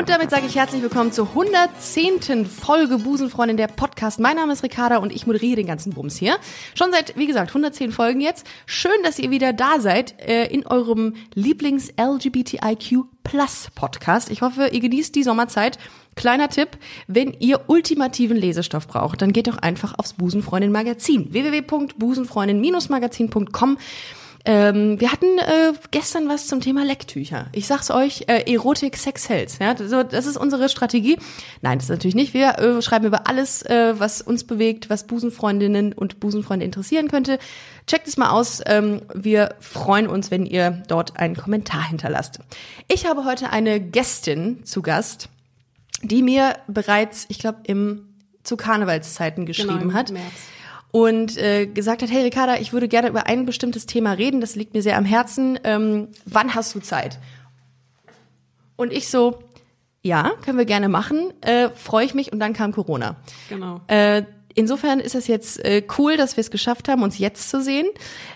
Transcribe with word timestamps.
Und 0.00 0.08
damit 0.08 0.30
sage 0.30 0.46
ich 0.46 0.56
herzlich 0.56 0.80
willkommen 0.80 1.12
zur 1.12 1.28
110. 1.28 2.46
Folge 2.46 2.96
Busenfreundin 2.96 3.58
der 3.58 3.66
Podcast. 3.66 4.18
Mein 4.18 4.36
Name 4.36 4.54
ist 4.54 4.62
Ricarda 4.62 4.96
und 4.96 5.12
ich 5.12 5.26
moderiere 5.26 5.56
den 5.56 5.66
ganzen 5.66 5.92
Bums 5.92 6.16
hier. 6.16 6.38
Schon 6.74 6.90
seit, 6.90 7.18
wie 7.18 7.26
gesagt, 7.26 7.50
110 7.50 7.92
Folgen 7.92 8.22
jetzt. 8.22 8.46
Schön, 8.64 8.94
dass 9.04 9.18
ihr 9.18 9.30
wieder 9.30 9.52
da 9.52 9.78
seid 9.78 10.18
äh, 10.26 10.46
in 10.46 10.66
eurem 10.66 11.16
Lieblings-LGBTIQ 11.34 13.04
Plus 13.24 13.68
Podcast. 13.74 14.30
Ich 14.30 14.40
hoffe, 14.40 14.68
ihr 14.68 14.80
genießt 14.80 15.14
die 15.14 15.22
Sommerzeit. 15.22 15.78
Kleiner 16.16 16.48
Tipp, 16.48 16.78
wenn 17.06 17.36
ihr 17.38 17.64
ultimativen 17.66 18.38
Lesestoff 18.38 18.88
braucht, 18.88 19.20
dann 19.20 19.34
geht 19.34 19.48
doch 19.48 19.58
einfach 19.58 19.98
aufs 19.98 20.14
Busenfreundin 20.14 20.72
Magazin. 20.72 21.30
www.busenfreundin-magazin.com 21.30 23.76
ähm, 24.44 24.98
wir 25.00 25.12
hatten 25.12 25.38
äh, 25.38 25.72
gestern 25.90 26.28
was 26.28 26.46
zum 26.46 26.60
Thema 26.60 26.84
Lecktücher. 26.84 27.46
Ich 27.52 27.66
sag's 27.66 27.90
euch, 27.90 28.24
äh, 28.26 28.50
Erotik, 28.50 28.96
Sex 28.96 29.28
hält. 29.28 29.58
Ja, 29.60 29.76
so, 29.76 30.02
das 30.02 30.26
ist 30.26 30.36
unsere 30.36 30.68
Strategie. 30.68 31.18
Nein, 31.60 31.78
das 31.78 31.84
ist 31.84 31.90
natürlich 31.90 32.14
nicht. 32.14 32.32
Wir 32.32 32.58
äh, 32.58 32.82
schreiben 32.82 33.06
über 33.06 33.28
alles, 33.28 33.62
äh, 33.62 33.94
was 33.98 34.22
uns 34.22 34.44
bewegt, 34.44 34.88
was 34.88 35.06
Busenfreundinnen 35.06 35.92
und 35.92 36.20
Busenfreunde 36.20 36.64
interessieren 36.64 37.08
könnte. 37.08 37.38
Checkt 37.86 38.08
es 38.08 38.16
mal 38.16 38.30
aus. 38.30 38.62
Ähm, 38.64 39.02
wir 39.14 39.56
freuen 39.60 40.06
uns, 40.06 40.30
wenn 40.30 40.46
ihr 40.46 40.82
dort 40.88 41.18
einen 41.18 41.36
Kommentar 41.36 41.86
hinterlasst. 41.88 42.38
Ich 42.88 43.06
habe 43.06 43.24
heute 43.24 43.50
eine 43.50 43.80
Gästin 43.80 44.64
zu 44.64 44.80
Gast, 44.80 45.28
die 46.02 46.22
mir 46.22 46.56
bereits, 46.66 47.26
ich 47.28 47.38
glaube, 47.38 47.58
im 47.64 48.06
zu 48.42 48.56
Karnevalszeiten 48.56 49.44
geschrieben 49.44 49.68
Genau, 49.68 49.82
im 49.82 49.94
hat 49.94 50.10
März. 50.10 50.32
Und 50.92 51.36
äh, 51.36 51.66
gesagt 51.66 52.02
hat, 52.02 52.10
hey 52.10 52.22
Ricarda, 52.22 52.56
ich 52.56 52.72
würde 52.72 52.88
gerne 52.88 53.08
über 53.08 53.26
ein 53.26 53.46
bestimmtes 53.46 53.86
Thema 53.86 54.12
reden, 54.12 54.40
das 54.40 54.56
liegt 54.56 54.74
mir 54.74 54.82
sehr 54.82 54.96
am 54.96 55.04
Herzen. 55.04 55.58
Ähm, 55.64 56.08
wann 56.24 56.54
hast 56.54 56.74
du 56.74 56.80
Zeit? 56.80 57.18
Und 58.76 58.92
ich 58.92 59.08
so, 59.08 59.38
ja, 60.02 60.32
können 60.44 60.58
wir 60.58 60.64
gerne 60.64 60.88
machen, 60.88 61.32
äh, 61.42 61.68
freue 61.70 62.04
ich 62.04 62.14
mich 62.14 62.32
und 62.32 62.40
dann 62.40 62.52
kam 62.52 62.72
Corona. 62.72 63.16
Genau. 63.48 63.80
Äh, 63.86 64.24
insofern 64.54 65.00
ist 65.00 65.14
es 65.14 65.26
jetzt 65.26 65.64
äh, 65.64 65.82
cool, 65.98 66.16
dass 66.16 66.36
wir 66.36 66.40
es 66.40 66.50
geschafft 66.50 66.88
haben, 66.88 67.02
uns 67.02 67.18
jetzt 67.18 67.50
zu 67.50 67.62
sehen. 67.62 67.86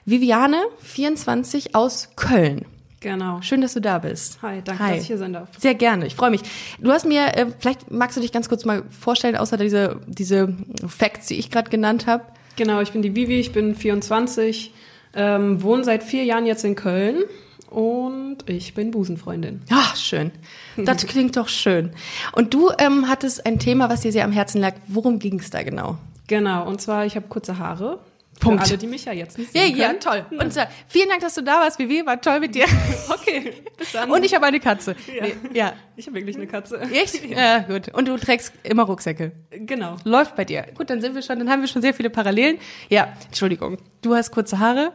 Viviane, 0.04 0.62
24 0.80 1.74
aus 1.74 2.10
Köln. 2.16 2.66
Genau. 3.00 3.42
Schön, 3.42 3.60
dass 3.60 3.74
du 3.74 3.80
da 3.80 3.98
bist. 3.98 4.38
Hi, 4.40 4.62
danke, 4.64 4.82
Hi. 4.82 4.92
dass 4.92 5.02
ich 5.02 5.06
hier 5.08 5.18
sein 5.18 5.34
darf. 5.34 5.48
Sehr 5.58 5.74
gerne, 5.74 6.06
ich 6.06 6.14
freue 6.14 6.30
mich. 6.30 6.40
Du 6.78 6.90
hast 6.90 7.04
mir, 7.04 7.36
äh, 7.36 7.46
vielleicht 7.58 7.90
magst 7.90 8.16
du 8.16 8.20
dich 8.20 8.32
ganz 8.32 8.48
kurz 8.48 8.64
mal 8.64 8.82
vorstellen, 8.88 9.36
außer 9.36 9.58
diese, 9.58 10.00
diese 10.06 10.54
Facts, 10.86 11.26
die 11.26 11.34
ich 11.34 11.50
gerade 11.50 11.68
genannt 11.68 12.06
habe. 12.06 12.24
Genau, 12.56 12.80
ich 12.80 12.92
bin 12.92 13.02
die 13.02 13.16
Vivi, 13.16 13.40
ich 13.40 13.52
bin 13.52 13.74
24, 13.74 14.72
ähm, 15.14 15.62
wohne 15.62 15.84
seit 15.84 16.02
vier 16.02 16.24
Jahren 16.24 16.46
jetzt 16.46 16.64
in 16.64 16.76
Köln 16.76 17.24
und 17.68 18.38
ich 18.46 18.74
bin 18.74 18.92
Busenfreundin. 18.92 19.62
Ah, 19.70 19.96
schön. 19.96 20.30
Das 20.76 21.06
klingt 21.06 21.36
doch 21.36 21.48
schön. 21.48 21.90
Und 22.32 22.54
du 22.54 22.70
ähm, 22.78 23.08
hattest 23.08 23.44
ein 23.44 23.58
Thema, 23.58 23.90
was 23.90 24.02
dir 24.02 24.12
sehr 24.12 24.24
am 24.24 24.32
Herzen 24.32 24.60
lag. 24.60 24.74
Worum 24.86 25.18
ging 25.18 25.40
es 25.40 25.50
da 25.50 25.62
genau? 25.62 25.98
Genau, 26.28 26.66
und 26.66 26.80
zwar, 26.80 27.04
ich 27.04 27.16
habe 27.16 27.26
kurze 27.28 27.58
Haare. 27.58 27.98
Punkt. 28.40 28.62
Für 28.62 28.70
alle, 28.70 28.78
die 28.78 28.86
mich 28.86 29.04
ja 29.04 29.12
jetzt 29.12 29.38
nicht 29.38 29.54
Ja, 29.54 29.62
sehen 29.62 29.76
ja, 29.76 29.86
können. 29.88 30.00
toll. 30.00 30.26
Und 30.38 30.52
zwar, 30.52 30.68
vielen 30.88 31.08
Dank, 31.08 31.20
dass 31.20 31.34
du 31.34 31.42
da 31.42 31.60
warst, 31.60 31.78
Vivi. 31.78 32.04
War 32.04 32.20
toll 32.20 32.40
mit 32.40 32.54
dir. 32.54 32.66
Okay, 33.08 33.52
bis 33.78 33.92
dann. 33.92 34.10
Und 34.10 34.24
ich 34.24 34.34
habe 34.34 34.44
eine 34.46 34.60
Katze. 34.60 34.96
Ja. 35.14 35.22
Nee, 35.24 35.34
ja. 35.58 35.72
Ich 35.96 36.06
habe 36.06 36.16
wirklich 36.16 36.36
eine 36.36 36.46
Katze. 36.46 36.80
Echt? 36.80 37.24
Ja, 37.24 37.60
gut. 37.60 37.88
Und 37.94 38.08
du 38.08 38.16
trägst 38.18 38.52
immer 38.64 38.82
Rucksäcke. 38.84 39.32
Genau. 39.50 39.96
Läuft 40.04 40.36
bei 40.36 40.44
dir. 40.44 40.66
Gut, 40.76 40.90
dann 40.90 41.00
sind 41.00 41.14
wir 41.14 41.22
schon, 41.22 41.38
dann 41.38 41.48
haben 41.48 41.60
wir 41.62 41.68
schon 41.68 41.80
sehr 41.82 41.94
viele 41.94 42.10
Parallelen. 42.10 42.58
Ja, 42.90 43.08
Entschuldigung. 43.26 43.78
Du 44.02 44.14
hast 44.14 44.30
kurze 44.30 44.58
Haare. 44.58 44.92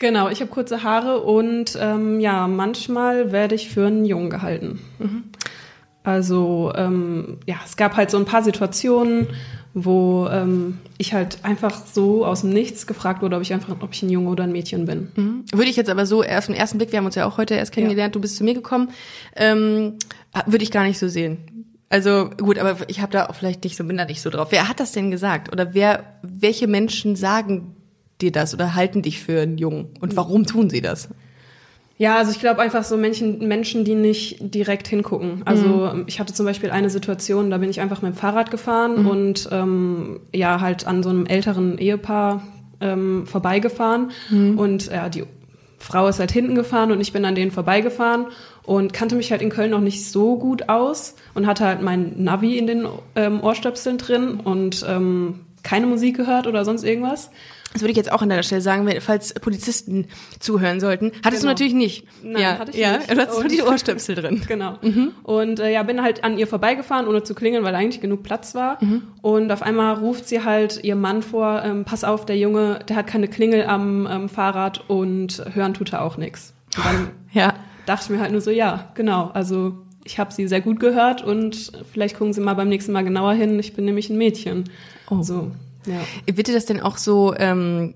Genau, 0.00 0.28
ich 0.30 0.40
habe 0.40 0.50
kurze 0.50 0.82
Haare 0.82 1.20
und 1.20 1.76
ähm, 1.80 2.20
ja, 2.20 2.46
manchmal 2.46 3.32
werde 3.32 3.54
ich 3.54 3.68
für 3.68 3.86
einen 3.86 4.04
Jungen 4.06 4.30
gehalten. 4.30 4.80
Also 6.02 6.72
ähm, 6.74 7.38
ja, 7.46 7.56
es 7.64 7.76
gab 7.76 7.96
halt 7.96 8.10
so 8.10 8.16
ein 8.16 8.24
paar 8.24 8.42
Situationen, 8.42 9.28
wo 9.74 10.26
ähm, 10.30 10.78
ich 10.98 11.14
halt 11.14 11.44
einfach 11.44 11.86
so 11.86 12.24
aus 12.26 12.40
dem 12.40 12.50
Nichts 12.50 12.86
gefragt 12.86 13.22
wurde, 13.22 13.36
ob 13.36 13.42
ich 13.42 13.52
einfach, 13.52 13.76
ob 13.80 13.92
ich 13.92 14.02
ein 14.02 14.10
Junge 14.10 14.30
oder 14.30 14.44
ein 14.44 14.52
Mädchen 14.52 14.84
bin. 14.84 15.08
Würde 15.52 15.70
ich 15.70 15.76
jetzt 15.76 15.90
aber 15.90 16.06
so 16.06 16.22
auf 16.22 16.46
den 16.46 16.54
ersten 16.54 16.78
Blick, 16.78 16.92
wir 16.92 16.98
haben 16.98 17.06
uns 17.06 17.14
ja 17.14 17.26
auch 17.26 17.38
heute 17.38 17.54
erst 17.54 17.72
kennengelernt, 17.72 18.14
du 18.14 18.20
bist 18.20 18.36
zu 18.36 18.44
mir 18.44 18.54
gekommen, 18.54 18.90
ähm, 19.36 19.94
würde 20.46 20.64
ich 20.64 20.70
gar 20.70 20.84
nicht 20.84 20.98
so 20.98 21.08
sehen. 21.08 21.38
Also 21.88 22.30
gut, 22.30 22.58
aber 22.58 22.88
ich 22.88 23.00
habe 23.00 23.12
da 23.12 23.26
auch 23.26 23.34
vielleicht 23.34 23.64
nicht 23.64 23.76
so, 23.76 23.84
bin 23.84 23.96
da 23.96 24.04
nicht 24.04 24.22
so 24.22 24.30
drauf. 24.30 24.48
Wer 24.50 24.68
hat 24.68 24.78
das 24.78 24.92
denn 24.92 25.10
gesagt? 25.10 25.52
Oder 25.52 25.74
wer, 25.74 26.04
welche 26.22 26.68
Menschen 26.68 27.16
sagen 27.16 27.74
dir 28.20 28.30
das 28.30 28.54
oder 28.54 28.74
halten 28.74 29.02
dich 29.02 29.20
für 29.20 29.40
einen 29.40 29.58
Jungen? 29.58 29.88
Und 30.00 30.16
warum 30.16 30.46
tun 30.46 30.70
sie 30.70 30.82
das? 30.82 31.08
Ja, 32.00 32.16
also 32.16 32.30
ich 32.30 32.40
glaube 32.40 32.62
einfach 32.62 32.82
so 32.82 32.96
Menschen, 32.96 33.46
Menschen, 33.46 33.84
die 33.84 33.94
nicht 33.94 34.38
direkt 34.40 34.88
hingucken. 34.88 35.42
Also 35.44 35.92
ich 36.06 36.18
hatte 36.18 36.32
zum 36.32 36.46
Beispiel 36.46 36.70
eine 36.70 36.88
Situation, 36.88 37.50
da 37.50 37.58
bin 37.58 37.68
ich 37.68 37.78
einfach 37.78 38.00
mit 38.00 38.14
dem 38.14 38.16
Fahrrad 38.16 38.50
gefahren 38.50 39.04
und 39.06 39.46
ähm, 39.52 40.20
ja, 40.34 40.62
halt 40.62 40.86
an 40.86 41.02
so 41.02 41.10
einem 41.10 41.26
älteren 41.26 41.76
Ehepaar 41.76 42.42
ähm, 42.80 43.26
vorbeigefahren. 43.26 44.12
Und 44.56 44.86
ja, 44.86 45.10
die 45.10 45.24
Frau 45.78 46.08
ist 46.08 46.20
halt 46.20 46.32
hinten 46.32 46.54
gefahren 46.54 46.90
und 46.90 47.02
ich 47.02 47.12
bin 47.12 47.26
an 47.26 47.34
denen 47.34 47.50
vorbeigefahren 47.50 48.28
und 48.62 48.94
kannte 48.94 49.14
mich 49.14 49.30
halt 49.30 49.42
in 49.42 49.50
Köln 49.50 49.72
noch 49.72 49.80
nicht 49.80 50.08
so 50.10 50.38
gut 50.38 50.70
aus 50.70 51.16
und 51.34 51.46
hatte 51.46 51.66
halt 51.66 51.82
mein 51.82 52.14
Navi 52.16 52.56
in 52.56 52.66
den 52.66 52.88
ähm, 53.14 53.44
Ohrstöpseln 53.44 53.98
drin 53.98 54.40
und 54.42 54.86
ähm, 54.88 55.40
keine 55.62 55.84
Musik 55.84 56.16
gehört 56.16 56.46
oder 56.46 56.64
sonst 56.64 56.82
irgendwas. 56.82 57.30
Das 57.72 57.82
würde 57.82 57.92
ich 57.92 57.96
jetzt 57.96 58.10
auch 58.10 58.20
an 58.20 58.28
deiner 58.28 58.42
Stelle 58.42 58.60
sagen, 58.60 58.84
wenn, 58.86 59.00
falls 59.00 59.32
Polizisten 59.34 60.06
zuhören 60.40 60.80
sollten. 60.80 61.12
Hattest 61.24 61.42
du 61.42 61.46
Genau. 61.46 61.50
natürlich 61.52 61.74
nicht. 61.74 62.04
Nein, 62.22 62.42
ja, 62.42 62.58
hatte 62.58 62.72
ich 62.72 62.76
ja, 62.78 62.98
nicht. 62.98 63.10
Du 63.12 63.16
hattest 63.16 63.38
nur 63.40 63.48
die 63.48 63.62
Ohrstöpsel 63.68 64.14
drin. 64.16 64.42
Genau. 64.48 64.76
Und 65.22 65.60
äh, 65.60 65.72
ja, 65.72 65.82
bin 65.84 66.02
halt 66.02 66.24
an 66.24 66.36
ihr 66.36 66.46
vorbeigefahren, 66.48 67.06
ohne 67.06 67.22
zu 67.22 67.34
klingeln, 67.34 67.62
weil 67.62 67.74
eigentlich 67.76 68.00
genug 68.00 68.22
Platz 68.24 68.54
war. 68.56 68.78
Und 69.22 69.52
auf 69.52 69.62
einmal 69.62 69.94
ruft 69.94 70.26
sie 70.26 70.42
halt 70.44 70.82
ihr 70.82 70.96
Mann 70.96 71.22
vor, 71.22 71.62
ähm, 71.64 71.84
pass 71.84 72.02
auf, 72.02 72.26
der 72.26 72.36
Junge, 72.38 72.80
der 72.88 72.96
hat 72.96 73.06
keine 73.06 73.28
Klingel 73.28 73.64
am 73.64 74.08
ähm, 74.10 74.28
Fahrrad 74.28 74.88
und 74.88 75.44
hören 75.54 75.74
tut 75.74 75.92
er 75.92 76.02
auch 76.02 76.16
nichts. 76.16 76.52
Und 76.76 76.84
dann 76.84 77.10
Ja. 77.32 77.54
dachte 77.86 78.04
ich 78.06 78.10
mir 78.10 78.20
halt 78.20 78.32
nur 78.32 78.40
so, 78.40 78.50
ja, 78.50 78.90
genau, 78.94 79.30
also 79.32 79.74
ich 80.04 80.18
habe 80.18 80.32
sie 80.32 80.48
sehr 80.48 80.60
gut 80.60 80.80
gehört 80.80 81.22
und 81.22 81.70
vielleicht 81.92 82.16
gucken 82.16 82.32
Sie 82.32 82.40
mal 82.40 82.54
beim 82.54 82.68
nächsten 82.68 82.90
Mal 82.90 83.02
genauer 83.04 83.34
hin, 83.34 83.58
ich 83.60 83.74
bin 83.74 83.84
nämlich 83.84 84.10
ein 84.10 84.16
Mädchen. 84.18 84.64
Oh. 85.08 85.22
So, 85.22 85.52
ja. 85.86 86.00
Wird 86.36 86.46
dir 86.48 86.54
das 86.54 86.66
denn 86.66 86.80
auch 86.80 86.96
so, 86.96 87.34
ähm, 87.36 87.94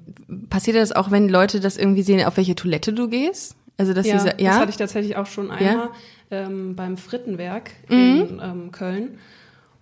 passiert 0.50 0.76
dir 0.76 0.80
das 0.80 0.92
auch, 0.92 1.10
wenn 1.10 1.28
Leute 1.28 1.60
das 1.60 1.76
irgendwie 1.76 2.02
sehen, 2.02 2.24
auf 2.26 2.36
welche 2.36 2.54
Toilette 2.54 2.92
du 2.92 3.08
gehst? 3.08 3.56
Also, 3.76 3.92
dass 3.92 4.06
Ja, 4.06 4.18
sie, 4.18 4.24
sa- 4.26 4.32
das 4.32 4.40
ja? 4.40 4.54
hatte 4.58 4.70
ich 4.70 4.76
tatsächlich 4.76 5.16
auch 5.16 5.26
schon 5.26 5.50
einmal 5.50 5.90
ähm, 6.30 6.76
beim 6.76 6.96
Frittenwerk 6.96 7.70
Mhm. 7.88 7.96
in 7.98 8.40
ähm, 8.42 8.72
Köln. 8.72 9.18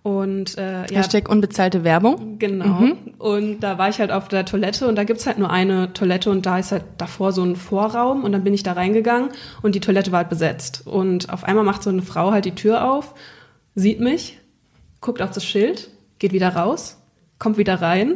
Und 0.01 0.57
äh, 0.57 0.81
ja, 0.81 0.97
Hashtag 0.97 1.29
unbezahlte 1.29 1.85
Werbung. 1.85 2.37
Genau. 2.37 2.65
Mhm. 2.81 2.97
Und 3.19 3.61
da 3.61 3.77
war 3.77 3.87
ich 3.87 3.99
halt 3.99 4.11
auf 4.11 4.27
der 4.27 4.43
Toilette 4.43 4.85
und 4.89 4.95
da 4.97 5.05
gibt's 5.05 5.25
halt 5.25 5.37
nur 5.37 5.49
eine 5.49 5.93
Toilette 5.93 6.29
und 6.29 6.45
da 6.45 6.59
ist 6.59 6.73
halt 6.73 6.83
davor 6.97 7.31
so 7.31 7.41
ein 7.41 7.55
Vorraum 7.55 8.25
und 8.25 8.33
dann 8.33 8.43
bin 8.43 8.53
ich 8.53 8.63
da 8.63 8.73
reingegangen 8.73 9.29
und 9.61 9.75
die 9.75 9.79
Toilette 9.79 10.11
war 10.11 10.17
halt 10.19 10.29
besetzt. 10.29 10.85
Und 10.85 11.31
auf 11.31 11.45
einmal 11.45 11.63
macht 11.63 11.83
so 11.83 11.89
eine 11.89 12.01
Frau 12.01 12.31
halt 12.31 12.43
die 12.43 12.55
Tür 12.55 12.91
auf, 12.91 13.13
sieht 13.75 14.01
mich, 14.01 14.39
guckt 14.99 15.21
auf 15.21 15.31
das 15.31 15.45
Schild, 15.45 15.89
geht 16.19 16.33
wieder 16.33 16.49
raus, 16.53 16.97
kommt 17.43 17.57
wieder 17.57 17.75
rein 17.81 18.15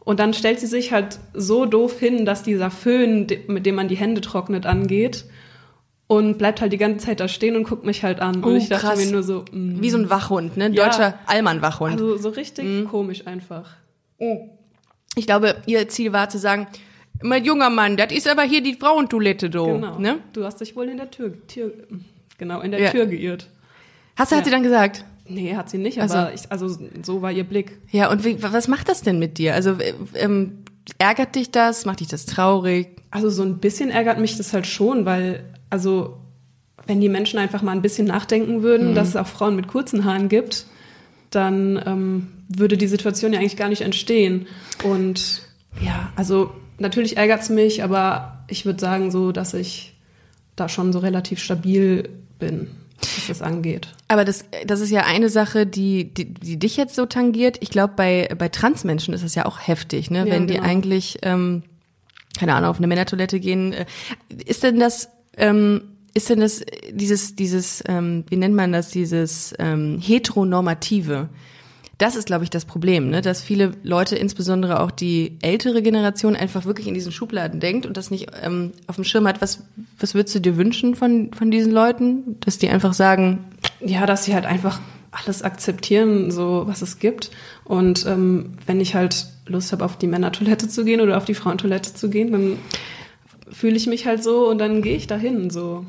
und 0.00 0.20
dann 0.20 0.32
stellt 0.32 0.60
sie 0.60 0.66
sich 0.66 0.92
halt 0.92 1.18
so 1.34 1.66
doof 1.66 1.98
hin, 1.98 2.24
dass 2.24 2.42
dieser 2.42 2.70
Föhn, 2.70 3.26
mit 3.48 3.66
dem 3.66 3.74
man 3.74 3.88
die 3.88 3.96
Hände 3.96 4.20
trocknet, 4.20 4.64
angeht 4.64 5.24
und 6.06 6.38
bleibt 6.38 6.60
halt 6.62 6.72
die 6.72 6.78
ganze 6.78 7.04
Zeit 7.04 7.20
da 7.20 7.28
stehen 7.28 7.56
und 7.56 7.64
guckt 7.64 7.84
mich 7.84 8.02
halt 8.04 8.20
an. 8.20 8.42
Oh, 8.42 8.48
und 8.48 8.56
ich 8.56 8.68
dachte 8.70 8.86
krass. 8.86 9.04
mir 9.04 9.10
nur 9.12 9.22
so, 9.22 9.44
mm, 9.52 9.82
Wie 9.82 9.90
so 9.90 9.98
ein 9.98 10.08
Wachhund, 10.08 10.56
ne? 10.56 10.70
Ja. 10.72 10.84
Deutscher 10.86 11.18
Allmann-Wachhund. 11.26 11.92
also 11.92 12.16
so 12.16 12.30
richtig 12.30 12.64
Mhm. 12.64 12.84
komisch 12.88 13.26
einfach. 13.26 13.70
ich 15.16 15.26
glaube, 15.26 15.56
ihr 15.66 15.88
Ziel 15.88 16.12
war 16.12 16.28
zu 16.28 16.38
sagen, 16.38 16.66
mein 17.22 17.44
junger 17.44 17.68
Mann, 17.70 17.96
das 17.96 18.12
ist 18.12 18.28
aber 18.28 18.42
hier 18.44 18.62
die 18.62 18.74
Frauentoilette, 18.74 19.50
do. 19.50 19.66
Genau. 19.66 19.98
Ne? 19.98 20.18
Du 20.32 20.44
hast 20.44 20.60
dich 20.60 20.74
wohl 20.76 20.88
in 20.88 20.96
der 20.96 21.10
Tür, 21.10 21.32
Tür 21.48 21.72
genau, 22.38 22.60
in 22.60 22.70
der 22.70 22.80
Ja. 22.80 22.90
Tür 22.90 23.06
geirrt. 23.06 23.48
Hast 24.16 24.30
du, 24.32 24.36
hat 24.36 24.42
Ja. 24.42 24.44
sie 24.46 24.50
dann 24.52 24.62
gesagt? 24.62 25.04
Nee, 25.28 25.54
hat 25.56 25.70
sie 25.70 25.78
nicht, 25.78 26.00
Also- 26.00 26.16
aber 26.16 26.34
ich, 26.34 26.50
also 26.50 26.68
so 27.02 27.22
war 27.22 27.30
ihr 27.32 27.44
Blick. 27.44 27.78
Ja, 27.90 28.10
und 28.10 28.24
wie, 28.24 28.42
was 28.42 28.68
macht 28.68 28.88
das 28.88 29.02
denn 29.02 29.18
mit 29.18 29.38
dir? 29.38 29.54
Also, 29.54 29.72
äh, 29.72 29.92
ähm, 30.14 30.58
ärgert 30.98 31.34
dich 31.34 31.50
das? 31.50 31.84
Macht 31.84 32.00
dich 32.00 32.08
das 32.08 32.26
traurig? 32.26 32.88
Also 33.10 33.30
so 33.30 33.42
ein 33.42 33.58
bisschen 33.58 33.90
ärgert 33.90 34.18
mich 34.20 34.36
das 34.36 34.52
halt 34.52 34.66
schon, 34.66 35.04
weil, 35.04 35.44
also 35.70 36.16
wenn 36.86 37.00
die 37.00 37.08
Menschen 37.10 37.38
einfach 37.38 37.60
mal 37.62 37.72
ein 37.72 37.82
bisschen 37.82 38.06
nachdenken 38.06 38.62
würden, 38.62 38.94
dass 38.94 39.08
es 39.08 39.16
auch 39.16 39.26
Frauen 39.26 39.56
mit 39.56 39.68
kurzen 39.68 40.04
Haaren 40.06 40.28
gibt, 40.30 40.64
dann 41.30 41.82
ähm, 41.84 42.28
würde 42.48 42.78
die 42.78 42.86
Situation 42.86 43.32
ja 43.34 43.40
eigentlich 43.40 43.58
gar 43.58 43.68
nicht 43.68 43.82
entstehen. 43.82 44.46
Und 44.84 45.42
ja, 45.82 46.10
also 46.16 46.50
natürlich 46.78 47.18
ärgert 47.18 47.42
es 47.42 47.50
mich, 47.50 47.82
aber 47.82 48.38
ich 48.48 48.64
würde 48.64 48.80
sagen 48.80 49.10
so, 49.10 49.32
dass 49.32 49.52
ich 49.52 49.94
da 50.56 50.68
schon 50.70 50.92
so 50.94 50.98
relativ 51.00 51.38
stabil 51.40 52.08
bin. 52.38 52.68
Was 53.00 53.26
das 53.28 53.42
angeht. 53.42 53.88
Aber 54.08 54.24
das, 54.24 54.44
das 54.66 54.80
ist 54.80 54.90
ja 54.90 55.04
eine 55.04 55.28
Sache, 55.28 55.66
die, 55.66 56.12
die, 56.12 56.34
die 56.34 56.58
dich 56.58 56.76
jetzt 56.76 56.94
so 56.94 57.06
tangiert. 57.06 57.58
Ich 57.60 57.70
glaube, 57.70 57.94
bei, 57.96 58.28
bei 58.36 58.48
Transmenschen 58.48 59.14
ist 59.14 59.22
es 59.22 59.34
ja 59.34 59.46
auch 59.46 59.58
heftig, 59.66 60.10
ne? 60.10 60.20
Ja, 60.20 60.26
Wenn 60.26 60.46
die 60.46 60.54
genau. 60.54 60.66
eigentlich, 60.66 61.18
ähm, 61.22 61.62
keine 62.38 62.54
Ahnung, 62.54 62.70
auf 62.70 62.78
eine 62.78 62.86
Männertoilette 62.86 63.40
gehen. 63.40 63.72
Äh, 63.72 63.86
Ist 64.44 64.62
denn 64.62 64.80
das, 64.80 65.10
ähm, 65.36 65.82
ist 66.14 66.30
denn 66.30 66.40
das, 66.40 66.62
dieses, 66.90 67.36
dieses, 67.36 67.82
ähm, 67.86 68.24
wie 68.28 68.36
nennt 68.36 68.54
man 68.54 68.72
das, 68.72 68.90
dieses 68.90 69.54
ähm, 69.58 70.00
heteronormative? 70.00 71.28
Das 71.98 72.14
ist, 72.14 72.26
glaube 72.26 72.44
ich, 72.44 72.50
das 72.50 72.64
Problem, 72.64 73.10
ne? 73.10 73.22
dass 73.22 73.42
viele 73.42 73.72
Leute, 73.82 74.14
insbesondere 74.14 74.80
auch 74.80 74.92
die 74.92 75.36
ältere 75.42 75.82
Generation, 75.82 76.36
einfach 76.36 76.64
wirklich 76.64 76.86
in 76.86 76.94
diesen 76.94 77.10
Schubladen 77.10 77.58
denkt 77.58 77.86
und 77.86 77.96
das 77.96 78.12
nicht 78.12 78.28
ähm, 78.40 78.72
auf 78.86 78.94
dem 78.94 79.04
Schirm 79.04 79.26
hat. 79.26 79.42
Was, 79.42 79.64
was 79.98 80.14
würdest 80.14 80.34
du 80.36 80.40
dir 80.40 80.56
wünschen 80.56 80.94
von, 80.94 81.32
von 81.32 81.50
diesen 81.50 81.72
Leuten? 81.72 82.36
Dass 82.40 82.58
die 82.58 82.68
einfach 82.68 82.94
sagen, 82.94 83.46
Ja, 83.80 84.06
dass 84.06 84.24
sie 84.24 84.34
halt 84.34 84.46
einfach 84.46 84.80
alles 85.10 85.42
akzeptieren, 85.42 86.30
so 86.30 86.64
was 86.66 86.82
es 86.82 87.00
gibt. 87.00 87.30
Und 87.64 88.06
ähm, 88.06 88.54
wenn 88.66 88.80
ich 88.80 88.94
halt 88.94 89.26
Lust 89.46 89.72
habe, 89.72 89.84
auf 89.84 89.96
die 89.96 90.06
Männertoilette 90.06 90.68
zu 90.68 90.84
gehen 90.84 91.00
oder 91.00 91.16
auf 91.16 91.24
die 91.24 91.34
Frauentoilette 91.34 91.94
zu 91.94 92.10
gehen, 92.10 92.30
dann 92.30 92.58
fühle 93.50 93.76
ich 93.76 93.86
mich 93.86 94.06
halt 94.06 94.22
so 94.22 94.48
und 94.48 94.58
dann 94.58 94.82
gehe 94.82 94.96
ich 94.96 95.06
dahin. 95.06 95.50
So. 95.50 95.84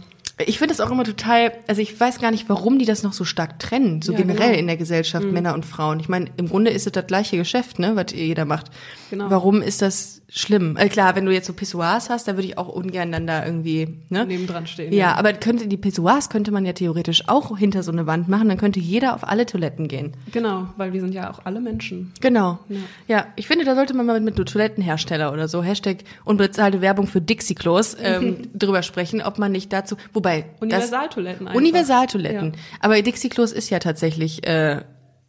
Ich 0.45 0.57
finde 0.57 0.73
das 0.73 0.79
auch 0.79 0.91
immer 0.91 1.03
total, 1.03 1.51
also 1.67 1.81
ich 1.81 1.99
weiß 1.99 2.19
gar 2.19 2.31
nicht, 2.31 2.47
warum 2.47 2.79
die 2.79 2.85
das 2.85 3.03
noch 3.03 3.13
so 3.13 3.25
stark 3.25 3.59
trennen, 3.59 4.01
so 4.01 4.13
Ja, 4.13 4.17
generell 4.19 4.49
genau. 4.49 4.59
in 4.59 4.67
der 4.67 4.77
Gesellschaft, 4.77 5.25
Männer 5.25 5.53
und 5.53 5.65
Frauen. 5.65 5.99
Ich 5.99 6.07
meine, 6.07 6.27
im 6.37 6.47
Grunde 6.47 6.71
ist 6.71 6.85
es 6.85 6.93
das 6.93 7.07
gleiche 7.07 7.35
Geschäft, 7.35 7.77
ne, 7.79 7.95
was 7.95 8.13
jeder 8.13 8.45
macht. 8.45 8.67
Genau. 9.09 9.29
Warum 9.29 9.61
ist 9.61 9.81
das 9.81 10.18
schlimm? 10.29 10.77
Äh, 10.77 10.89
klar, 10.89 11.15
wenn 11.15 11.25
du 11.25 11.31
jetzt 11.31 11.47
so 11.47 11.53
Pissoirs 11.53 12.09
hast, 12.09 12.27
da 12.27 12.35
würde 12.35 12.47
ich 12.47 12.57
auch 12.57 12.67
ungern 12.67 13.11
dann 13.11 13.27
da 13.27 13.45
irgendwie, 13.45 13.99
ne? 14.09 14.25
Nebendran 14.25 14.67
stehen. 14.67 14.93
Ja, 14.93 15.15
aber 15.15 15.33
könnte 15.33 15.67
die 15.67 15.77
Pissoirs 15.77 16.29
könnte 16.29 16.51
man 16.51 16.65
ja 16.65 16.73
theoretisch 16.73 17.23
auch 17.27 17.57
hinter 17.57 17.83
so 17.83 17.91
eine 17.91 18.07
Wand 18.07 18.29
machen, 18.29 18.49
dann 18.49 18.57
könnte 18.57 18.79
jeder 18.79 19.15
auf 19.15 19.27
alle 19.27 19.45
Toiletten 19.45 19.87
gehen. 19.87 20.13
Genau, 20.31 20.67
weil 20.77 20.93
wir 20.93 21.01
sind 21.01 21.13
ja 21.13 21.31
auch 21.31 21.45
alle 21.45 21.59
Menschen. 21.59 22.13
Genau. 22.21 22.59
Ja. 22.69 22.79
Ja, 23.07 23.27
ich 23.35 23.47
finde, 23.47 23.65
da 23.65 23.75
sollte 23.75 23.93
man 23.93 24.05
mal 24.05 24.19
mit, 24.19 24.37
mit 24.37 24.49
Toilettenhersteller 24.49 25.33
oder 25.33 25.47
so, 25.47 25.63
Hashtag 25.63 25.97
unbezahlte 26.25 26.81
Werbung 26.81 27.07
für 27.07 27.21
Dixie-Klos, 27.21 27.97
ähm, 28.01 28.49
drüber 28.53 28.83
sprechen, 28.83 29.21
ob 29.21 29.39
man 29.39 29.51
nicht 29.51 29.73
dazu, 29.73 29.95
wobei 30.13 30.45
Universaltoiletten 30.59 31.47
einfach. 31.47 31.59
Universaltoiletten. 31.59 32.53
Ja. 32.53 32.59
Aber 32.81 33.01
Dixie-Klos 33.01 33.51
ist 33.51 33.69
ja 33.69 33.79
tatsächlich, 33.79 34.45
äh, 34.47 34.81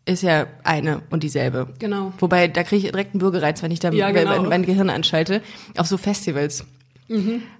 ist 0.07 0.23
ja 0.23 0.47
eine 0.65 1.03
und 1.11 1.23
dieselbe. 1.23 1.69
Genau. 1.79 2.13
Wobei, 2.19 2.49
da 2.49 2.63
kriege 2.63 2.87
ich 2.87 2.93
direkt 2.93 3.15
einen 3.15 3.21
Bürgereiz, 3.21 3.63
wenn 3.63 3.71
ich 3.71 3.81
da 3.81 3.91
Ja, 3.91 4.11
genau. 4.11 4.31
mein, 4.41 4.49
mein 4.49 4.67
Gehirn 4.67 4.91
anschalte, 4.91 5.43
auf 5.77 5.87
so 5.87 5.97
Festivals. 5.97 6.65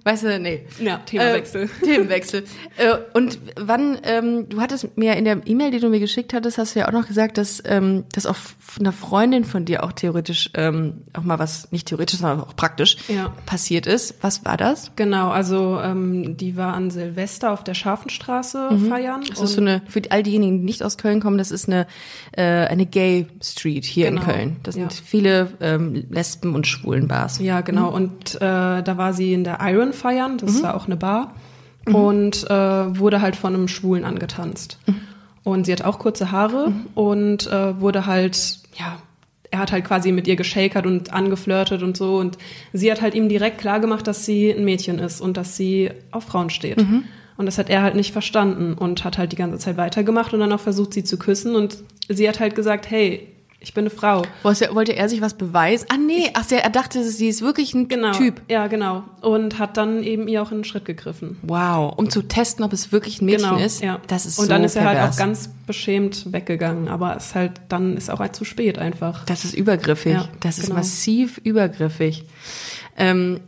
Weißt 0.05 0.23
du, 0.23 0.39
nee. 0.39 0.65
Ja, 0.79 0.97
Themawechsel. 1.05 1.63
Äh, 1.63 1.85
Themenwechsel. 1.85 2.43
äh, 2.77 2.95
und 3.13 3.37
wann, 3.59 3.97
ähm, 4.03 4.47
du 4.47 4.61
hattest 4.61 4.97
mir 4.97 5.15
in 5.17 5.25
der 5.25 5.41
E-Mail, 5.45 5.71
die 5.71 5.79
du 5.79 5.89
mir 5.89 5.99
geschickt 5.99 6.33
hattest, 6.33 6.57
hast 6.57 6.73
du 6.75 6.79
ja 6.79 6.87
auch 6.87 6.93
noch 6.93 7.05
gesagt, 7.07 7.37
dass, 7.37 7.61
ähm, 7.65 8.05
dass 8.13 8.25
auch 8.25 8.37
einer 8.79 8.93
Freundin 8.93 9.43
von 9.43 9.65
dir 9.65 9.83
auch 9.83 9.91
theoretisch 9.91 10.49
ähm, 10.53 11.01
auch 11.13 11.23
mal 11.23 11.37
was, 11.37 11.69
nicht 11.71 11.87
theoretisch, 11.89 12.19
sondern 12.19 12.39
auch 12.41 12.55
praktisch 12.55 12.95
Ja. 13.09 13.33
passiert 13.45 13.87
ist. 13.87 14.15
Was 14.21 14.45
war 14.45 14.55
das? 14.55 14.91
Genau, 14.95 15.29
also 15.29 15.79
ähm, 15.83 16.37
die 16.37 16.55
war 16.55 16.73
an 16.73 16.89
Silvester 16.89 17.51
auf 17.51 17.63
der 17.65 17.73
Scharfenstraße 17.73 18.69
feiern. 18.87 19.19
Mhm. 19.21 19.25
Das 19.29 19.41
ist 19.41 19.53
so 19.55 19.61
eine, 19.61 19.81
für 19.87 20.01
all 20.09 20.23
diejenigen, 20.23 20.59
die 20.59 20.63
nicht 20.65 20.81
aus 20.83 20.97
Köln 20.97 21.19
kommen, 21.19 21.37
das 21.37 21.51
ist 21.51 21.67
eine, 21.67 21.87
äh, 22.31 22.41
eine 22.43 22.85
Gay 22.85 23.27
Street 23.43 23.83
hier 23.83 24.07
in 24.07 24.15
Genau, 24.15 24.25
Köln. 24.27 24.55
Das 24.63 24.75
sind 24.75 24.93
ja. 24.93 24.99
viele 25.05 25.47
ähm, 25.59 26.05
Lesben- 26.09 26.55
und 26.55 26.65
Schwulenbars. 26.67 27.39
Ja, 27.39 27.59
genau. 27.61 27.89
Und 27.93 28.35
äh, 28.35 28.39
da 28.39 28.93
war 28.97 29.13
sie 29.13 29.33
in 29.33 29.40
der 29.43 29.59
Iron 29.61 29.93
feiern, 29.93 30.37
das 30.37 30.63
war 30.63 30.75
auch 30.75 30.85
eine 30.85 30.95
Bar. 30.97 31.33
Und 31.85 32.47
äh, 32.49 32.99
wurde 32.99 33.21
halt 33.21 33.35
von 33.35 33.55
einem 33.55 33.67
Schwulen 33.67 34.03
angetanzt. 34.05 34.77
Und 35.43 35.65
sie 35.65 35.71
hat 35.71 35.83
auch 35.83 35.97
kurze 35.97 36.31
Haare 36.31 36.71
und 36.93 37.47
äh, 37.47 37.81
wurde 37.81 38.05
halt, 38.05 38.59
ja, 38.77 38.97
er 39.49 39.59
hat 39.59 39.71
halt 39.71 39.85
quasi 39.85 40.11
mit 40.11 40.27
ihr 40.27 40.35
geschakert 40.35 40.85
und 40.85 41.11
angeflirtet 41.11 41.81
und 41.81 41.97
so. 41.97 42.17
Und 42.17 42.37
sie 42.71 42.91
hat 42.91 43.01
halt 43.01 43.15
ihm 43.15 43.29
direkt 43.29 43.57
klargemacht, 43.57 44.05
dass 44.05 44.25
sie 44.25 44.51
ein 44.51 44.63
Mädchen 44.63 44.99
ist 44.99 45.21
und 45.21 45.37
dass 45.37 45.57
sie 45.57 45.89
auf 46.11 46.25
Frauen 46.25 46.51
steht. 46.51 46.79
Und 47.37 47.47
das 47.47 47.57
hat 47.57 47.69
er 47.71 47.81
halt 47.81 47.95
nicht 47.95 48.13
verstanden 48.13 48.75
und 48.75 49.03
hat 49.03 49.17
halt 49.17 49.31
die 49.31 49.35
ganze 49.35 49.57
Zeit 49.57 49.75
weitergemacht 49.75 50.33
und 50.35 50.39
dann 50.39 50.53
auch 50.53 50.59
versucht, 50.59 50.93
sie 50.93 51.03
zu 51.03 51.17
küssen. 51.17 51.55
Und 51.55 51.79
sie 52.07 52.29
hat 52.29 52.39
halt 52.39 52.53
gesagt, 52.53 52.89
hey, 52.91 53.27
ich 53.63 53.75
bin 53.75 53.83
eine 53.83 53.91
Frau. 53.91 54.23
Wollte, 54.41 54.73
wollte 54.73 54.95
er 54.95 55.07
sich 55.07 55.21
was 55.21 55.35
beweisen? 55.35 55.85
Ah 55.89 55.97
nee, 55.97 56.31
ach, 56.33 56.45
er 56.49 56.69
dachte, 56.71 57.03
sie 57.03 57.27
ist 57.27 57.43
wirklich 57.43 57.75
ein 57.75 57.87
Genau. 57.87 58.11
Typ. 58.11 58.41
Ja, 58.49 58.65
genau. 58.65 59.03
Und 59.21 59.59
hat 59.59 59.77
dann 59.77 60.01
eben 60.01 60.27
ihr 60.27 60.41
auch 60.41 60.51
in 60.51 60.59
den 60.59 60.63
Schritt 60.63 60.85
gegriffen. 60.85 61.37
Wow, 61.43 61.93
um 61.95 62.09
zu 62.09 62.23
testen, 62.23 62.65
ob 62.65 62.73
es 62.73 62.91
wirklich 62.91 63.21
ein 63.21 63.25
Mädchen 63.25 63.51
genau, 63.51 63.63
ist. 63.63 63.83
Ja. 63.83 63.99
Das 64.07 64.25
ist 64.25 64.39
Und 64.39 64.45
so 64.45 64.49
dann 64.49 64.63
ist 64.63 64.75
er 64.75 64.85
halt 64.85 64.99
auch 64.99 65.15
ganz 65.15 65.51
beschämt 65.67 66.33
weggegangen. 66.33 66.87
Aber 66.87 67.15
es 67.15 67.35
halt, 67.35 67.61
dann 67.69 67.95
ist 67.95 68.09
auch 68.09 68.19
halt 68.19 68.35
zu 68.35 68.45
spät 68.45 68.79
einfach. 68.79 69.25
Das 69.25 69.45
ist 69.45 69.53
übergriffig. 69.53 70.13
Ja, 70.13 70.27
das 70.39 70.57
ist 70.57 70.65
genau. 70.65 70.77
massiv 70.77 71.37
übergriffig. 71.43 72.25
Ähm, 72.97 73.41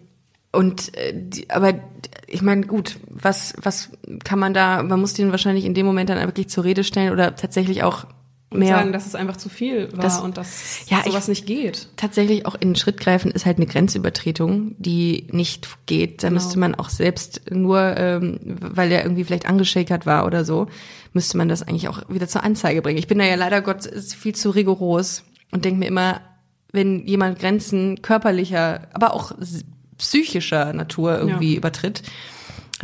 und 0.52 0.96
äh, 0.96 1.14
die, 1.16 1.50
aber 1.50 1.74
ich 2.28 2.44
meine, 2.44 2.68
gut, 2.68 2.98
was 3.10 3.56
was 3.60 3.90
kann 4.24 4.38
man 4.38 4.54
da? 4.54 4.84
Man 4.84 5.00
muss 5.00 5.14
den 5.14 5.32
wahrscheinlich 5.32 5.66
in 5.66 5.74
dem 5.74 5.88
Moment 5.88 6.12
dann 6.12 6.24
wirklich 6.24 6.50
zur 6.50 6.64
Rede 6.64 6.84
stellen 6.84 7.12
oder 7.12 7.36
tatsächlich 7.36 7.82
auch 7.82 8.06
Und 8.54 8.60
mehr 8.60 8.76
sagen, 8.76 8.94
dass 8.94 9.06
es 9.06 9.16
einfach 9.16 9.38
zu 9.38 9.50
viel 9.50 9.92
war 9.94 10.00
Das- 10.00 10.20
und 10.20 10.38
dass 10.38 10.88
Ja, 10.90 11.00
ich- 11.06 11.12
sowas 11.12 11.28
nicht 11.28 11.46
geht. 11.46 11.88
tatsächlich 11.98 12.46
auch 12.46 12.56
in 12.56 12.70
den 12.70 12.76
Schritt 12.76 13.00
greifen 13.00 13.32
ist 13.32 13.46
halt 13.46 13.58
eine 13.58 13.66
Grenzübertretung, 13.66 14.76
die 14.78 15.28
nicht 15.32 15.68
geht. 15.86 16.24
Da 16.24 16.30
Genau. 16.30 16.40
müsste 16.42 16.60
man 16.60 16.76
auch 16.76 16.90
selbst 16.90 17.42
nur, 17.52 17.80
ähm, 17.98 18.40
weil 18.44 18.92
er 18.92 19.04
irgendwie 19.04 19.24
vielleicht 19.24 19.48
angeschakert 19.48 20.06
war 20.06 20.26
oder 20.26 20.46
so, 20.46 20.68
müsste 21.14 21.38
man 21.38 21.50
das 21.50 21.62
eigentlich 21.64 21.88
auch 21.90 22.02
wieder 22.10 22.28
zur 22.28 22.44
Anzeige 22.44 22.82
bringen. 22.82 22.98
Ich 23.00 23.08
bin 23.08 23.20
da 23.20 23.26
ja 23.26 23.36
leider 23.36 23.62
Gott 23.62 23.84
viel 24.18 24.34
zu 24.36 24.50
rigoros 24.50 25.24
und 25.52 25.66
denke 25.66 25.80
mir 25.80 25.88
immer, 25.88 26.22
wenn 26.72 27.06
jemand 27.06 27.38
Grenzen 27.40 28.02
körperlicher, 28.02 28.88
aber 28.94 29.14
auch 29.14 29.32
psychischer 29.98 30.74
Natur 30.74 31.18
irgendwie 31.20 31.52
Ja. 31.54 31.58
übertritt, 31.58 32.02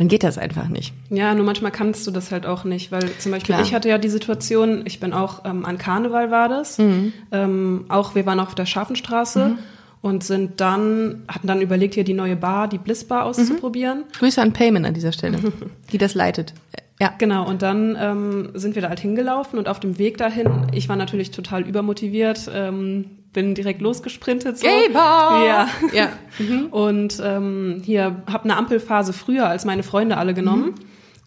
dann 0.00 0.08
geht 0.08 0.22
das 0.24 0.38
einfach 0.38 0.68
nicht. 0.68 0.94
Ja, 1.10 1.34
nur 1.34 1.44
manchmal 1.44 1.70
kannst 1.72 2.06
du 2.06 2.10
das 2.10 2.32
halt 2.32 2.46
auch 2.46 2.64
nicht, 2.64 2.90
weil 2.90 3.02
zum 3.18 3.32
Beispiel 3.32 3.54
Klar. 3.54 3.66
ich 3.66 3.74
hatte 3.74 3.90
ja 3.90 3.98
die 3.98 4.08
Situation, 4.08 4.80
ich 4.86 4.98
bin 4.98 5.12
auch 5.12 5.44
ähm, 5.44 5.66
an 5.66 5.76
Karneval 5.76 6.30
war 6.30 6.48
das, 6.48 6.78
Mhm. 6.78 7.12
ähm, 7.30 7.84
auch 7.90 8.14
wir 8.14 8.24
waren 8.24 8.40
auf 8.40 8.54
der 8.54 8.64
Scharfenstraße 8.64 9.58
und 10.00 10.24
sind 10.24 10.58
dann, 10.62 11.24
hatten 11.28 11.46
dann 11.46 11.60
überlegt, 11.60 11.92
hier 11.94 12.04
die 12.04 12.14
neue 12.14 12.34
Bar, 12.34 12.66
die 12.68 12.78
Bliss 12.78 13.04
Bar 13.04 13.26
auszuprobieren. 13.26 14.04
Grüße 14.18 14.40
an 14.40 14.54
Payment 14.54 14.86
an 14.86 14.94
dieser 14.94 15.12
Stelle, 15.12 15.38
die 15.92 15.98
das 15.98 16.14
leitet. 16.14 16.54
Ja. 17.00 17.14
Genau, 17.18 17.48
und 17.48 17.62
dann 17.62 17.96
ähm, 17.98 18.50
sind 18.54 18.74
wir 18.74 18.82
da 18.82 18.88
halt 18.90 19.00
hingelaufen 19.00 19.58
und 19.58 19.68
auf 19.68 19.80
dem 19.80 19.98
Weg 19.98 20.18
dahin, 20.18 20.66
ich 20.72 20.88
war 20.90 20.96
natürlich 20.96 21.30
total 21.30 21.62
übermotiviert, 21.62 22.50
ähm, 22.54 23.06
bin 23.32 23.54
direkt 23.54 23.80
losgesprintet. 23.80 24.58
So. 24.58 24.66
Gay-Bar! 24.66 25.46
Ja. 25.46 25.68
Ja. 25.94 26.08
Und 26.72 27.20
ähm, 27.24 27.80
hier 27.84 28.22
habe 28.30 28.44
eine 28.44 28.56
Ampelphase 28.56 29.12
früher 29.12 29.46
als 29.48 29.64
meine 29.64 29.82
Freunde 29.84 30.16
alle 30.16 30.34
genommen 30.34 30.74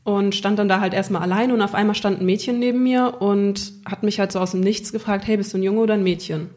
und 0.03 0.35
stand 0.35 0.59
dann 0.59 0.67
da 0.67 0.81
halt 0.81 0.93
erstmal 0.93 1.21
allein 1.21 1.51
und 1.53 1.61
auf 1.61 1.73
einmal 1.73 1.95
stand 1.95 2.19
ein 2.19 2.25
Mädchen 2.25 2.59
neben 2.59 2.83
mir 2.83 3.15
und 3.21 3.71
hat 3.85 4.03
mich 4.03 4.19
halt 4.19 4.33
so 4.33 4.39
aus 4.39 4.51
dem 4.51 4.59
Nichts 4.59 4.91
gefragt, 4.91 5.25
hey, 5.25 5.37
bist 5.37 5.53
du 5.53 5.57
ein 5.57 5.63
Junge 5.63 5.79
oder 5.79 5.93
ein 5.93 6.03
Mädchen? 6.03 6.49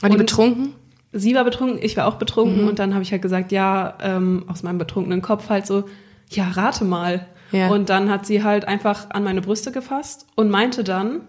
War 0.00 0.08
die 0.08 0.14
Und- 0.16 0.20
betrunken? 0.22 0.72
Sie 1.12 1.34
war 1.34 1.44
betrunken, 1.44 1.78
ich 1.82 1.98
war 1.98 2.06
auch 2.06 2.14
betrunken 2.14 2.62
Mhm. 2.62 2.68
und 2.68 2.78
dann 2.78 2.94
habe 2.94 3.02
ich 3.02 3.12
halt 3.12 3.20
gesagt, 3.20 3.52
ja, 3.52 3.98
ähm, 4.02 4.44
aus 4.48 4.62
meinem 4.62 4.78
betrunkenen 4.78 5.20
Kopf 5.20 5.50
halt 5.50 5.66
so, 5.66 5.84
ja, 6.30 6.48
rate 6.48 6.86
mal. 6.86 7.26
Ja. 7.52 7.68
Und 7.68 7.88
dann 7.90 8.10
hat 8.10 8.26
sie 8.26 8.42
halt 8.42 8.66
einfach 8.66 9.10
an 9.10 9.24
meine 9.24 9.40
Brüste 9.42 9.70
gefasst 9.72 10.26
und 10.34 10.50
meinte 10.50 10.82
dann, 10.84 11.20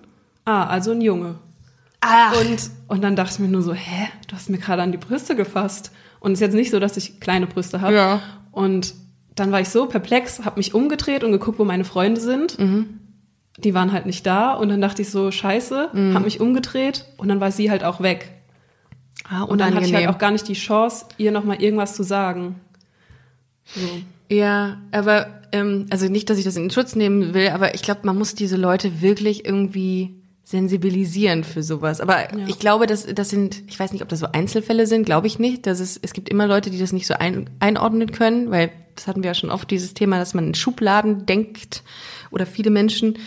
ah, 0.45 0.65
also 0.65 0.91
ein 0.91 1.01
Junge. 1.01 1.35
Ach. 2.01 2.39
Und, 2.39 2.69
und 2.87 3.01
dann 3.03 3.15
dachte 3.15 3.33
ich 3.33 3.39
mir 3.39 3.47
nur 3.47 3.61
so, 3.61 3.73
hä, 3.73 4.07
du 4.27 4.35
hast 4.35 4.49
mir 4.49 4.57
gerade 4.57 4.81
an 4.81 4.91
die 4.91 4.97
Brüste 4.97 5.35
gefasst. 5.35 5.91
Und 6.19 6.31
es 6.33 6.37
ist 6.37 6.41
jetzt 6.41 6.53
nicht 6.55 6.71
so, 6.71 6.79
dass 6.79 6.97
ich 6.97 7.19
kleine 7.19 7.47
Brüste 7.47 7.81
habe. 7.81 7.93
Ja. 7.95 8.21
Und 8.51 8.93
dann 9.35 9.51
war 9.51 9.61
ich 9.61 9.69
so 9.69 9.85
perplex, 9.87 10.43
habe 10.45 10.57
mich 10.57 10.73
umgedreht 10.73 11.23
und 11.23 11.31
geguckt, 11.31 11.59
wo 11.59 11.65
meine 11.65 11.85
Freunde 11.85 12.19
sind. 12.21 12.57
Mhm. 12.59 12.99
Die 13.57 13.73
waren 13.73 13.91
halt 13.91 14.05
nicht 14.05 14.25
da. 14.25 14.53
Und 14.53 14.69
dann 14.69 14.81
dachte 14.81 15.01
ich 15.01 15.09
so, 15.11 15.31
scheiße, 15.31 15.89
Mhm. 15.93 16.13
habe 16.13 16.25
mich 16.25 16.39
umgedreht 16.39 17.05
und 17.17 17.27
dann 17.29 17.39
war 17.39 17.51
sie 17.51 17.69
halt 17.71 17.83
auch 17.83 18.01
weg. 18.01 18.29
Ah, 19.29 19.43
Und 19.43 19.59
dann 19.61 19.73
hatte 19.73 19.85
ich 19.85 19.93
halt 19.95 20.07
auch 20.09 20.17
gar 20.17 20.31
nicht 20.31 20.47
die 20.47 20.53
Chance, 20.53 21.05
ihr 21.17 21.31
nochmal 21.31 21.61
irgendwas 21.61 21.95
zu 21.95 22.03
sagen. 22.03 22.59
So. 23.65 23.87
Ja, 24.29 24.81
aber 24.91 25.41
ähm, 25.51 25.85
also 25.89 26.07
nicht, 26.07 26.29
dass 26.29 26.37
ich 26.37 26.45
das 26.45 26.55
in 26.55 26.71
Schutz 26.71 26.95
nehmen 26.95 27.33
will, 27.33 27.49
aber 27.49 27.75
ich 27.75 27.81
glaube, 27.81 28.01
man 28.03 28.17
muss 28.17 28.35
diese 28.35 28.57
Leute 28.57 29.01
wirklich 29.01 29.45
irgendwie 29.45 30.15
sensibilisieren 30.43 31.43
für 31.43 31.63
sowas. 31.63 32.01
Aber 32.01 32.27
ich 32.47 32.59
glaube, 32.59 32.85
dass 32.85 33.05
das 33.05 33.29
sind, 33.29 33.63
ich 33.67 33.79
weiß 33.79 33.93
nicht, 33.93 34.01
ob 34.01 34.09
das 34.09 34.19
so 34.19 34.27
Einzelfälle 34.31 34.87
sind, 34.87 35.05
glaube 35.05 35.27
ich 35.27 35.39
nicht. 35.39 35.65
Dass 35.65 35.79
es, 35.79 35.97
es 36.01 36.13
gibt 36.13 36.29
immer 36.29 36.47
Leute, 36.47 36.69
die 36.69 36.79
das 36.79 36.91
nicht 36.91 37.07
so 37.07 37.13
ein, 37.13 37.49
einordnen 37.59 38.11
können, 38.11 38.51
weil 38.51 38.71
das 38.95 39.07
hatten 39.07 39.23
wir 39.23 39.29
ja 39.29 39.33
schon 39.35 39.49
oft 39.49 39.71
dieses 39.71 39.93
Thema, 39.93 40.19
dass 40.19 40.33
man 40.33 40.47
in 40.47 40.53
Schubladen 40.53 41.25
denkt 41.25 41.83
oder 42.29 42.45
viele 42.45 42.71
Menschen. 42.71 43.17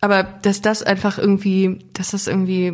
Aber 0.00 0.24
dass 0.24 0.62
das 0.62 0.82
einfach 0.82 1.18
irgendwie, 1.18 1.78
dass 1.92 2.10
das 2.10 2.26
irgendwie 2.26 2.72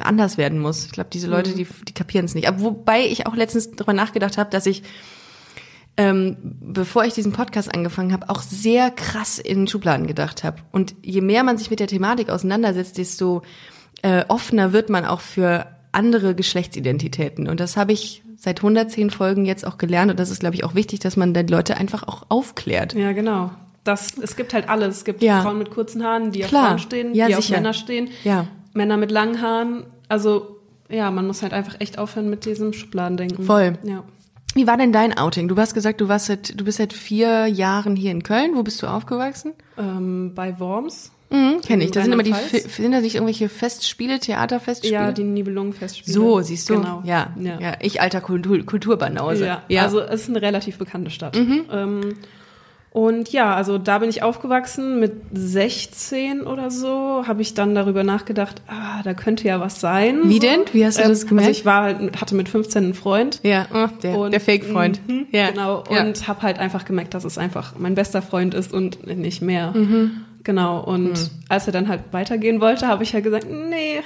anders 0.00 0.38
werden 0.38 0.58
muss. 0.58 0.86
Ich 0.86 0.92
glaube, 0.92 1.10
diese 1.12 1.28
Leute, 1.28 1.54
die, 1.54 1.66
die 1.86 1.94
kapieren 1.94 2.24
es 2.24 2.34
nicht. 2.34 2.48
Aber 2.48 2.60
wobei 2.60 3.06
ich 3.06 3.26
auch 3.26 3.36
letztens 3.36 3.70
darüber 3.70 3.92
nachgedacht 3.92 4.38
habe, 4.38 4.50
dass 4.50 4.66
ich 4.66 4.82
ähm, 5.96 6.36
bevor 6.60 7.04
ich 7.04 7.14
diesen 7.14 7.32
Podcast 7.32 7.74
angefangen 7.74 8.12
habe, 8.12 8.28
auch 8.28 8.42
sehr 8.42 8.90
krass 8.90 9.38
in 9.38 9.66
Schubladen 9.66 10.06
gedacht 10.06 10.44
habe. 10.44 10.58
Und 10.72 10.94
je 11.02 11.20
mehr 11.22 11.42
man 11.42 11.56
sich 11.58 11.70
mit 11.70 11.80
der 11.80 11.86
Thematik 11.86 12.28
auseinandersetzt, 12.28 12.98
desto 12.98 13.42
äh, 14.02 14.24
offener 14.28 14.72
wird 14.72 14.90
man 14.90 15.04
auch 15.06 15.20
für 15.20 15.66
andere 15.92 16.34
Geschlechtsidentitäten. 16.34 17.48
Und 17.48 17.60
das 17.60 17.76
habe 17.78 17.92
ich 17.92 18.22
seit 18.36 18.58
110 18.58 19.10
Folgen 19.10 19.46
jetzt 19.46 19.66
auch 19.66 19.78
gelernt. 19.78 20.10
Und 20.10 20.20
das 20.20 20.30
ist, 20.30 20.40
glaube 20.40 20.54
ich, 20.54 20.64
auch 20.64 20.74
wichtig, 20.74 21.00
dass 21.00 21.16
man 21.16 21.32
die 21.32 21.40
Leute 21.42 21.76
einfach 21.78 22.02
auch 22.06 22.26
aufklärt. 22.28 22.92
Ja, 22.92 23.12
genau. 23.12 23.50
Das, 23.84 24.18
es 24.18 24.36
gibt 24.36 24.52
halt 24.52 24.68
alles. 24.68 24.98
Es 24.98 25.04
gibt 25.04 25.22
Ja. 25.22 25.40
Frauen 25.42 25.58
mit 25.58 25.70
kurzen 25.70 26.04
Haaren, 26.04 26.32
die 26.32 26.40
Klar. 26.40 26.62
auf 26.62 26.68
Frauen 26.68 26.78
stehen, 26.80 27.14
Ja, 27.14 27.28
die 27.28 27.34
sicher. 27.34 27.54
auf 27.54 27.60
Männer 27.62 27.72
stehen. 27.72 28.08
Ja. 28.24 28.46
Männer 28.74 28.98
mit 28.98 29.10
langen 29.10 29.40
Haaren. 29.40 29.84
Also, 30.08 30.58
ja, 30.90 31.10
man 31.10 31.26
muss 31.26 31.42
halt 31.42 31.52
einfach 31.54 31.76
echt 31.80 31.98
aufhören 31.98 32.28
mit 32.28 32.44
diesem 32.44 32.72
Schubladendenken. 32.74 33.44
Voll. 33.46 33.78
Ja. 33.84 34.02
Wie 34.56 34.66
war 34.66 34.78
denn 34.78 34.90
dein 34.90 35.16
Outing? 35.16 35.48
Du 35.48 35.56
hast 35.56 35.74
gesagt, 35.74 36.00
du 36.00 36.08
warst 36.08 36.26
seit, 36.26 36.58
du 36.58 36.64
bist 36.64 36.78
seit 36.78 36.94
vier 36.94 37.46
Jahren 37.46 37.94
hier 37.94 38.10
in 38.10 38.22
Köln. 38.22 38.52
Wo 38.54 38.62
bist 38.62 38.82
du 38.82 38.86
aufgewachsen? 38.86 39.52
Ähm, 39.76 40.32
bei 40.34 40.58
Worms. 40.58 41.12
Mhm, 41.28 41.60
Kenne 41.60 41.84
ich. 41.84 41.90
Da 41.90 42.02
sind 42.02 42.12
immer 42.12 42.22
die, 42.22 42.32
sind 42.32 42.92
da 42.92 43.00
nicht 43.00 43.16
irgendwelche 43.16 43.50
Festspiele, 43.50 44.18
Theaterfestspiele? 44.18 44.94
Ja, 44.94 45.12
die 45.12 45.24
Nibelungenfestspiele. 45.24 46.14
so, 46.14 46.40
siehst 46.40 46.70
du? 46.70 46.76
Genau. 46.76 47.02
Ja, 47.04 47.34
ja. 47.38 47.60
ja. 47.60 47.74
ich 47.80 48.00
alter 48.00 48.22
Kultur, 48.22 48.64
Kulturbanause. 48.64 49.58
Ja, 49.68 49.82
also 49.82 50.00
es 50.00 50.22
ist 50.22 50.30
eine 50.30 50.40
relativ 50.40 50.78
bekannte 50.78 51.10
Stadt. 51.10 51.36
Mhm. 51.36 51.66
Ähm, 51.70 52.14
und 52.96 53.30
ja, 53.30 53.54
also 53.54 53.76
da 53.76 53.98
bin 53.98 54.08
ich 54.08 54.22
aufgewachsen 54.22 54.98
mit 55.00 55.12
16 55.34 56.40
oder 56.46 56.70
so, 56.70 57.24
habe 57.26 57.42
ich 57.42 57.52
dann 57.52 57.74
darüber 57.74 58.04
nachgedacht, 58.04 58.62
ah, 58.68 59.02
da 59.04 59.12
könnte 59.12 59.46
ja 59.46 59.60
was 59.60 59.80
sein. 59.80 60.20
Wie 60.30 60.38
denn? 60.38 60.60
Wie 60.72 60.82
hast 60.86 60.98
du 60.98 61.02
das 61.06 61.26
gemerkt? 61.26 61.48
Also 61.48 61.60
ich 61.60 61.66
war 61.66 61.82
halt, 61.82 62.18
hatte 62.20 62.34
mit 62.34 62.48
15 62.48 62.84
einen 62.84 62.94
Freund. 62.94 63.40
ja, 63.42 63.66
oh, 63.74 63.88
der, 64.02 64.18
Und- 64.18 64.30
der 64.32 64.40
Fake-Freund. 64.40 65.06
Mhm, 65.08 65.26
ja. 65.30 65.50
Genau. 65.50 65.84
Ja. 65.90 66.04
Und 66.04 66.26
habe 66.26 66.40
halt 66.40 66.58
einfach 66.58 66.86
gemerkt, 66.86 67.12
dass 67.12 67.24
es 67.24 67.36
einfach 67.36 67.74
mein 67.78 67.94
bester 67.94 68.22
Freund 68.22 68.54
ist 68.54 68.72
und 68.72 69.06
nicht 69.06 69.42
mehr. 69.42 69.72
Mhm. 69.72 70.22
Genau. 70.42 70.82
Und 70.82 71.30
als 71.50 71.66
er 71.66 71.74
dann 71.74 71.88
halt 71.88 72.00
weitergehen 72.12 72.62
wollte, 72.62 72.88
habe 72.88 73.02
ich 73.02 73.12
halt 73.12 73.24
gesagt, 73.24 73.46
nee, 73.50 74.00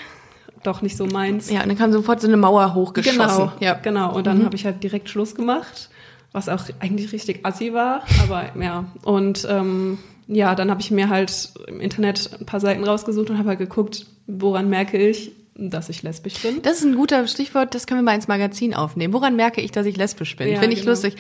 doch 0.64 0.82
nicht 0.82 0.97
so 0.97 1.06
meins. 1.06 1.49
ja, 1.49 1.62
und 1.62 1.68
dann 1.68 1.78
kam 1.78 1.92
sofort 1.92 2.20
so 2.20 2.26
eine 2.26 2.37
Mauer 2.37 2.75
hochgeschossen. 2.75 3.18
Genau, 3.20 3.52
Ja. 3.61 3.75
genau. 3.75 4.14
Und 4.16 4.26
dann 4.26 4.44
habe 4.44 4.56
ich 4.56 4.64
halt 4.64 4.82
direkt 4.82 5.09
Schluss 5.09 5.35
gemacht, 5.37 5.90
was 6.32 6.49
auch 6.49 6.64
eigentlich 6.78 7.12
richtig 7.12 7.44
assi 7.44 7.72
war, 7.72 8.02
aber 8.22 8.50
ja. 8.60 8.84
Und 9.02 9.46
ähm, 9.50 9.99
ja, 10.26 10.54
dann 10.54 10.70
habe 10.70 10.80
ich 10.80 10.90
mir 10.90 11.08
halt 11.08 11.52
im 11.66 11.80
Internet 11.80 12.30
ein 12.38 12.46
paar 12.46 12.60
Seiten 12.60 12.84
rausgesucht 12.84 13.30
und 13.30 13.38
habe 13.38 13.50
halt 13.50 13.58
geguckt, 13.58 14.06
woran 14.26 14.68
merke 14.68 14.96
ich, 14.96 15.32
dass 15.69 15.90
ich 15.90 16.02
lesbisch 16.02 16.40
bin. 16.40 16.62
Das 16.62 16.79
ist 16.79 16.85
ein 16.85 16.95
guter 16.95 17.26
Stichwort, 17.26 17.75
das 17.75 17.87
können 17.87 18.00
wir 18.00 18.05
mal 18.05 18.14
ins 18.14 18.29
Magazin 18.29 18.75
aufnehmen. 18.75 19.12
Woran 19.12 19.37
merke 19.37 19.61
ich, 19.61 19.73
dass 19.73 19.85
ich 19.85 19.97
lesbisch 19.97 20.37
bin? 20.37 20.49
Ja, 20.49 20.61
Finde 20.61 20.73
ich 20.73 20.81
genau. 20.81 20.93
lustig. 20.93 21.17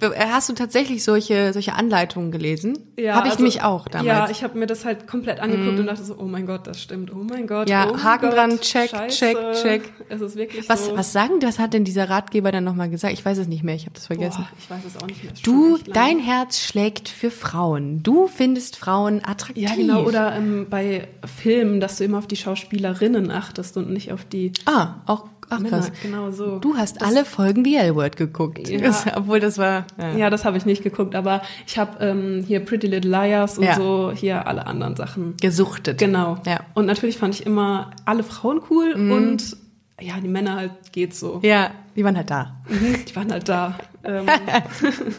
Äh, 0.00 0.26
Hast 0.30 0.48
du 0.48 0.52
tatsächlich 0.52 1.02
solche, 1.02 1.52
solche 1.52 1.72
Anleitungen 1.72 2.30
gelesen? 2.30 2.78
Ja, 2.96 3.14
Habe 3.16 3.26
ich 3.26 3.32
also- 3.34 3.44
mich 3.44 3.62
auch 3.62 3.88
damals. 3.88 4.06
Ja, 4.06 4.30
ich 4.30 4.44
habe 4.44 4.58
mir 4.58 4.66
das 4.66 4.84
halt 4.84 5.06
komplett 5.08 5.40
angeguckt 5.40 5.78
und 5.78 5.86
dachte 5.86 6.04
so, 6.04 6.16
oh 6.18 6.24
mein 6.24 6.46
Gott, 6.46 6.66
das 6.66 6.80
stimmt, 6.80 7.12
oh 7.12 7.24
mein 7.28 7.46
Gott. 7.46 7.68
Ja, 7.68 7.90
oh 7.90 7.98
Haken 7.98 8.28
Gott, 8.28 8.36
dran, 8.36 8.60
check, 8.60 8.90
Scheiße. 8.90 9.18
check, 9.18 9.36
check. 9.62 9.92
Es 10.08 10.20
ist 10.20 10.36
wirklich 10.36 10.68
was, 10.68 10.86
so. 10.86 10.96
was 10.96 11.12
sagen, 11.12 11.40
das 11.40 11.58
hat 11.58 11.72
denn 11.72 11.84
dieser 11.84 12.08
Ratgeber 12.10 12.52
dann 12.52 12.64
nochmal 12.64 12.90
gesagt? 12.90 13.14
Ich 13.14 13.24
weiß 13.24 13.38
es 13.38 13.48
nicht 13.48 13.64
mehr, 13.64 13.74
ich 13.74 13.86
habe 13.86 13.94
das 13.94 14.06
vergessen. 14.06 14.46
Boah, 14.48 14.56
ich 14.58 14.70
weiß 14.70 14.84
es 14.86 15.02
auch 15.02 15.06
nicht 15.06 15.24
mehr. 15.24 15.32
Du, 15.42 15.78
dein 15.92 16.18
Herz 16.18 16.60
schlägt 16.60 17.08
für 17.08 17.30
Frauen. 17.30 18.02
Du 18.02 18.28
findest 18.28 18.76
Frauen 18.76 19.24
attraktiv. 19.24 19.68
Ja, 19.68 19.74
genau. 19.74 20.04
Oder 20.04 20.34
ähm, 20.36 20.66
bei 20.68 21.08
Filmen, 21.40 21.80
dass 21.80 21.96
du 21.96 22.04
immer 22.04 22.18
auf 22.18 22.26
die 22.26 22.36
Schauspielerinnen 22.36 23.30
achtest 23.30 23.76
und 23.80 23.90
nicht 23.92 24.12
auf 24.12 24.24
die 24.24 24.52
Ah, 24.66 24.94
auch, 25.06 25.26
ach 25.48 25.58
Männer. 25.58 25.78
krass. 25.78 25.92
Genau 26.02 26.30
so. 26.30 26.58
Du 26.58 26.76
hast 26.76 27.02
alle 27.02 27.24
Folgen 27.24 27.64
The 27.64 27.76
L-Word 27.76 28.16
geguckt. 28.16 28.68
Ja. 28.68 28.80
Das, 28.80 29.04
obwohl 29.16 29.40
das 29.40 29.58
war, 29.58 29.86
ja. 29.98 30.16
Ja, 30.16 30.30
das 30.30 30.44
habe 30.44 30.56
ich 30.56 30.66
nicht 30.66 30.82
geguckt, 30.82 31.14
aber 31.14 31.42
ich 31.66 31.78
habe 31.78 32.04
ähm, 32.04 32.44
hier 32.46 32.60
Pretty 32.60 32.86
Little 32.86 33.10
Liars 33.10 33.58
und 33.58 33.64
Ja. 33.64 33.76
so 33.76 34.12
hier 34.14 34.46
alle 34.46 34.66
anderen 34.66 34.96
Sachen. 34.96 35.36
gesuchtet. 35.40 35.98
Genau. 35.98 36.38
Ja. 36.46 36.54
Mhm. 36.56 36.60
Und 36.74 36.86
natürlich 36.86 37.18
fand 37.18 37.34
ich 37.34 37.46
immer 37.46 37.90
alle 38.04 38.22
Frauen 38.22 38.60
cool 38.70 38.92
und 38.92 39.56
ja, 40.00 40.14
die 40.22 40.28
Männer 40.28 40.56
halt 40.56 40.72
geht 40.92 41.14
so. 41.14 41.40
Ja, 41.42 41.72
die 41.94 42.04
waren 42.04 42.16
halt 42.16 42.30
da. 42.30 42.56
Mhm, 42.68 43.04
Die 43.06 43.16
waren 43.16 43.30
halt 43.30 43.48
da. 43.50 43.78
Ähm, 44.02 44.24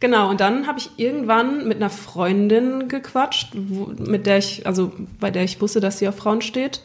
genau, 0.00 0.30
und 0.30 0.40
dann 0.40 0.66
habe 0.66 0.78
ich 0.78 0.90
irgendwann 0.96 1.66
mit 1.68 1.76
einer 1.78 1.90
Freundin 1.90 2.88
gequatscht, 2.88 3.52
wo, 3.54 3.86
mit 3.98 4.26
der 4.26 4.38
ich, 4.38 4.66
also 4.66 4.92
bei 5.20 5.30
der 5.30 5.44
ich 5.44 5.60
wusste, 5.60 5.80
dass 5.80 5.98
sie 5.98 6.08
auf 6.08 6.16
Frauen 6.16 6.42
steht. 6.42 6.80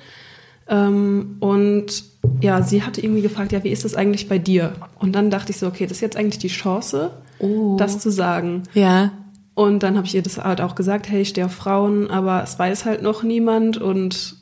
Ähm, 0.69 1.37
und 1.39 2.03
ja, 2.41 2.61
sie 2.61 2.83
hatte 2.83 3.01
irgendwie 3.01 3.21
gefragt, 3.21 3.51
ja, 3.51 3.63
wie 3.63 3.69
ist 3.69 3.85
das 3.85 3.95
eigentlich 3.95 4.29
bei 4.29 4.37
dir? 4.37 4.73
Und 4.99 5.13
dann 5.13 5.29
dachte 5.31 5.51
ich 5.51 5.57
so, 5.57 5.67
okay, 5.67 5.85
das 5.85 5.97
ist 5.97 6.01
jetzt 6.01 6.17
eigentlich 6.17 6.39
die 6.39 6.47
Chance, 6.47 7.11
Oh. 7.39 7.77
das 7.77 7.99
zu 7.99 8.11
sagen. 8.11 8.63
Ja. 8.73 9.11
Und 9.55 9.81
dann 9.83 9.95
habe 9.97 10.05
ich 10.05 10.13
ihr 10.15 10.21
das 10.21 10.37
halt 10.37 10.61
auch 10.61 10.75
gesagt, 10.75 11.09
hey, 11.09 11.21
ich 11.21 11.29
stehe 11.29 11.45
auf 11.45 11.53
Frauen, 11.53 12.09
aber 12.09 12.43
es 12.43 12.57
weiß 12.59 12.85
halt 12.85 13.01
noch 13.01 13.23
niemand 13.23 13.77
und 13.77 14.35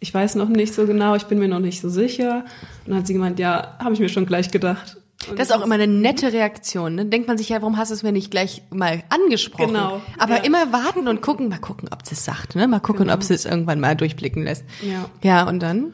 ich 0.00 0.12
weiß 0.14 0.34
noch 0.36 0.48
nicht 0.48 0.74
so 0.74 0.86
genau, 0.86 1.14
ich 1.14 1.24
bin 1.24 1.38
mir 1.38 1.48
noch 1.48 1.58
nicht 1.58 1.80
so 1.80 1.88
sicher. 1.88 2.44
Und 2.84 2.90
dann 2.92 2.98
hat 3.00 3.06
sie 3.06 3.12
gemeint, 3.14 3.38
ja, 3.38 3.76
habe 3.78 3.94
ich 3.94 4.00
mir 4.00 4.08
schon 4.08 4.26
gleich 4.26 4.50
gedacht. 4.50 4.96
Und 5.28 5.38
Das 5.38 5.48
ist 5.48 5.54
auch 5.54 5.64
immer 5.64 5.74
eine 5.74 5.88
nette 5.88 6.32
Reaktion. 6.32 6.94
Ne? 6.94 7.06
Denkt 7.06 7.26
man 7.26 7.36
sich 7.36 7.48
ja, 7.48 7.60
warum 7.60 7.76
hast 7.76 7.90
du 7.90 7.94
es 7.94 8.02
mir 8.04 8.12
nicht 8.12 8.30
gleich 8.30 8.62
mal 8.70 9.02
angesprochen? 9.08 9.68
Genau, 9.68 10.00
Aber 10.16 10.36
ja. 10.36 10.42
immer 10.44 10.72
warten 10.72 11.08
und 11.08 11.22
gucken, 11.22 11.48
mal 11.48 11.58
gucken, 11.58 11.88
ob 11.92 12.06
sie 12.06 12.14
es 12.14 12.24
sagt, 12.24 12.54
ne? 12.54 12.68
Mal 12.68 12.78
gucken, 12.80 13.10
ob 13.10 13.22
sie 13.24 13.34
es 13.34 13.44
irgendwann 13.44 13.80
mal 13.80 13.96
durchblicken 13.96 14.44
lässt. 14.44 14.64
Ja. 14.80 15.06
Ja, 15.22 15.48
und 15.48 15.60
dann? 15.60 15.92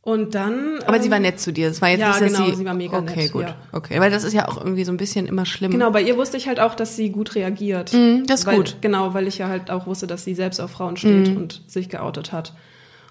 Und 0.00 0.34
dann. 0.34 0.80
Aber 0.86 0.98
sie 0.98 1.06
ähm, 1.06 1.12
war 1.12 1.18
nett 1.18 1.40
zu 1.40 1.52
dir. 1.52 1.68
Es 1.68 1.80
war 1.80 1.88
jetzt 1.88 2.00
ja, 2.00 2.08
nicht, 2.08 2.20
dass 2.20 2.32
genau, 2.32 2.50
sie. 2.50 2.56
sie 2.56 2.64
war 2.66 2.74
mega 2.74 2.98
okay, 2.98 3.22
nett, 3.22 3.32
gut. 3.32 3.42
ja. 3.42 3.56
Okay, 3.72 4.00
weil 4.00 4.10
das 4.10 4.24
ist 4.24 4.32
ja 4.34 4.48
auch 4.48 4.58
irgendwie 4.58 4.84
so 4.84 4.92
ein 4.92 4.98
bisschen 4.98 5.26
immer 5.26 5.46
schlimm. 5.46 5.70
Genau, 5.70 5.90
bei 5.90 6.02
ihr 6.02 6.16
wusste 6.16 6.36
ich 6.36 6.46
halt 6.46 6.60
auch, 6.60 6.74
dass 6.74 6.94
sie 6.96 7.10
gut 7.10 7.34
reagiert. 7.34 7.92
Mhm, 7.94 8.26
das 8.26 8.40
ist 8.40 8.46
weil, 8.46 8.56
gut. 8.56 8.76
Genau, 8.82 9.14
weil 9.14 9.26
ich 9.26 9.38
ja 9.38 9.48
halt 9.48 9.70
auch 9.70 9.86
wusste, 9.86 10.06
dass 10.06 10.24
sie 10.24 10.34
selbst 10.34 10.60
auf 10.60 10.70
Frauen 10.70 10.96
steht 10.98 11.30
Mhm. 11.30 11.36
und 11.36 11.62
sich 11.68 11.88
geoutet 11.88 12.32
hat. 12.32 12.52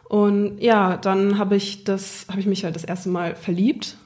Und 0.07 0.59
ja, 0.59 0.97
dann 0.97 1.39
habe 1.39 1.55
ich 1.55 1.83
das, 1.83 2.25
habe 2.29 2.39
ich 2.39 2.45
mich 2.45 2.63
halt 2.63 2.75
das 2.75 2.83
erste 2.83 3.09
Mal 3.09 3.35
verliebt. 3.35 3.97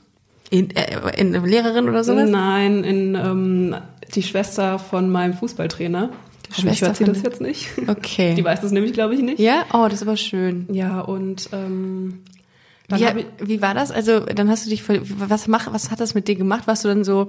In, 0.50 0.70
äh, 0.76 1.20
in 1.20 1.34
Lehrerin 1.46 1.90
oder 1.90 2.04
sowas? 2.04 2.30
Nein, 2.30 2.84
in 2.84 3.16
ähm, 3.16 3.76
die 4.16 4.24
Schwester 4.24 4.80
von 4.80 5.10
meinem 5.10 5.34
Fußballtrainer. 5.34 6.10
Hoffentlich 6.50 6.80
Schwester 6.80 6.88
hört 6.88 6.98
sie 6.98 7.04
das 7.04 7.24
jetzt 7.24 7.42
nicht. 7.42 7.68
Okay. 7.88 8.36
Die 8.36 8.44
weiß 8.44 8.62
das 8.62 8.72
nämlich, 8.72 8.94
glaube 8.94 9.14
ich, 9.16 9.22
nicht. 9.22 9.40
Ja? 9.40 9.66
Oh, 9.74 9.84
das 9.86 9.96
ist 9.96 10.04
aber 10.04 10.16
schön. 10.16 10.66
Ja, 10.72 11.02
und 11.02 11.50
ähm, 11.52 12.22
dann 12.88 13.00
Wie, 13.02 13.20
ich, 13.20 13.26
wie 13.50 13.62
war 13.62 13.74
das? 13.74 13.92
Also, 13.92 14.22
dann 14.22 14.50
hast 14.50 14.66
du 14.66 14.70
dich, 14.70 14.82
voll- 14.84 15.02
was 15.04 15.48
mach, 15.48 15.74
was 15.74 15.92
hat 15.92 16.00
das 16.00 16.14
mit 16.14 16.30
dir 16.30 16.36
gemacht? 16.36 16.66
Warst 16.68 16.86
du 16.86 16.88
dann 16.88 17.04
so, 17.04 17.28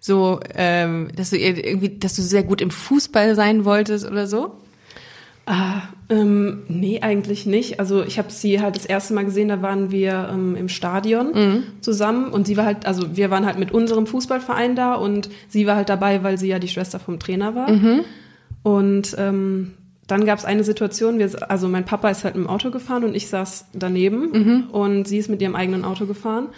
so, 0.00 0.40
ähm, 0.54 1.08
dass 1.14 1.28
du 1.30 1.38
irgendwie, 1.38 1.90
dass 1.98 2.14
du 2.16 2.22
sehr 2.22 2.42
gut 2.42 2.62
im 2.62 2.70
Fußball 2.70 3.34
sein 3.34 3.66
wolltest 3.66 4.06
oder 4.10 4.26
so? 4.26 4.56
Ah, 5.46 5.82
ähm, 6.08 6.62
nee, 6.68 7.00
eigentlich 7.02 7.44
nicht. 7.44 7.78
Also 7.78 8.02
ich 8.02 8.18
habe 8.18 8.30
sie 8.30 8.60
halt 8.62 8.76
das 8.76 8.86
erste 8.86 9.12
Mal 9.12 9.24
gesehen, 9.26 9.48
da 9.48 9.60
waren 9.60 9.90
wir 9.90 10.30
ähm, 10.32 10.56
im 10.56 10.68
Stadion 10.70 11.32
Mhm. 11.34 11.62
zusammen 11.80 12.28
und 12.32 12.46
sie 12.46 12.56
war 12.56 12.64
halt, 12.64 12.86
also 12.86 13.16
wir 13.16 13.30
waren 13.30 13.44
halt 13.44 13.58
mit 13.58 13.70
unserem 13.72 14.06
Fußballverein 14.06 14.74
da 14.74 14.94
und 14.94 15.28
sie 15.48 15.66
war 15.66 15.76
halt 15.76 15.90
dabei, 15.90 16.22
weil 16.22 16.38
sie 16.38 16.48
ja 16.48 16.58
die 16.58 16.68
Schwester 16.68 16.98
vom 16.98 17.18
Trainer 17.18 17.54
war. 17.54 17.70
Mhm. 17.70 18.00
Und 18.62 19.14
ähm, 19.18 19.72
dann 20.06 20.24
gab 20.24 20.38
es 20.38 20.44
eine 20.46 20.64
Situation, 20.64 21.18
wir, 21.18 21.30
also 21.50 21.68
mein 21.68 21.84
Papa 21.84 22.08
ist 22.08 22.24
halt 22.24 22.36
im 22.36 22.46
Auto 22.46 22.70
gefahren 22.70 23.04
und 23.04 23.14
ich 23.14 23.28
saß 23.28 23.66
daneben 23.74 24.30
Mhm. 24.32 24.64
und 24.70 25.06
sie 25.08 25.18
ist 25.18 25.28
mit 25.28 25.42
ihrem 25.42 25.56
eigenen 25.56 25.84
Auto 25.84 26.06
gefahren 26.06 26.48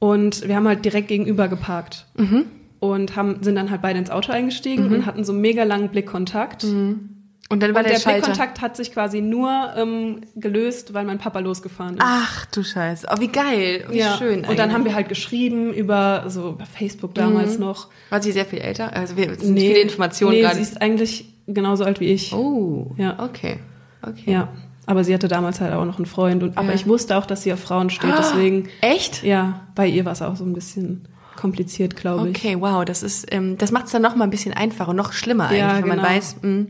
und 0.00 0.46
wir 0.48 0.56
haben 0.56 0.66
halt 0.66 0.84
direkt 0.84 1.08
gegenüber 1.08 1.46
geparkt. 1.48 2.06
Mhm. 2.16 2.46
Und 2.78 3.16
haben, 3.16 3.38
sind 3.42 3.54
dann 3.56 3.70
halt 3.70 3.82
beide 3.82 3.98
ins 3.98 4.10
Auto 4.10 4.32
eingestiegen 4.32 4.92
und 4.92 5.06
hatten 5.06 5.24
so 5.24 5.32
mega 5.32 5.64
langen 5.64 5.88
Blickkontakt. 5.88 6.64
Und 7.48 7.62
dann 7.62 7.74
war 7.74 7.82
Und 7.82 7.84
der, 7.88 7.94
der 7.94 8.00
Schalter. 8.00 8.26
Blickkontakt 8.26 8.60
hat 8.60 8.76
sich 8.76 8.92
quasi 8.92 9.20
nur 9.20 9.50
ähm, 9.76 10.22
gelöst, 10.34 10.94
weil 10.94 11.04
mein 11.04 11.18
Papa 11.18 11.38
losgefahren 11.38 11.94
ist. 11.94 12.02
Ach 12.04 12.44
du 12.46 12.64
Scheiße. 12.64 13.06
Oh, 13.10 13.20
wie 13.20 13.28
geil. 13.28 13.84
Wie 13.88 14.02
schön. 14.18 14.44
Und 14.44 14.58
dann 14.58 14.72
haben 14.72 14.84
wir 14.84 14.94
halt 14.94 15.08
geschrieben 15.08 15.72
über 15.72 16.24
so 16.28 16.50
über 16.50 16.66
Facebook 16.66 17.14
damals 17.14 17.58
noch. 17.58 17.88
War 18.10 18.20
sie 18.20 18.32
sehr 18.32 18.46
viel 18.46 18.58
älter? 18.58 18.92
Also 18.94 19.16
wir 19.16 19.32
sind 19.36 19.56
viele 19.56 19.78
Informationen 19.78 20.32
nee, 20.34 20.40
gerade. 20.42 20.56
sie 20.56 20.62
ist 20.62 20.82
eigentlich 20.82 21.32
genauso 21.46 21.84
alt 21.84 22.00
wie 22.00 22.06
ich. 22.06 22.32
Oh. 22.34 22.90
Ja. 22.96 23.22
Okay. 23.22 23.58
Okay. 24.02 24.32
Ja. 24.32 24.48
Aber 24.86 25.04
sie 25.04 25.14
hatte 25.14 25.28
damals 25.28 25.60
halt 25.60 25.72
auch 25.72 25.84
noch 25.84 25.98
einen 25.98 26.06
Freund. 26.06 26.42
Und, 26.42 26.56
aber 26.58 26.68
Ja. 26.68 26.74
ich 26.74 26.86
wusste 26.88 27.16
auch, 27.16 27.26
dass 27.26 27.42
sie 27.42 27.52
auf 27.52 27.60
Frauen 27.60 27.90
steht. 27.90 28.14
Deswegen, 28.18 28.68
Echt? 28.80 29.22
ja, 29.22 29.60
bei 29.76 29.86
ihr 29.86 30.04
war 30.04 30.12
es 30.12 30.22
auch 30.22 30.34
so 30.36 30.44
ein 30.44 30.52
bisschen 30.52 31.06
kompliziert, 31.36 31.96
glaube 31.96 32.28
ich. 32.30 32.36
Okay, 32.36 32.56
wow, 32.60 32.84
das 32.84 33.02
ist, 33.02 33.26
ähm, 33.32 33.58
das 33.58 33.70
macht 33.72 33.86
es 33.86 33.92
dann 33.92 34.02
noch 34.02 34.16
mal 34.16 34.24
ein 34.24 34.30
bisschen 34.30 34.54
einfacher 34.54 34.90
und 34.90 34.96
noch 34.96 35.12
schlimmer 35.12 35.44
eigentlich, 35.48 35.58
Ja, 35.60 35.76
wenn 35.78 35.88
man 35.88 35.98
genau. 35.98 36.08
weiß, 36.08 36.36
mh, 36.42 36.66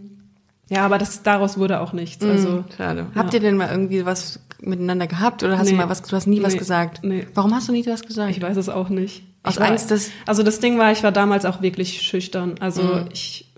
Ja, 0.69 0.85
aber 0.85 0.99
das, 0.99 1.23
daraus 1.23 1.59
wurde 1.59 1.81
auch 1.81 1.93
nichts. 1.93 2.25
Also, 2.25 2.65
schade. 2.77 3.07
Habt 3.15 3.33
ihr 3.35 3.41
denn 3.41 3.57
mal 3.57 3.71
irgendwie 3.71 4.05
was 4.05 4.41
miteinander 4.61 5.07
gehabt 5.07 5.43
oder 5.45 5.59
hast 5.59 5.67
Nee. 5.67 5.73
du 5.73 5.77
mal 5.77 5.89
was, 5.89 6.03
du 6.03 6.17
hast 6.17 6.27
nie 6.27 6.43
was 6.43 6.55
Nee. 6.55 6.59
gesagt? 6.59 7.01
Nee. 7.05 7.27
Warum 7.35 7.55
hast 7.55 7.69
du 7.69 7.73
nie 7.73 7.87
was 7.87 8.03
gesagt? 8.03 8.31
Ich 8.31 8.43
weiß 8.43 8.57
es 8.57 8.69
auch 8.69 8.89
nicht. 8.89 9.23
Aus 9.45 9.55
Ich 9.55 9.61
war, 9.61 9.69
Angst, 9.69 9.91
dass- 9.91 10.11
Also 10.25 10.43
das 10.43 10.59
Ding 10.59 10.79
war, 10.79 10.91
ich 10.93 11.03
war 11.05 11.13
damals 11.13 11.45
auch 11.45 11.63
wirklich 11.63 12.03
schüchtern. 12.03 12.55
Also 12.59 13.03
ich 13.13 13.53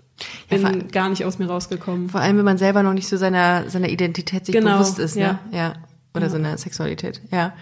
Ja, 0.51 0.57
bin 0.57 0.61
vor- 0.81 0.87
gar 0.91 1.09
nicht 1.09 1.25
aus 1.25 1.39
mir 1.39 1.47
rausgekommen. 1.47 2.09
Vor 2.09 2.21
allem, 2.21 2.37
wenn 2.37 2.45
man 2.45 2.57
selber 2.59 2.83
noch 2.83 2.93
nicht 2.93 3.07
so 3.07 3.17
seiner, 3.17 3.69
seiner 3.69 3.89
Identität 3.89 4.45
sich 4.45 4.53
Genau, 4.53 4.73
bewusst 4.73 4.99
ist, 4.99 5.15
ne? 5.15 5.21
ja. 5.21 5.39
Ja. 5.51 5.73
oder 6.13 6.25
Ja. 6.25 6.29
so 6.31 6.35
einer 6.37 6.57
Sexualität. 6.57 7.21
Ja. 7.31 7.53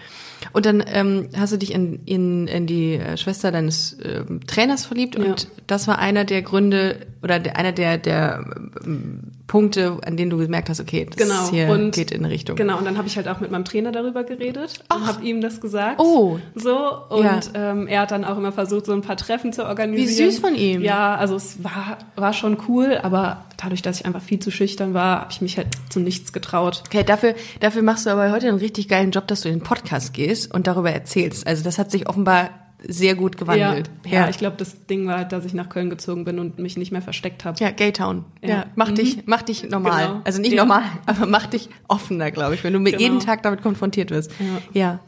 Und 0.52 0.66
dann 0.66 0.82
ähm, 0.86 1.28
hast 1.36 1.52
du 1.52 1.56
dich 1.58 1.72
in, 1.72 2.00
in, 2.06 2.48
in 2.48 2.66
die 2.66 2.94
äh, 2.94 3.16
Schwester 3.16 3.52
deines 3.52 3.96
ähm, 4.02 4.40
Trainers 4.46 4.86
verliebt 4.86 5.16
und 5.16 5.24
Ja. 5.26 5.34
das 5.66 5.86
war 5.86 5.98
einer 5.98 6.24
der 6.24 6.42
Gründe 6.42 7.06
oder 7.22 7.38
der, 7.40 7.56
einer 7.56 7.72
der, 7.72 7.98
der 7.98 8.44
ähm, 8.84 9.32
Punkte, 9.48 9.98
an 10.06 10.16
denen 10.16 10.30
du 10.30 10.36
gemerkt 10.36 10.68
hast, 10.68 10.78
okay, 10.78 11.06
das 11.06 11.16
Genau. 11.16 11.50
hier 11.50 11.68
Und- 11.68 11.92
geht 11.94 12.12
in 12.12 12.24
eine 12.24 12.32
Richtung. 12.32 12.54
Genau, 12.54 12.78
und 12.78 12.84
dann 12.84 12.96
habe 12.98 13.08
ich 13.08 13.16
halt 13.16 13.26
auch 13.26 13.40
mit 13.40 13.50
meinem 13.50 13.64
Trainer 13.64 13.90
darüber 13.90 14.22
geredet 14.22 14.84
und 14.94 15.06
habe 15.06 15.24
ihm 15.24 15.40
das 15.40 15.60
gesagt. 15.60 15.98
Oh. 15.98 16.38
So, 16.54 16.76
und 17.08 17.24
Ja. 17.24 17.40
ähm, 17.54 17.88
er 17.88 18.02
hat 18.02 18.10
dann 18.12 18.24
auch 18.24 18.36
immer 18.38 18.52
versucht, 18.52 18.86
so 18.86 18.92
ein 18.92 19.02
paar 19.02 19.16
Treffen 19.16 19.52
zu 19.52 19.64
organisieren. 19.66 20.06
Wie 20.08 20.30
süß 20.30 20.38
von 20.38 20.54
ihm. 20.54 20.82
Ja, 20.82 21.16
also 21.16 21.34
es 21.34 21.64
war, 21.64 21.98
war 22.14 22.32
schon 22.34 22.58
cool, 22.68 22.98
aber 23.02 23.44
dadurch, 23.56 23.82
dass 23.82 23.98
ich 24.00 24.06
einfach 24.06 24.22
viel 24.22 24.38
zu 24.38 24.50
schüchtern 24.50 24.94
war, 24.94 25.22
habe 25.22 25.32
ich 25.32 25.40
mich 25.40 25.56
halt 25.56 25.68
zu 25.88 25.98
nichts 25.98 26.32
getraut. 26.32 26.82
Okay, 26.86 27.02
dafür, 27.02 27.34
dafür 27.60 27.82
machst 27.82 28.06
du 28.06 28.10
aber 28.10 28.30
heute 28.30 28.48
einen 28.48 28.58
richtig 28.58 28.86
geilen 28.86 29.10
Job, 29.10 29.26
dass 29.26 29.40
du 29.40 29.48
in 29.48 29.56
den 29.60 29.64
Podcast 29.64 30.12
gehst 30.12 30.54
und 30.54 30.66
darüber 30.66 30.92
erzählst. 30.92 31.46
Also 31.46 31.64
das 31.64 31.78
hat 31.78 31.90
sich 31.90 32.08
offenbar 32.08 32.50
sehr 32.86 33.14
gut 33.16 33.36
gewandelt. 33.36 33.90
Ja, 34.06 34.12
ja, 34.20 34.28
ich 34.28 34.38
glaube, 34.38 34.56
das 34.56 34.86
Ding 34.86 35.06
war 35.06 35.18
halt, 35.18 35.32
dass 35.32 35.44
ich 35.44 35.52
nach 35.54 35.68
Köln 35.68 35.90
gezogen 35.90 36.24
bin 36.24 36.38
und 36.38 36.58
mich 36.58 36.76
nicht 36.76 36.92
mehr 36.92 37.02
versteckt 37.02 37.44
habe. 37.44 37.58
Ja, 37.58 37.70
Gaytown. 37.70 38.24
Ja, 38.42 38.48
Ja. 38.48 38.64
mach 38.76 38.90
Mhm. 38.90 38.94
dich, 38.94 39.18
mach 39.26 39.42
dich 39.42 39.68
normal. 39.68 40.06
Genau. 40.06 40.20
Also 40.24 40.40
nicht 40.40 40.52
Ja. 40.52 40.62
normal, 40.64 40.82
aber 41.06 41.26
mach 41.26 41.46
dich 41.46 41.68
offener, 41.88 42.30
glaube 42.30 42.54
ich, 42.54 42.62
wenn 42.64 42.72
du 42.72 42.78
mit 42.78 42.92
Genau. 42.92 43.02
jeden 43.02 43.20
Tag 43.20 43.42
damit 43.42 43.62
konfrontiert 43.62 44.10
wirst. 44.10 44.30
Ja. 44.72 44.80
ja. 44.80 44.98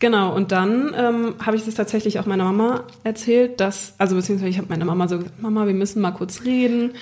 Genau, 0.00 0.32
und 0.32 0.52
dann 0.52 0.94
ähm, 0.96 1.34
habe 1.44 1.56
ich 1.56 1.64
das 1.64 1.74
tatsächlich 1.74 2.20
auch 2.20 2.26
meiner 2.26 2.44
Mama 2.44 2.84
erzählt, 3.02 3.58
dass, 3.58 3.94
also 3.98 4.14
beziehungsweise 4.14 4.50
ich 4.50 4.58
habe 4.58 4.68
meiner 4.68 4.84
Mama 4.84 5.08
so 5.08 5.18
gesagt, 5.18 5.42
Mama, 5.42 5.66
wir 5.66 5.74
müssen 5.74 6.00
mal 6.00 6.12
kurz 6.12 6.44
reden. 6.44 6.92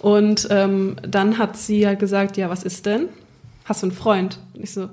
Und 0.00 0.48
ähm, 0.50 0.96
dann 1.00 1.38
hat 1.38 1.56
sie 1.56 1.86
halt 1.86 1.98
gesagt, 1.98 2.36
ja, 2.36 2.50
was 2.50 2.62
ist 2.64 2.84
denn? 2.84 3.08
Hast 3.64 3.82
du 3.82 3.86
einen 3.86 3.96
Freund? 3.96 4.38
Und 4.54 4.64
ich 4.64 4.72
so, 4.72 4.90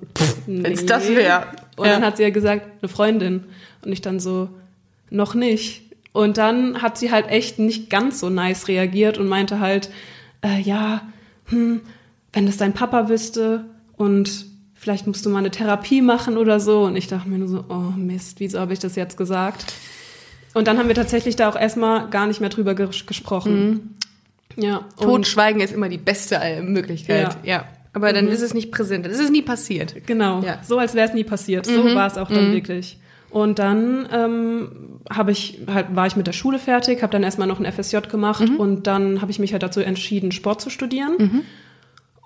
wenn's 0.48 0.86
das 0.86 1.10
wär. 1.10 1.48
Und 1.76 1.88
Ja. 1.88 1.94
dann 1.96 2.04
hat 2.06 2.16
sie 2.16 2.24
ja 2.24 2.30
gesagt, 2.30 2.66
eine 2.82 2.88
Freundin. 2.88 3.44
Und 3.84 3.92
ich 3.92 4.00
dann 4.02 4.20
so, 4.22 4.48
noch 5.12 5.34
nicht. 5.36 5.82
Und 6.14 6.38
dann 6.38 6.82
hat 6.82 6.98
sie 6.98 7.12
halt 7.12 7.28
echt 7.30 7.60
nicht 7.60 7.90
ganz 7.90 8.20
so 8.20 8.30
nice 8.30 8.68
reagiert 8.68 9.18
und 9.18 9.28
meinte 9.28 9.60
halt, 9.60 9.90
äh, 10.44 10.60
ja, 10.60 11.02
hm, 11.46 11.82
wenn 12.34 12.46
das 12.46 12.58
dein 12.58 12.74
Papa 12.74 13.10
wüsste 13.10 13.66
und 13.98 14.46
vielleicht 14.74 15.08
musst 15.08 15.26
du 15.26 15.30
mal 15.30 15.40
eine 15.40 15.52
Therapie 15.52 16.02
machen 16.02 16.38
oder 16.38 16.60
so. 16.60 16.84
Und 16.84 16.96
ich 16.96 17.08
dachte 17.08 17.30
mir 17.30 17.38
nur 17.38 17.48
so, 17.48 17.66
oh 17.70 17.94
Mist, 17.98 18.40
wieso 18.40 18.60
habe 18.60 18.74
ich 18.74 18.80
das 18.80 18.96
jetzt 18.96 19.18
gesagt? 19.18 19.66
Und 20.54 20.68
dann 20.68 20.78
haben 20.80 20.88
wir 20.88 20.96
tatsächlich 20.96 21.36
da 21.36 21.50
auch 21.50 21.56
erstmal 21.56 22.10
gar 22.10 22.26
nicht 22.28 22.40
mehr 22.40 22.50
drüber 22.50 22.74
ges 22.76 23.06
gesprochen. 23.06 23.96
Ja. 24.56 24.86
und- 24.98 25.06
Totschweigen 25.06 25.62
ist 25.62 25.74
immer 25.74 25.90
die 25.90 25.98
beste 26.00 26.40
Möglichkeit. 26.64 27.38
Ja. 27.44 27.58
Ja. 27.58 27.66
Aber 27.94 28.14
dann 28.14 28.28
ist 28.28 28.42
es 28.42 28.54
nicht 28.54 28.72
präsent. 28.72 29.06
Das 29.06 29.20
ist 29.20 29.32
nie 29.32 29.42
passiert. 29.42 29.96
Genau, 30.06 30.42
Ja. 30.44 30.60
so 30.64 30.78
als 30.80 30.94
wäre 30.96 31.08
es 31.08 31.14
nie 31.14 31.24
passiert. 31.24 31.66
So 31.66 31.84
war 31.96 32.08
es 32.08 32.18
auch 32.18 32.30
dann 32.30 32.52
wirklich. 32.54 32.98
Und 33.32 33.60
dann 33.60 34.08
ähm, 34.12 34.72
habe 35.10 35.32
ich 35.32 35.60
halt 35.72 35.96
war 35.96 36.08
ich 36.08 36.16
mit 36.16 36.26
der 36.28 36.34
Schule 36.34 36.58
fertig, 36.60 37.04
habe 37.04 37.12
dann 37.12 37.22
erstmal 37.24 37.48
noch 37.48 37.60
ein 37.60 37.72
FSJ 37.72 37.98
gemacht 38.10 38.44
und 38.58 38.88
dann 38.88 39.22
habe 39.22 39.30
ich 39.32 39.38
mich 39.40 39.52
halt 39.54 39.62
dazu 39.64 39.82
entschieden, 39.82 40.32
Sport 40.32 40.62
zu 40.62 40.70
studieren. 40.70 41.44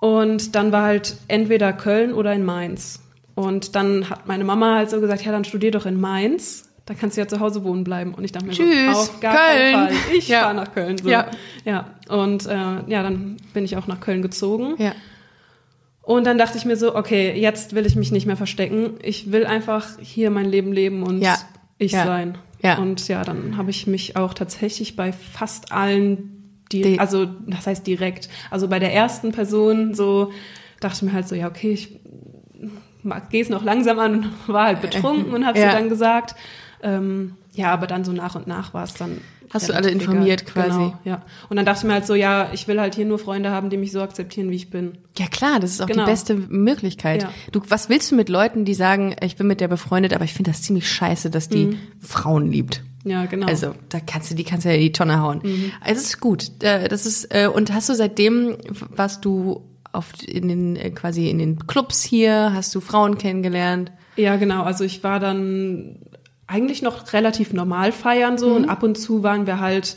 Und 0.00 0.54
dann 0.54 0.72
war 0.72 0.82
halt 0.84 1.16
entweder 1.28 1.72
Köln 1.72 2.12
oder 2.12 2.32
in 2.32 2.44
Mainz. 2.44 3.00
Und 3.34 3.74
dann 3.74 4.08
hat 4.10 4.26
meine 4.26 4.44
Mama 4.44 4.76
halt 4.76 4.90
so 4.90 5.00
gesagt, 5.00 5.24
ja, 5.24 5.32
dann 5.32 5.44
studier 5.44 5.70
doch 5.70 5.86
in 5.86 6.00
Mainz. 6.00 6.70
Dann 6.86 6.98
kannst 6.98 7.16
du 7.16 7.22
ja 7.22 7.26
zu 7.28 7.40
Hause 7.40 7.64
wohnen 7.64 7.82
bleiben. 7.82 8.12
Und 8.14 8.24
ich 8.24 8.32
dachte 8.32 8.46
mir 8.46 8.52
Tschüss, 8.52 8.92
so, 8.92 8.98
auf 9.00 9.20
gar 9.20 9.34
Köln. 9.34 9.72
keinen 9.74 9.88
Fall. 9.88 10.16
Ich 10.18 10.28
Ja. 10.28 10.40
fahre 10.42 10.54
nach 10.54 10.72
Köln. 10.72 10.98
So. 10.98 11.08
Ja. 11.08 11.26
ja. 11.64 11.86
Und 12.08 12.46
äh, 12.46 12.50
ja, 12.86 13.02
dann 13.02 13.38
bin 13.54 13.64
ich 13.64 13.76
auch 13.78 13.86
nach 13.86 14.00
Köln 14.00 14.20
gezogen. 14.20 14.74
Ja. 14.78 14.92
Und 16.04 16.26
dann 16.26 16.36
dachte 16.38 16.58
ich 16.58 16.64
mir 16.66 16.76
so, 16.76 16.94
okay, 16.94 17.32
jetzt 17.38 17.74
will 17.74 17.86
ich 17.86 17.96
mich 17.96 18.12
nicht 18.12 18.26
mehr 18.26 18.36
verstecken. 18.36 18.94
Ich 19.02 19.32
will 19.32 19.46
einfach 19.46 19.98
hier 20.00 20.30
mein 20.30 20.46
Leben 20.50 20.72
leben 20.72 21.02
und 21.02 21.20
Ja. 21.22 21.38
ich 21.78 21.92
Ja. 21.92 22.04
sein. 22.04 22.38
Ja. 22.62 22.78
Und 22.78 23.08
ja, 23.08 23.24
dann 23.24 23.56
habe 23.56 23.70
ich 23.70 23.86
mich 23.86 24.16
auch 24.16 24.34
tatsächlich 24.34 24.96
bei 24.96 25.12
fast 25.12 25.72
allen, 25.72 26.60
die, 26.72 26.98
also 26.98 27.26
das 27.46 27.66
heißt 27.66 27.86
direkt, 27.86 28.28
also 28.50 28.68
bei 28.68 28.78
der 28.78 28.92
ersten 28.92 29.32
Person 29.32 29.94
so, 29.94 30.32
dachte 30.80 30.96
ich 30.96 31.02
mir 31.02 31.12
halt 31.12 31.28
so, 31.28 31.34
ja, 31.34 31.48
okay, 31.48 31.72
ich 31.72 32.00
gehe 33.30 33.42
es 33.42 33.48
noch 33.50 33.62
langsam 33.64 33.98
an 33.98 34.14
und 34.14 34.30
war 34.48 34.64
halt 34.66 34.80
betrunken 34.82 35.32
und 35.34 35.46
habe 35.46 35.58
Ja. 35.58 35.70
sie 35.70 35.76
dann 35.76 35.88
gesagt. 35.88 36.34
Ähm, 36.82 37.34
ja, 37.54 37.72
aber 37.72 37.86
dann 37.86 38.04
so 38.04 38.12
nach 38.12 38.34
und 38.34 38.46
nach 38.46 38.74
war 38.74 38.84
es 38.84 38.94
dann. 38.94 39.18
Hast 39.50 39.68
du 39.68 39.74
alle 39.74 39.90
informiert 39.90 40.42
egal. 40.42 40.52
quasi? 40.68 40.78
Genau, 40.78 40.98
ja. 41.04 41.22
Und 41.48 41.56
dann 41.56 41.64
dachte 41.66 41.80
ich 41.80 41.84
mir 41.84 41.92
halt 41.92 42.06
so, 42.06 42.14
ja, 42.14 42.48
ich 42.52 42.66
will 42.66 42.80
halt 42.80 42.94
hier 42.96 43.04
nur 43.04 43.18
Freunde 43.20 43.50
haben, 43.50 43.70
die 43.70 43.76
mich 43.76 43.92
so 43.92 44.00
akzeptieren, 44.02 44.50
wie 44.50 44.56
ich 44.56 44.70
bin. 44.70 44.98
Ja 45.16 45.26
klar, 45.28 45.60
das 45.60 45.70
ist 45.70 45.80
auch 45.80 45.86
Genau. 45.86 46.04
die 46.04 46.10
beste 46.10 46.34
Möglichkeit. 46.34 47.22
Ja. 47.22 47.30
Du, 47.52 47.60
was 47.68 47.88
willst 47.88 48.10
du 48.10 48.16
mit 48.16 48.28
Leuten, 48.28 48.64
die 48.64 48.74
sagen, 48.74 49.14
ich 49.22 49.36
bin 49.36 49.46
mit 49.46 49.60
der 49.60 49.68
befreundet, 49.68 50.12
aber 50.12 50.24
ich 50.24 50.32
finde 50.32 50.50
das 50.50 50.62
ziemlich 50.62 50.90
scheiße, 50.90 51.30
dass 51.30 51.48
die 51.48 51.78
Frauen 52.00 52.50
liebt. 52.50 52.82
Ja, 53.04 53.26
genau. 53.26 53.46
Also 53.46 53.74
da 53.90 54.00
kannst 54.00 54.30
du 54.30 54.34
die 54.34 54.44
kannst 54.44 54.64
du 54.64 54.70
ja 54.70 54.74
in 54.76 54.80
die 54.80 54.92
Tonne 54.92 55.20
hauen. 55.20 55.40
Also 55.82 56.00
es 56.00 56.04
ist 56.08 56.20
gut. 56.20 56.50
Äh, 56.62 56.88
Das 56.88 57.04
ist 57.06 57.26
äh, 57.32 57.46
und 57.46 57.72
hast 57.72 57.88
du 57.90 57.94
seitdem 57.94 58.56
warst 58.96 59.24
du 59.26 59.62
auf 59.92 60.08
in 60.26 60.48
den 60.48 60.74
äh, 60.76 60.90
quasi 60.90 61.28
in 61.28 61.38
den 61.38 61.66
Clubs 61.66 62.02
hier, 62.02 62.52
hast 62.54 62.74
du 62.74 62.80
Frauen 62.80 63.18
kennengelernt? 63.18 63.92
Ja, 64.16 64.36
genau. 64.36 64.62
Also 64.62 64.84
ich 64.84 65.04
war 65.04 65.20
dann 65.20 65.96
eigentlich 66.46 66.82
noch 66.82 67.12
relativ 67.12 67.52
normal 67.52 67.92
feiern 67.92 68.38
so 68.38 68.48
und 68.48 68.68
ab 68.68 68.82
und 68.82 68.96
zu 68.98 69.22
waren 69.22 69.46
wir 69.46 69.60
halt 69.60 69.96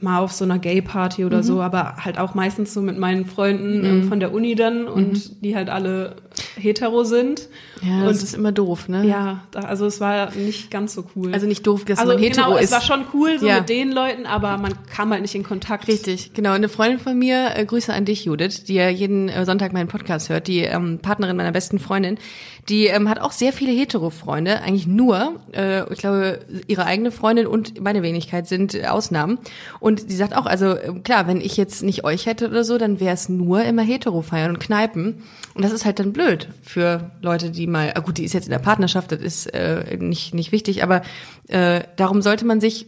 mal 0.00 0.18
auf 0.18 0.32
so 0.32 0.44
einer 0.44 0.58
Gay-Party 0.58 1.24
oder 1.24 1.42
so, 1.42 1.60
aber 1.62 1.96
halt 2.04 2.18
auch 2.18 2.34
meistens 2.34 2.74
so 2.74 2.82
mit 2.82 2.98
meinen 2.98 3.26
Freunden 3.26 3.84
ähm, 3.84 4.08
von 4.08 4.20
der 4.20 4.32
Uni 4.32 4.54
dann 4.54 4.86
und 4.86 5.42
die 5.42 5.56
halt 5.56 5.70
alle 5.70 6.16
hetero 6.56 7.04
sind. 7.04 7.48
Ja, 7.80 8.00
und 8.00 8.04
das 8.06 8.22
ist 8.22 8.34
immer 8.34 8.52
doof, 8.52 8.88
ne? 8.88 9.06
ja, 9.06 9.44
da, 9.50 9.60
also 9.60 9.86
es 9.86 10.00
war 10.00 10.32
nicht 10.34 10.70
ganz 10.70 10.94
so 10.94 11.04
cool. 11.14 11.32
Also 11.32 11.46
nicht 11.46 11.66
doof, 11.66 11.84
dass 11.84 11.98
also 11.98 12.12
man 12.12 12.20
hetero 12.22 12.46
genau, 12.46 12.56
ist. 12.58 12.66
es 12.66 12.72
war 12.72 12.80
schon 12.82 13.04
cool 13.14 13.38
so 13.38 13.46
Ja. 13.46 13.60
mit 13.60 13.68
den 13.68 13.92
Leuten, 13.92 14.26
aber 14.26 14.58
man 14.58 14.74
kam 14.86 15.10
halt 15.10 15.22
nicht 15.22 15.34
in 15.34 15.42
Kontakt. 15.42 15.88
Richtig, 15.88 16.34
genau. 16.34 16.52
Eine 16.52 16.68
Freundin 16.68 16.98
von 16.98 17.18
mir, 17.18 17.56
äh, 17.56 17.64
Grüße 17.64 17.92
an 17.92 18.04
dich, 18.04 18.24
Judith, 18.24 18.64
die 18.64 18.74
ja 18.74 18.88
jeden 18.88 19.28
äh, 19.28 19.44
Sonntag 19.44 19.72
meinen 19.72 19.88
Podcast 19.88 20.28
hört, 20.28 20.48
die 20.48 20.60
ähm, 20.60 20.98
Partnerin 21.00 21.36
meiner 21.36 21.52
besten 21.52 21.78
Freundin, 21.78 22.18
die 22.68 22.86
ähm, 22.86 23.08
hat 23.08 23.20
auch 23.20 23.32
sehr 23.32 23.52
viele 23.52 23.72
Hetero-Freunde, 23.72 24.62
eigentlich 24.62 24.86
nur, 24.86 25.40
äh, 25.52 25.90
ich 25.92 25.98
glaube, 25.98 26.40
ihre 26.66 26.86
eigene 26.86 27.10
Freundin 27.10 27.46
und 27.46 27.80
meine 27.80 28.02
Wenigkeit 28.02 28.48
sind 28.48 28.74
äh, 28.74 28.86
Ausnahmen. 28.86 29.38
Und 29.80 30.10
die 30.10 30.14
sagt 30.14 30.34
auch, 30.34 30.46
also 30.46 30.72
äh, 30.72 30.92
klar, 31.02 31.26
wenn 31.26 31.40
ich 31.40 31.56
jetzt 31.56 31.82
nicht 31.82 32.04
euch 32.04 32.26
hätte 32.26 32.48
oder 32.48 32.64
so, 32.64 32.78
dann 32.78 33.00
wäre 33.00 33.14
es 33.14 33.28
nur 33.28 33.62
immer 33.64 33.82
Hetero-Feiern 33.82 34.50
und 34.50 34.60
Kneipen. 34.60 35.22
Und 35.54 35.62
das 35.62 35.72
ist 35.72 35.84
halt 35.84 35.98
dann 35.98 36.12
blöd 36.12 36.48
für 36.62 37.10
Leute, 37.20 37.50
die 37.50 37.66
mal, 37.66 37.92
ah 37.94 38.00
gut, 38.00 38.18
die 38.18 38.24
ist 38.24 38.32
jetzt 38.32 38.46
in 38.46 38.52
der 38.52 38.58
Partnerschaft, 38.58 39.12
das 39.12 39.20
ist 39.20 39.46
äh, 39.54 39.96
nicht, 39.98 40.34
nicht 40.34 40.50
wichtig, 40.50 40.82
aber 40.82 41.02
äh, 41.48 41.82
darum 41.96 42.22
sollte 42.22 42.46
man 42.46 42.60
sich 42.60 42.86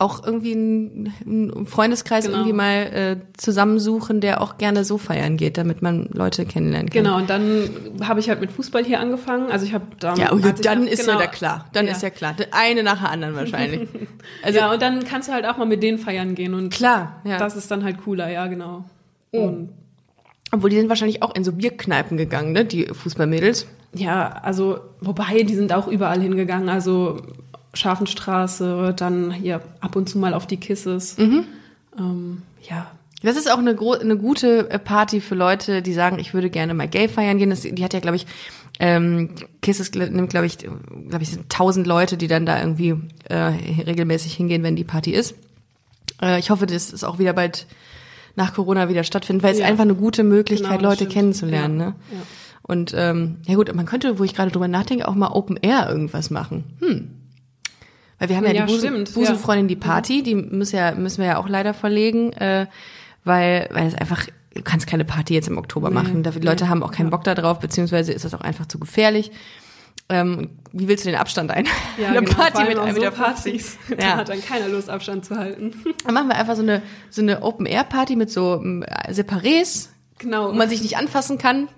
auch 0.00 0.24
irgendwie 0.24 0.52
einen, 0.52 1.66
Freundeskreis 1.66 2.24
Genau. 2.26 2.38
irgendwie 2.38 2.52
mal 2.52 2.74
äh, 2.92 3.16
zusammensuchen, 3.36 4.20
der 4.20 4.40
auch 4.40 4.56
gerne 4.56 4.84
so 4.84 4.96
feiern 4.96 5.36
geht, 5.36 5.58
damit 5.58 5.82
man 5.82 6.08
Leute 6.12 6.46
kennenlernen 6.46 6.88
kann. 6.88 7.02
Genau, 7.02 7.16
und 7.16 7.28
dann 7.28 7.68
habe 8.06 8.20
ich 8.20 8.28
halt 8.28 8.40
mit 8.40 8.52
Fußball 8.52 8.84
hier 8.84 9.00
angefangen. 9.00 9.50
Also 9.50 9.66
ich 9.66 9.74
habe 9.74 9.86
da 9.98 10.14
Ja, 10.14 10.30
und 10.30 10.46
ich 10.46 10.52
dann 10.60 10.84
noch- 10.84 10.90
ist 10.90 11.04
genau, 11.06 11.18
ja 11.18 11.26
klar. 11.26 11.64
Dann 11.72 11.88
ist 11.88 12.00
ja 12.02 12.10
klar. 12.10 12.36
Eine 12.52 12.84
nach 12.84 13.00
der 13.00 13.10
anderen 13.10 13.34
wahrscheinlich. 13.34 13.88
Also 14.42 14.58
ja, 14.60 14.72
und 14.72 14.80
dann 14.82 15.02
kannst 15.04 15.28
du 15.28 15.32
halt 15.32 15.46
auch 15.46 15.56
mal 15.56 15.64
mit 15.66 15.82
denen 15.82 15.98
feiern 15.98 16.34
gehen 16.34 16.54
und 16.54 16.70
klar, 16.72 17.20
ja. 17.24 17.38
das 17.38 17.56
ist 17.56 17.70
dann 17.70 17.82
halt 17.82 17.96
cooler, 18.04 18.30
ja, 18.30 18.46
genau. 18.46 18.84
Und 19.32 19.70
Obwohl 20.52 20.70
die 20.70 20.76
sind 20.76 20.88
wahrscheinlich 20.88 21.22
auch 21.22 21.34
in 21.34 21.42
so 21.44 21.52
Bierkneipen 21.52 22.16
gegangen, 22.16 22.52
ne? 22.52 22.64
Die 22.64 22.86
Fußballmädels. 22.86 23.66
ja, 23.94 24.28
also, 24.42 24.78
wobei, 25.00 25.42
die 25.42 25.54
sind 25.54 25.72
auch 25.72 25.88
überall 25.88 26.20
hingegangen, 26.20 26.68
also 26.68 27.16
Scharfenstraße, 27.78 28.94
dann 28.96 29.30
hier 29.30 29.60
ab 29.80 29.96
und 29.96 30.08
zu 30.08 30.18
mal 30.18 30.34
auf 30.34 30.46
die 30.46 30.56
Kisses. 30.58 31.16
Mhm. 31.18 31.44
Ähm, 31.98 32.42
ja, 32.68 32.90
Das 33.22 33.36
ist 33.36 33.50
auch 33.52 33.58
eine, 33.58 33.76
eine 34.00 34.16
gute 34.16 34.64
Party 34.84 35.20
für 35.20 35.34
Leute, 35.34 35.82
die 35.82 35.92
sagen, 35.92 36.18
ich 36.18 36.34
würde 36.34 36.50
gerne 36.50 36.74
mal 36.74 36.88
gay 36.88 37.08
feiern 37.08 37.38
gehen. 37.38 37.50
Das, 37.50 37.62
die 37.62 37.84
hat 37.84 37.92
ja, 37.94 38.00
glaube 38.00 38.16
ich, 38.16 38.26
ähm, 38.80 39.30
Kisses 39.60 39.92
nimmt, 39.92 40.30
glaube 40.30 40.46
ich, 40.46 40.58
glaube 40.58 41.22
ich, 41.22 41.30
sind 41.30 41.48
tausend 41.50 41.86
Leute, 41.86 42.16
die 42.16 42.28
dann 42.28 42.46
da 42.46 42.60
irgendwie 42.60 42.94
äh, 43.28 43.36
regelmäßig 43.86 44.34
hingehen, 44.34 44.62
wenn 44.62 44.76
die 44.76 44.84
Party 44.84 45.10
ist. 45.12 45.34
Äh, 46.22 46.38
ich 46.38 46.50
hoffe, 46.50 46.66
das 46.66 46.92
ist 46.92 47.02
auch 47.04 47.18
wieder 47.18 47.32
bald 47.32 47.66
nach 48.36 48.54
Corona 48.54 48.88
wieder 48.88 49.02
stattfindet, 49.02 49.42
weil 49.42 49.52
es 49.54 49.58
Ja. 49.58 49.66
einfach 49.66 49.82
eine 49.82 49.96
gute 49.96 50.22
Möglichkeit, 50.22 50.78
Genau, 50.78 50.90
Leute 50.90 50.98
stimmt. 51.04 51.12
kennenzulernen. 51.12 51.80
Ja, 51.80 51.86
Ne? 51.86 51.94
ja. 52.12 52.18
Und 52.62 52.92
ähm, 52.96 53.38
ja 53.46 53.54
gut, 53.56 53.74
man 53.74 53.86
könnte, 53.86 54.18
wo 54.20 54.24
ich 54.24 54.34
gerade 54.34 54.50
drüber 54.52 54.68
nachdenke, 54.68 55.08
auch 55.08 55.14
mal 55.16 55.28
Open 55.32 55.56
Air 55.56 55.88
irgendwas 55.88 56.30
machen. 56.30 56.64
Hm. 56.80 57.10
Weil 58.18 58.28
wir 58.28 58.36
haben 58.36 58.44
ja, 58.46 58.52
Ja, 58.52 58.66
die 58.66 58.76
stimmt, 58.78 59.14
Busenfreundin, 59.14 59.68
die 59.68 59.76
Party, 59.76 60.22
die 60.22 60.34
müssen, 60.34 60.76
ja, 60.76 60.92
müssen 60.94 61.18
wir 61.18 61.26
ja 61.26 61.36
auch 61.38 61.48
leider 61.48 61.72
verlegen, 61.74 62.32
äh, 62.32 62.66
weil, 63.24 63.68
weil 63.72 63.86
es 63.86 63.94
einfach, 63.94 64.26
du 64.54 64.62
kannst 64.62 64.86
keine 64.86 65.04
Party 65.04 65.34
jetzt 65.34 65.48
im 65.48 65.58
Oktober 65.58 65.90
machen. 65.90 66.22
Da, 66.22 66.30
die 66.32 66.40
Leute 66.40 66.68
haben 66.68 66.82
auch 66.82 66.90
keinen 66.92 67.10
Bock 67.10 67.24
da 67.24 67.34
drauf, 67.34 67.60
beziehungsweise 67.60 68.12
ist 68.12 68.24
das 68.24 68.34
auch 68.34 68.40
einfach 68.40 68.66
zu 68.66 68.78
gefährlich. 68.78 69.30
Ähm, 70.10 70.48
wie 70.72 70.88
willst 70.88 71.04
du 71.04 71.10
den 71.10 71.18
Abstand 71.20 71.50
ein? 71.50 71.66
ja 72.00 72.08
Eine 72.08 72.22
genau, 72.22 72.32
Party 72.34 72.64
mit 72.64 72.78
1,50 72.78 72.86
so 72.94 73.00
Meter. 73.00 73.10
Partys. 73.10 73.78
Da 73.98 74.06
Ja. 74.06 74.16
hat 74.16 74.28
dann 74.30 74.40
keiner 74.42 74.68
Lust, 74.68 74.88
Abstand 74.88 75.24
zu 75.26 75.36
halten. 75.36 75.74
Dann 76.04 76.14
machen 76.14 76.28
wir 76.28 76.36
einfach 76.36 76.56
so 76.56 76.62
eine, 76.62 76.80
so 77.10 77.20
eine 77.20 77.42
Open-Air-Party 77.42 78.16
mit 78.16 78.30
so 78.30 78.54
ähm, 78.54 78.84
Separés, 79.10 79.88
genau. 80.18 80.48
wo 80.48 80.52
man 80.54 80.68
sich 80.70 80.80
nicht 80.82 80.96
anfassen 80.96 81.36
kann. 81.36 81.68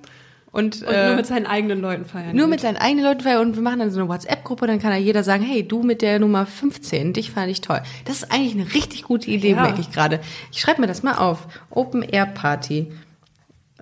Und, 0.52 0.82
Und 0.82 0.88
äh, 0.88 1.06
nur 1.08 1.16
mit 1.16 1.26
seinen 1.26 1.46
eigenen 1.46 1.80
Leuten 1.80 2.04
feiern. 2.04 2.34
nur 2.34 2.46
geht. 2.46 2.50
mit 2.50 2.60
seinen 2.60 2.76
eigenen 2.76 3.04
Leuten 3.04 3.20
feiern 3.20 3.40
und 3.46 3.54
wir 3.54 3.62
machen 3.62 3.78
dann 3.78 3.90
so 3.92 4.00
eine 4.00 4.08
WhatsApp-Gruppe, 4.08 4.66
dann 4.66 4.80
kann 4.80 4.90
da 4.90 4.96
jeder 4.96 5.22
sagen, 5.22 5.44
hey, 5.44 5.62
du 5.66 5.82
mit 5.84 6.02
der 6.02 6.18
Nummer 6.18 6.44
15, 6.44 7.12
dich 7.12 7.30
fand 7.30 7.50
ich 7.50 7.60
toll. 7.60 7.80
Das 8.04 8.16
ist 8.22 8.32
eigentlich 8.32 8.54
eine 8.54 8.74
richtig 8.74 9.04
gute 9.04 9.30
Idee, 9.30 9.50
Ja. 9.52 9.62
merke 9.62 9.80
ich 9.80 9.92
gerade. 9.92 10.18
Ich 10.50 10.60
schreibe 10.60 10.80
mir 10.80 10.86
das 10.88 11.04
mal 11.04 11.14
auf. 11.18 11.46
Open 11.70 12.02
Air 12.02 12.26
Party. 12.26 12.90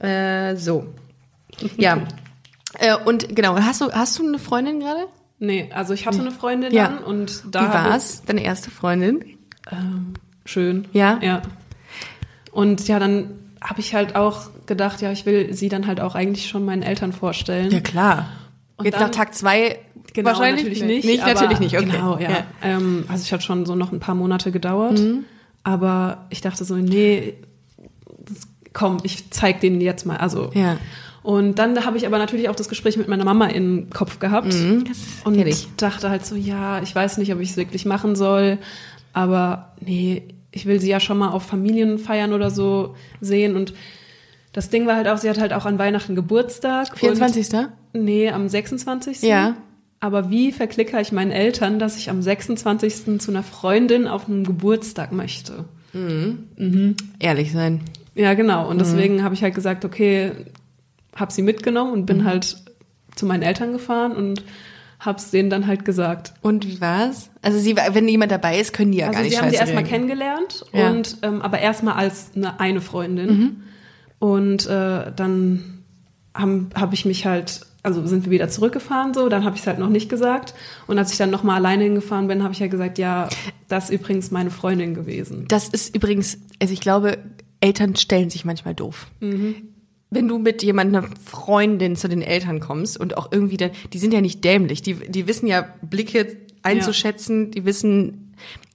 Äh, 0.01 0.57
so. 0.57 0.87
Ja. 1.79 1.99
äh, 2.79 2.95
und 3.05 3.35
genau, 3.35 3.57
hast 3.57 3.81
du, 3.81 3.91
hast 3.91 4.19
du 4.19 4.27
eine 4.29 4.39
Freundin 4.39 4.81
gerade? 4.81 5.07
Nee, 5.39 5.71
also 5.75 5.95
ich 5.95 6.07
hatte 6.07 6.21
eine 6.21 6.31
Freundin 6.33 6.73
Ja. 6.73 6.89
dann 6.89 6.99
und 6.99 7.45
da 7.51 7.63
Wie 7.63 7.73
war's? 7.75 8.23
Deine 8.27 8.43
erste 8.45 8.71
Freundin? 8.71 9.25
Ähm, 9.73 10.15
schön. 10.45 10.87
Ja? 10.93 11.19
Ja. 11.23 11.43
Und 12.53 12.87
ja, 12.89 12.99
dann 12.99 13.39
habe 13.61 13.81
ich 13.81 13.95
halt 13.95 14.15
auch 14.17 14.51
gedacht, 14.69 15.03
ja, 15.03 15.11
ich 15.11 15.27
will 15.27 15.53
sie 15.53 15.69
dann 15.69 15.89
halt 15.89 16.01
auch 16.01 16.15
eigentlich 16.15 16.49
schon 16.49 16.65
meinen 16.65 16.83
Eltern 16.83 17.13
vorstellen. 17.13 17.73
Ja, 17.73 17.81
klar. 17.81 18.29
Und 18.77 18.85
Jetzt 18.85 18.95
dann- 18.95 19.03
nach 19.09 19.11
Tag 19.11 19.35
zwei 19.35 19.81
Genau, 20.15 20.31
wahrscheinlich 20.31 20.63
natürlich 20.65 20.85
nicht. 20.85 21.05
Nicht, 21.05 21.23
aber- 21.23 21.35
natürlich 21.35 21.59
nicht, 21.61 21.77
okay. 21.77 21.85
Genau, 21.91 22.19
ja. 22.19 22.45
Ähm, 22.63 23.05
also 23.09 23.23
es 23.23 23.31
hat 23.33 23.43
schon 23.43 23.67
so 23.67 23.75
noch 23.75 23.93
ein 23.93 24.01
paar 24.01 24.15
Monate 24.15 24.53
gedauert. 24.53 25.01
Aber 25.65 26.27
ich 26.31 26.41
dachte 26.41 26.65
so, 26.65 26.77
nee, 26.77 27.35
komm, 28.73 28.99
ich 29.03 29.31
zeig 29.31 29.61
denen 29.61 29.81
jetzt 29.81 30.07
mal. 30.07 30.17
Also 30.17 30.51
Ja. 30.55 30.77
Und 31.25 31.59
dann 31.59 31.85
habe 31.85 31.99
ich 31.99 32.07
aber 32.07 32.17
natürlich 32.17 32.49
auch 32.49 32.55
das 32.55 32.69
Gespräch 32.71 32.97
mit 32.97 33.07
meiner 33.09 33.25
Mama 33.25 33.49
im 33.49 33.91
Kopf 33.91 34.19
gehabt. 34.19 34.55
Mhm, 34.55 34.85
und 35.25 35.37
ich. 35.47 35.69
dachte 35.77 36.09
halt 36.09 36.25
so, 36.25 36.37
ja, 36.37 36.81
ich 36.81 36.95
weiß 36.95 37.19
nicht, 37.19 37.33
ob 37.35 37.41
ich 37.41 37.51
es 37.51 37.57
wirklich 37.59 37.85
machen 37.85 38.17
soll. 38.17 38.57
Aber 39.13 39.73
nee, 39.81 40.23
ich 40.53 40.65
will 40.65 40.81
sie 40.81 40.89
ja 40.89 41.01
schon 41.01 41.19
mal 41.19 41.29
auf 41.29 41.43
Familienfeiern 41.43 42.33
oder 42.33 42.51
so 42.51 42.95
sehen. 43.21 43.57
Und 43.57 43.75
das 44.53 44.71
Ding 44.71 44.87
war 44.87 44.97
halt 44.97 45.09
auch, 45.09 45.19
sie 45.19 45.29
hat 45.31 45.39
halt 45.39 45.53
auch 45.53 45.67
an 45.67 45.79
Weihnachten 45.79 46.15
Geburtstag. 46.15 46.97
24. 46.99 47.53
Und, 47.55 47.69
nee, 47.93 48.31
am 48.31 48.49
26. 48.49 49.23
Ja. 49.23 49.57
Aber 50.01 50.31
wie 50.31 50.53
verklicke 50.53 51.01
ich 51.01 51.11
meinen 51.13 51.33
Eltern, 51.33 51.79
dass 51.79 51.97
ich 51.97 52.09
am 52.11 52.23
26. 52.23 53.19
zu 53.21 53.31
einer 53.31 53.43
Freundin 53.43 54.07
auf 54.07 54.29
einem 54.29 54.45
Geburtstag 54.45 55.13
möchte? 55.13 55.65
Ehrlich 57.19 57.53
sein. 57.53 57.81
Ja, 58.15 58.35
genau. 58.35 58.65
Mhm. 58.65 58.69
Und 58.71 58.81
deswegen 58.81 59.23
habe 59.23 59.35
ich 59.35 59.43
halt 59.43 59.55
gesagt, 59.55 59.85
okay, 59.85 60.33
habe 61.17 61.33
sie 61.33 61.43
mitgenommen 61.43 61.93
und 61.93 62.01
Mhm. 62.03 62.07
bin 62.07 62.25
halt 62.25 62.57
zu 63.17 63.27
meinen 63.27 63.43
Eltern 63.43 63.73
gefahren 63.73 64.13
und 64.13 64.45
hab's 65.01 65.31
denen 65.31 65.51
dann 65.51 65.67
halt 65.67 65.85
gesagt. 65.85 66.33
Und 66.43 66.67
wie 66.67 66.81
war's? 66.81 67.31
Also 67.43 67.59
sie, 67.59 67.77
wenn 67.77 68.09
jemand 68.09 68.33
dabei 68.33 68.59
ist, 68.59 68.73
können 68.73 68.93
die 68.93 68.99
ja 68.99 69.07
Also 69.09 69.17
gar 69.19 69.23
nicht 69.25 69.33
sie 69.35 69.41
haben 69.41 69.51
sie 69.51 69.57
erstmal 69.57 69.85
kennengelernt 69.85 70.65
Ja. 70.73 70.91
und 70.91 71.19
ähm, 71.23 71.41
aber 71.43 71.59
erstmal 71.61 71.95
als 71.95 72.31
eine, 72.37 72.59
eine 72.61 72.81
Freundin. 72.81 73.29
Mhm. 74.21 74.29
Und 74.29 74.67
äh, 74.67 75.13
dann 75.15 75.83
habe 76.35 76.67
hab 76.75 76.93
ich 76.93 77.05
mich 77.05 77.27
halt, 77.27 77.63
also 77.83 78.07
sind 78.07 78.25
wir 78.25 78.31
wieder 78.31 78.49
zurückgefahren 78.49 79.15
so, 79.15 79.29
dann 79.29 79.45
habe 79.45 79.57
ich 79.57 79.63
es 79.63 79.67
halt 79.67 79.79
noch 79.79 79.89
nicht 79.89 80.09
gesagt. 80.09 80.55
Und 80.87 80.99
als 80.99 81.13
ich 81.13 81.19
dann 81.19 81.31
nochmal 81.31 81.57
alleine 81.57 81.85
hingefahren 81.85 82.29
bin, 82.29 82.43
habe 82.43 82.53
ich 82.53 82.61
ja 82.61 82.69
gesagt, 82.69 82.99
ja, 82.99 83.29
das 83.69 83.91
ist 83.91 84.01
übrigens 84.01 84.31
meine 84.31 84.51
Freundin 84.51 84.95
gewesen. 84.95 85.47
Das 85.49 85.69
ist 85.69 85.95
übrigens, 85.95 86.39
also 86.61 86.73
ich 86.73 86.81
glaube, 86.81 87.19
Eltern 87.61 87.97
stellen 87.97 88.31
sich 88.31 88.45
manchmal 88.45 88.75
doof. 88.75 89.09
Wenn 90.11 90.29
du 90.29 90.39
mit 90.39 90.63
jemandem, 90.63 91.07
Freundin 91.25 91.97
zu 91.97 92.09
den 92.09 92.23
Eltern 92.23 92.61
kommst 92.61 92.99
und 92.99 93.17
auch 93.17 93.31
irgendwie 93.31 93.59
dann, 93.59 93.73
die 93.93 93.99
sind 93.99 94.15
ja 94.15 94.21
nicht 94.21 94.43
dämlich, 94.43 94.81
die, 94.81 94.95
die 94.95 95.27
wissen 95.27 95.47
ja 95.47 95.67
Blicke 95.83 96.39
einzuschätzen, 96.63 97.51
die 97.51 97.65
wissen, 97.65 98.35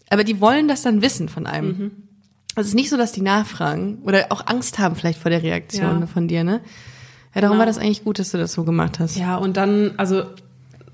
aber 0.09 0.23
die 0.23 0.41
wollen 0.41 0.67
das 0.67 0.83
dann 0.83 1.01
wissen 1.01 1.29
von 1.29 1.47
einem. 1.47 1.69
Also 1.75 1.91
es 2.55 2.67
ist 2.67 2.75
nicht 2.75 2.89
so, 2.89 2.97
dass 2.97 3.11
die 3.11 3.21
nachfragen 3.21 3.99
oder 4.03 4.27
auch 4.29 4.45
Angst 4.47 4.79
haben 4.79 4.95
vielleicht 4.95 5.19
vor 5.19 5.31
der 5.31 5.41
Reaktion 5.43 6.01
Ja. 6.01 6.07
von 6.07 6.27
dir, 6.27 6.43
ne? 6.43 6.61
Ja, 7.33 7.41
darum 7.41 7.55
Genau. 7.55 7.59
war 7.59 7.65
das 7.65 7.77
eigentlich 7.79 8.03
gut, 8.03 8.19
dass 8.19 8.31
du 8.31 8.37
das 8.37 8.53
so 8.53 8.63
gemacht 8.63 8.99
hast. 8.99 9.17
Ja, 9.17 9.37
und 9.37 9.57
dann, 9.57 9.91
also 9.97 10.23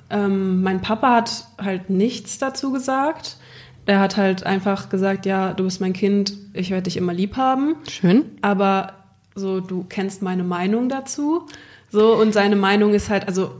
ähm, 0.09 0.63
mein 0.63 0.81
Papa 0.81 1.15
hat 1.17 1.45
halt 1.61 1.89
nichts 1.89 2.37
dazu 2.37 2.71
gesagt. 2.71 3.37
Er 3.85 3.99
hat 3.99 4.17
halt 4.17 4.45
einfach 4.45 4.89
gesagt, 4.89 5.25
ja, 5.25 5.53
du 5.53 5.63
bist 5.65 5.81
mein 5.81 5.93
Kind, 5.93 6.33
ich 6.53 6.69
werde 6.69 6.83
dich 6.83 6.95
immer 6.97 7.13
lieb 7.13 7.35
haben. 7.37 7.75
Schön. 7.89 8.25
Aber 8.41 8.93
so, 9.35 9.59
du 9.61 9.83
kennst 9.87 10.21
meine 10.21 10.43
Meinung 10.43 10.89
dazu. 10.89 11.45
So, 11.91 12.15
und 12.15 12.33
seine 12.33 12.55
Meinung 12.55 12.93
ist 12.93 13.09
halt, 13.09 13.27
also, 13.27 13.51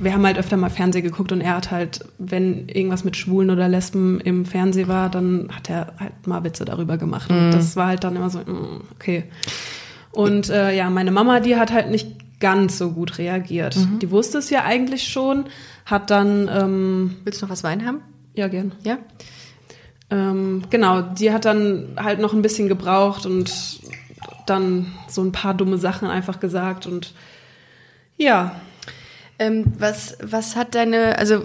wir 0.00 0.12
haben 0.12 0.24
halt 0.24 0.38
öfter 0.38 0.56
mal 0.56 0.70
Fernsehen 0.70 1.04
geguckt 1.04 1.32
und 1.32 1.40
er 1.40 1.56
hat 1.56 1.70
halt, 1.70 2.04
wenn 2.18 2.68
irgendwas 2.68 3.04
mit 3.04 3.16
Schwulen 3.16 3.50
oder 3.50 3.68
Lesben 3.68 4.20
im 4.20 4.46
Fernsehen 4.46 4.88
war, 4.88 5.10
dann 5.10 5.48
hat 5.54 5.68
er 5.68 5.92
halt 5.98 6.26
mal 6.26 6.44
Witze 6.44 6.64
darüber 6.64 6.96
gemacht. 6.96 7.30
Und 7.30 7.50
das 7.50 7.76
war 7.76 7.88
halt 7.88 8.04
dann 8.04 8.16
immer 8.16 8.30
so, 8.30 8.38
mm, 8.38 8.82
okay. 8.94 9.24
Und 10.12 10.48
äh, 10.48 10.74
ja, 10.74 10.88
meine 10.90 11.10
Mama, 11.10 11.40
die 11.40 11.56
hat 11.56 11.72
halt 11.72 11.90
nicht 11.90 12.40
ganz 12.40 12.78
so 12.78 12.90
gut 12.90 13.18
reagiert. 13.18 13.76
Die 14.02 14.10
wusste 14.10 14.38
es 14.38 14.50
ja 14.50 14.64
eigentlich 14.64 15.08
schon, 15.08 15.46
hat 15.86 16.10
dann, 16.10 16.48
ähm, 16.52 17.16
Willst 17.24 17.40
du 17.40 17.46
noch 17.46 17.52
was 17.52 17.64
Wein 17.64 17.86
haben? 17.86 18.00
ja, 18.34 18.48
gern. 18.48 18.72
Ja? 18.82 18.98
Ähm, 20.10 20.64
genau, 20.70 21.02
die 21.02 21.32
hat 21.32 21.44
dann 21.44 21.96
halt 21.96 22.18
noch 22.20 22.32
ein 22.34 22.42
bisschen 22.42 22.68
gebraucht 22.68 23.26
und 23.26 23.80
dann 24.46 24.92
so 25.08 25.22
ein 25.22 25.32
paar 25.32 25.54
dumme 25.54 25.78
Sachen 25.78 26.08
einfach 26.08 26.40
gesagt 26.40 26.86
und 26.86 27.14
ja, 28.16 28.60
Ähm, 29.36 29.64
was, 29.78 30.16
was 30.22 30.54
hat 30.54 30.76
deine, 30.76 31.18
also 31.18 31.44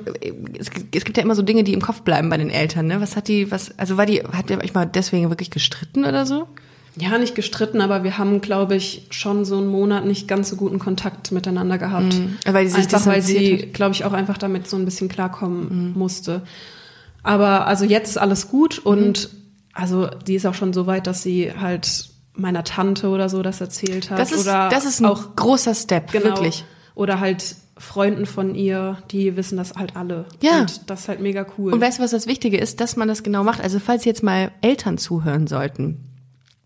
es, 0.60 0.70
es 0.94 1.06
gibt 1.06 1.18
ja 1.18 1.24
immer 1.24 1.34
so 1.34 1.42
Dinge, 1.42 1.64
die 1.64 1.74
im 1.74 1.82
Kopf 1.82 2.02
bleiben 2.02 2.30
bei 2.30 2.38
den 2.38 2.52
Eltern, 2.52 2.86
ne? 2.86 3.02
Was 3.02 3.16
hat 3.16 3.28
die, 3.28 3.50
was, 3.50 3.78
also 3.80 3.98
war 3.98 4.06
die, 4.06 4.22
hat 4.22 4.52
der 4.52 4.64
euch 4.64 4.76
mal 4.76 4.86
deswegen 4.86 5.30
wirklich 5.30 5.50
gestritten 5.50 6.06
oder 6.06 6.28
so? 6.28 6.48
ja, 6.96 7.18
nicht 7.18 7.36
gestritten, 7.36 7.82
aber 7.82 8.04
wir 8.04 8.18
haben, 8.18 8.42
glaube 8.42 8.76
ich, 8.76 9.08
schon 9.10 9.46
so 9.46 9.58
einen 9.58 9.68
Monat 9.68 10.06
nicht 10.06 10.28
ganz 10.28 10.50
so 10.50 10.56
guten 10.56 10.80
Kontakt 10.80 11.32
miteinander 11.32 11.78
gehabt. 11.78 12.14
Weil 12.46 12.68
sie 12.68 12.76
sich 12.82 12.94
einfach 12.94 13.06
weil 13.06 13.22
sie, 13.22 13.58
glaube 13.74 13.94
ich, 13.94 14.06
auch 14.06 14.14
einfach 14.14 14.38
damit 14.38 14.68
so 14.68 14.76
ein 14.76 14.86
bisschen 14.86 15.08
klarkommen 15.08 15.94
musste. 15.98 16.42
Aber 17.24 17.68
also 17.68 17.86
jetzt 17.86 18.10
ist 18.10 18.18
alles 18.18 18.50
gut 18.50 18.80
und 18.80 19.30
also 19.74 20.08
die 20.28 20.36
ist 20.36 20.46
auch 20.46 20.56
schon 20.56 20.74
so 20.74 20.88
weit, 20.88 21.08
dass 21.08 21.24
sie 21.24 21.54
halt 21.54 22.09
meiner 22.40 22.64
Tante 22.64 23.10
oder 23.10 23.30
so 23.30 23.42
das 23.44 23.62
erzählt 23.62 24.10
hat. 24.10 24.20
Das 24.20 24.32
ist, 24.32 24.42
oder 24.42 24.70
das 24.70 24.86
ist 24.86 25.00
ein 25.02 25.06
auch 25.06 25.36
großer 25.36 25.76
Step, 25.76 26.12
Genau. 26.12 26.26
wirklich. 26.26 26.66
Oder 26.96 27.20
halt 27.20 27.56
Freunden 27.78 28.26
von 28.26 28.56
ihr, 28.56 28.98
die 29.12 29.38
wissen 29.38 29.58
das 29.58 29.76
halt 29.76 29.96
alle. 29.96 30.26
Ja. 30.42 30.62
Und 30.62 30.90
das 30.90 31.02
ist 31.02 31.08
halt 31.08 31.22
mega 31.22 31.46
cool. 31.58 31.74
Und 31.74 31.80
weißt 31.80 32.00
du, 32.00 32.04
was 32.04 32.12
das 32.12 32.28
Wichtige 32.28 32.58
ist, 32.58 32.82
dass 32.82 32.98
man 32.98 33.08
das 33.08 33.24
genau 33.24 33.44
macht? 33.44 33.62
Also 33.62 33.80
falls 33.80 34.04
jetzt 34.06 34.22
mal 34.22 34.52
Eltern 34.62 34.98
zuhören 34.98 35.48
sollten, 35.48 36.04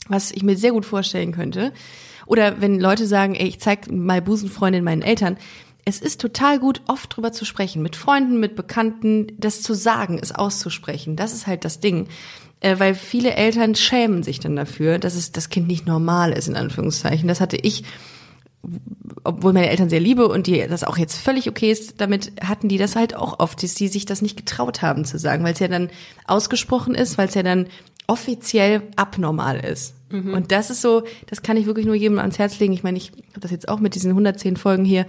was 0.08 0.32
ich 0.32 0.44
mir 0.44 0.58
sehr 0.58 0.72
gut 0.72 0.86
vorstellen 0.86 1.32
könnte, 1.32 1.72
oder 2.26 2.62
wenn 2.62 2.80
Leute 2.80 3.06
sagen, 3.06 3.36
ey, 3.36 3.48
ich 3.48 3.60
zeig 3.60 3.92
mal 3.92 4.22
Busenfreundin 4.22 4.84
meinen 4.84 5.02
Eltern, 5.02 5.38
es 5.86 6.00
ist 6.00 6.22
total 6.22 6.60
gut, 6.60 6.82
oft 6.88 7.16
drüber 7.16 7.32
zu 7.34 7.44
sprechen, 7.46 7.82
mit 7.82 7.96
Freunden, 7.96 8.40
mit 8.40 8.56
Bekannten, 8.56 9.28
das 9.38 9.62
zu 9.62 9.74
sagen, 9.74 10.18
es 10.22 10.34
auszusprechen. 10.34 11.16
Das 11.16 11.34
ist 11.34 11.46
halt 11.46 11.66
das 11.66 11.82
Ding. 11.82 12.08
Äh, 12.64 12.80
weil 12.80 12.96
viele 12.96 13.36
Eltern 13.36 13.76
schämen 13.76 14.24
sich 14.24 14.40
dann 14.40 14.56
dafür, 14.56 14.98
dass 14.98 15.16
es 15.16 15.32
das 15.32 15.50
Kind 15.50 15.68
nicht 15.68 15.86
normal 15.86 16.32
ist, 16.32 16.48
in 16.48 16.56
Anführungszeichen. 16.56 17.28
Das 17.28 17.42
hatte 17.42 17.58
ich 17.58 17.84
obwohl 19.26 19.52
meine 19.52 19.70
Eltern 19.70 19.90
sehr 19.90 20.00
liebe 20.00 20.28
und 20.28 20.48
die 20.48 20.66
das 20.68 20.86
auch 20.86 20.98
jetzt 20.98 21.18
völlig 21.18 21.50
okay 21.50 21.70
ist, 21.70 22.00
damit 22.00 22.32
hatten 22.42 22.70
die 22.70 22.78
das 22.78 22.96
halt 22.96 23.14
auch 23.14 23.40
oft, 23.40 23.62
dass 23.62 23.74
die 23.74 23.90
sich 23.90 24.06
das 24.06 24.22
nicht 24.22 24.38
getraut 24.38 24.82
haben 24.82 25.04
zu 25.04 25.20
sagen, 25.20 25.44
weil 25.44 25.52
es 25.52 25.60
ja 25.60 25.68
dann 25.68 25.90
ausgesprochen 26.28 26.96
ist, 26.96 27.18
weil 27.18 27.28
es 27.28 27.34
ja 27.34 27.44
dann 27.44 27.68
offiziell 28.08 28.84
abnormal 28.96 29.60
ist. 29.60 29.96
Und 30.34 30.52
das 30.52 30.70
ist 30.70 30.82
so, 30.82 31.04
das 31.28 31.42
kann 31.42 31.58
ich 31.58 31.66
wirklich 31.66 31.86
nur 31.86 31.96
jedem 31.96 32.20
ans 32.20 32.40
Herz 32.40 32.60
legen. 32.60 32.74
Ich 32.74 32.84
meine, 32.84 32.98
ich 32.98 33.12
habe 33.32 33.42
das 33.42 33.52
jetzt 33.52 33.68
auch 33.68 33.80
mit 33.80 33.96
diesen 33.96 34.12
110 34.12 34.56
Folgen 34.56 34.86
hier 34.86 35.08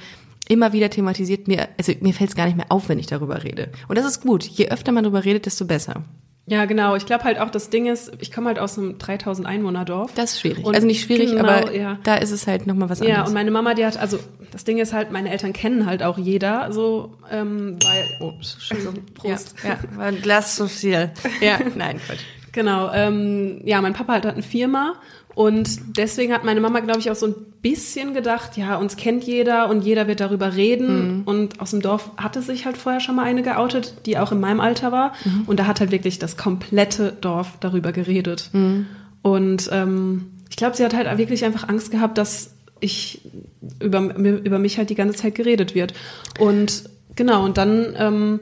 immer 0.48 0.72
wieder 0.72 0.90
thematisiert. 0.90 1.46
Mir, 1.46 1.68
also 1.78 1.92
mir 2.00 2.14
fällt 2.14 2.30
es 2.30 2.36
gar 2.36 2.46
nicht 2.46 2.56
mehr 2.56 2.70
auf, 2.72 2.88
wenn 2.88 2.98
ich 2.98 3.06
darüber 3.06 3.44
rede. 3.44 3.70
Und 3.86 3.98
das 3.98 4.06
ist 4.06 4.20
gut. 4.20 4.44
Je 4.44 4.68
öfter 4.68 4.92
man 4.92 5.04
darüber 5.04 5.24
redet, 5.24 5.46
desto 5.46 5.64
besser. 5.64 6.02
Ja, 6.46 6.64
genau. 6.66 6.94
Ich 6.94 7.06
glaube 7.06 7.24
halt 7.24 7.38
auch, 7.38 7.50
das 7.50 7.70
Ding 7.70 7.86
ist, 7.86 8.12
ich 8.20 8.30
komme 8.30 8.48
halt 8.48 8.58
aus 8.58 8.78
einem 8.78 8.98
3000 8.98 9.46
Einwohner-Dorf. 9.46 10.12
Das 10.14 10.32
ist 10.32 10.40
schwierig. 10.40 10.64
Und 10.64 10.74
also 10.74 10.86
nicht 10.86 11.02
schwierig, 11.02 11.30
genau, 11.30 11.48
aber 11.48 11.74
ja. 11.74 11.98
da 12.04 12.16
ist 12.16 12.30
es 12.32 12.46
halt 12.46 12.66
nochmal 12.66 12.90
was 12.90 13.00
Ja, 13.00 13.06
anderes. 13.06 13.28
und 13.28 13.34
meine 13.34 13.50
Mama, 13.50 13.74
die 13.74 13.84
hat, 13.86 13.96
also 13.96 14.18
das 14.50 14.64
Ding 14.64 14.78
ist 14.78 14.92
halt, 14.92 15.10
meine 15.10 15.30
Eltern 15.30 15.52
kennen 15.52 15.86
halt 15.86 16.02
auch 16.02 16.18
jeder, 16.18 16.70
so, 16.72 17.14
ähm, 17.30 17.78
weil, 17.82 18.04
oh, 18.20 18.32
Entschuldigung, 18.36 18.94
Prost. 19.14 19.54
Ja, 19.64 19.70
ja, 19.70 19.98
war 19.98 20.06
ein 20.06 20.20
Glas 20.20 20.56
zu 20.56 20.68
viel. 20.68 21.10
Ja, 21.40 21.58
nein, 21.74 21.98
Quatsch. 22.04 22.20
Genau, 22.52 22.92
ähm, 22.92 23.62
ja, 23.64 23.80
mein 23.80 23.94
Papa 23.94 24.12
halt 24.12 24.26
hat 24.26 24.34
eine 24.34 24.42
Firma 24.44 24.94
und 25.34 25.96
deswegen 25.96 26.32
hat 26.32 26.44
meine 26.44 26.60
Mama, 26.60 26.80
glaube 26.80 27.00
ich, 27.00 27.10
auch 27.10 27.16
so 27.16 27.26
ein 27.26 27.34
bisschen 27.60 28.14
gedacht, 28.14 28.56
ja, 28.56 28.76
uns 28.76 28.96
kennt 28.96 29.24
jeder 29.24 29.68
und 29.68 29.84
jeder 29.84 30.06
wird 30.06 30.20
darüber 30.20 30.54
reden. 30.54 31.22
Und 31.24 31.60
aus 31.60 31.70
dem 31.70 31.80
Dorf 31.82 32.10
hatte 32.16 32.40
sich 32.40 32.66
halt 32.66 32.76
vorher 32.76 33.00
schon 33.00 33.16
mal 33.16 33.24
eine 33.24 33.42
geoutet, 33.42 34.06
die 34.06 34.16
auch 34.18 34.30
in 34.32 34.38
meinem 34.40 34.60
Alter 34.60 34.92
war. 34.92 35.12
Und 35.46 35.58
da 35.58 35.66
hat 35.66 35.80
halt 35.80 35.90
wirklich 35.90 36.18
das 36.18 36.36
komplette 36.36 37.12
Dorf 37.20 37.52
darüber 37.60 37.90
geredet. 37.90 38.50
Und 39.22 39.68
ähm, 39.72 40.26
ich 40.50 40.56
glaube, 40.56 40.76
sie 40.76 40.84
hat 40.84 40.94
halt 40.94 41.18
wirklich 41.18 41.44
einfach 41.44 41.68
Angst 41.68 41.90
gehabt, 41.90 42.16
dass 42.18 42.50
ich 42.78 43.22
über, 43.80 44.14
über 44.14 44.58
mich 44.58 44.78
halt 44.78 44.90
die 44.90 44.94
ganze 44.94 45.16
Zeit 45.18 45.34
geredet 45.34 45.74
wird. 45.74 45.94
Und 46.38 46.84
genau, 47.16 47.44
und 47.44 47.56
dann 47.56 47.94
ähm, 47.98 48.40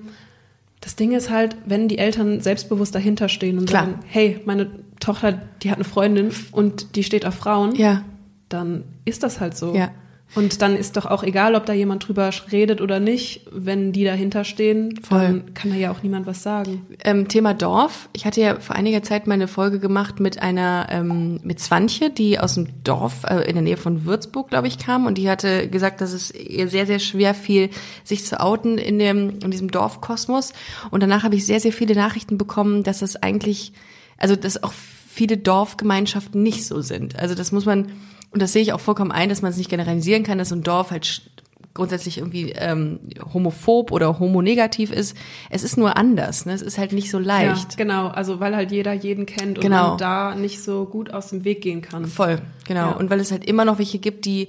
das 0.83 0.97
Ding 0.97 1.13
ist 1.13 1.31
halt, 1.31 1.57
wenn 1.65 1.87
die 1.87 1.99
Eltern 1.99 2.41
selbstbewusst 2.41 2.95
dahinter 2.95 3.29
stehen 3.29 3.59
und 3.59 3.67
Klar. 3.67 3.85
sagen, 3.85 4.01
hey, 4.09 4.41
meine 4.45 4.69
Tochter, 5.03 5.33
die 5.63 5.71
hat 5.71 5.77
eine 5.77 5.85
Freundin 5.85 6.31
und 6.53 6.97
die 6.97 7.03
steht 7.05 7.27
auf 7.27 7.35
Frauen, 7.35 7.75
Ja, 7.75 8.03
dann 8.49 8.85
ist 9.05 9.23
das 9.23 9.41
halt 9.41 9.57
so. 9.57 9.75
ja. 9.75 9.91
Und 10.35 10.63
dann 10.63 10.77
ist 10.77 10.97
doch 10.97 11.05
auch 11.05 11.25
egal, 11.25 11.55
ob 11.55 11.67
da 11.67 11.75
jemand 11.75 12.09
drüber 12.09 12.31
redet 12.51 12.81
oder 12.81 13.01
nicht, 13.01 13.43
wenn 13.53 13.93
die 13.93 14.03
dahinter 14.05 14.45
stehen, 14.45 14.99
Voll. 15.03 15.21
dann 15.21 15.53
kann 15.53 15.71
da 15.73 15.77
ja 15.77 15.91
auch 15.93 16.03
niemand 16.03 16.27
was 16.27 16.43
sagen. 16.43 16.87
Ähm, 17.05 17.29
Thema 17.29 17.53
Dorf. 17.53 18.09
Ich 18.15 18.25
hatte 18.25 18.41
ja 18.41 18.59
vor 18.59 18.75
einiger 18.75 19.03
Zeit 19.03 19.27
mal 19.27 19.35
eine 19.35 19.47
Folge 19.47 19.79
gemacht 19.79 20.21
mit 20.21 20.41
einer, 20.41 20.87
ähm, 20.89 21.39
mit 21.43 21.61
Swantje, 21.61 22.09
die 22.09 22.39
aus 22.39 22.55
dem 22.55 22.69
Dorf 22.83 23.25
äh, 23.25 23.41
in 23.47 23.57
der 23.57 23.63
Nähe 23.63 23.77
von 23.77 24.07
Würzburg, 24.07 24.49
glaube 24.49 24.69
ich, 24.69 24.79
kam. 24.79 25.05
Und 25.05 25.19
die 25.19 25.29
hatte 25.29 25.69
gesagt, 25.69 26.01
dass 26.01 26.15
es 26.15 26.31
ihr 26.35 26.67
sehr, 26.69 26.87
sehr 26.87 26.99
schwer 26.99 27.35
fiel, 27.35 27.69
sich 28.03 28.25
zu 28.25 28.41
outen 28.41 28.79
in, 28.79 28.99
dem, 28.99 29.39
in 29.45 29.51
diesem 29.51 29.71
Dorfkosmos. 29.71 30.55
Und 30.91 31.03
danach 31.03 31.25
habe 31.25 31.35
ich 31.35 31.45
sehr, 31.45 31.61
sehr 31.61 31.75
viele 31.75 31.95
Nachrichten 31.95 32.39
bekommen, 32.39 32.85
dass 32.85 33.03
es 33.03 33.17
eigentlich, 33.23 33.75
also 34.23 34.37
dass 34.37 34.63
auch 34.63 34.73
viele 34.73 35.37
Dorfgemeinschaften 35.37 36.43
nicht 36.43 36.65
so 36.67 36.81
sind. 36.81 37.19
Also 37.19 37.35
das 37.35 37.53
muss 37.53 37.67
man, 37.67 37.93
und 38.31 38.41
das 38.41 38.53
sehe 38.55 38.63
ich 38.63 38.73
auch 38.73 38.81
vollkommen 38.81 39.13
ein, 39.13 39.29
dass 39.29 39.43
man 39.43 39.51
es 39.51 39.59
nicht 39.59 39.69
generalisieren 39.69 40.23
kann, 40.23 40.39
dass 40.39 40.49
so 40.49 40.55
ein 40.55 40.63
Dorf 40.63 40.91
halt 40.91 41.23
grundsätzlich 41.75 42.19
irgendwie 42.19 42.53
ähm, 42.53 42.99
homophob 43.33 43.93
oder 43.93 44.19
homonegativ 44.19 44.91
ist. 44.93 45.17
Es 45.51 45.63
ist 45.65 45.77
nur 45.79 45.97
anders. 45.97 46.45
Ne? 46.45 46.53
Es 46.53 46.61
ist 46.63 46.77
halt 46.79 46.93
nicht 46.93 47.11
so 47.11 47.19
leicht. 47.19 47.73
Ja, 47.73 47.77
genau. 47.77 48.09
Also 48.09 48.41
weil 48.41 48.55
halt 48.55 48.71
jeder 48.73 48.93
jeden 48.93 49.25
kennt 49.27 49.59
und 49.59 49.63
Genau. 49.63 49.89
man 49.91 49.99
da 49.99 50.35
nicht 50.35 50.63
so 50.63 50.85
gut 50.85 51.13
aus 51.13 51.29
dem 51.29 51.45
Weg 51.45 51.63
gehen 51.63 51.81
kann. 51.83 52.05
Voll, 52.07 52.41
genau. 52.67 52.91
Ja. 52.91 52.97
Und 52.97 53.09
weil 53.11 53.21
es 53.21 53.33
halt 53.33 53.45
immer 53.47 53.65
noch 53.65 53.79
welche 53.79 53.99
gibt, 53.99 54.25
die 54.27 54.49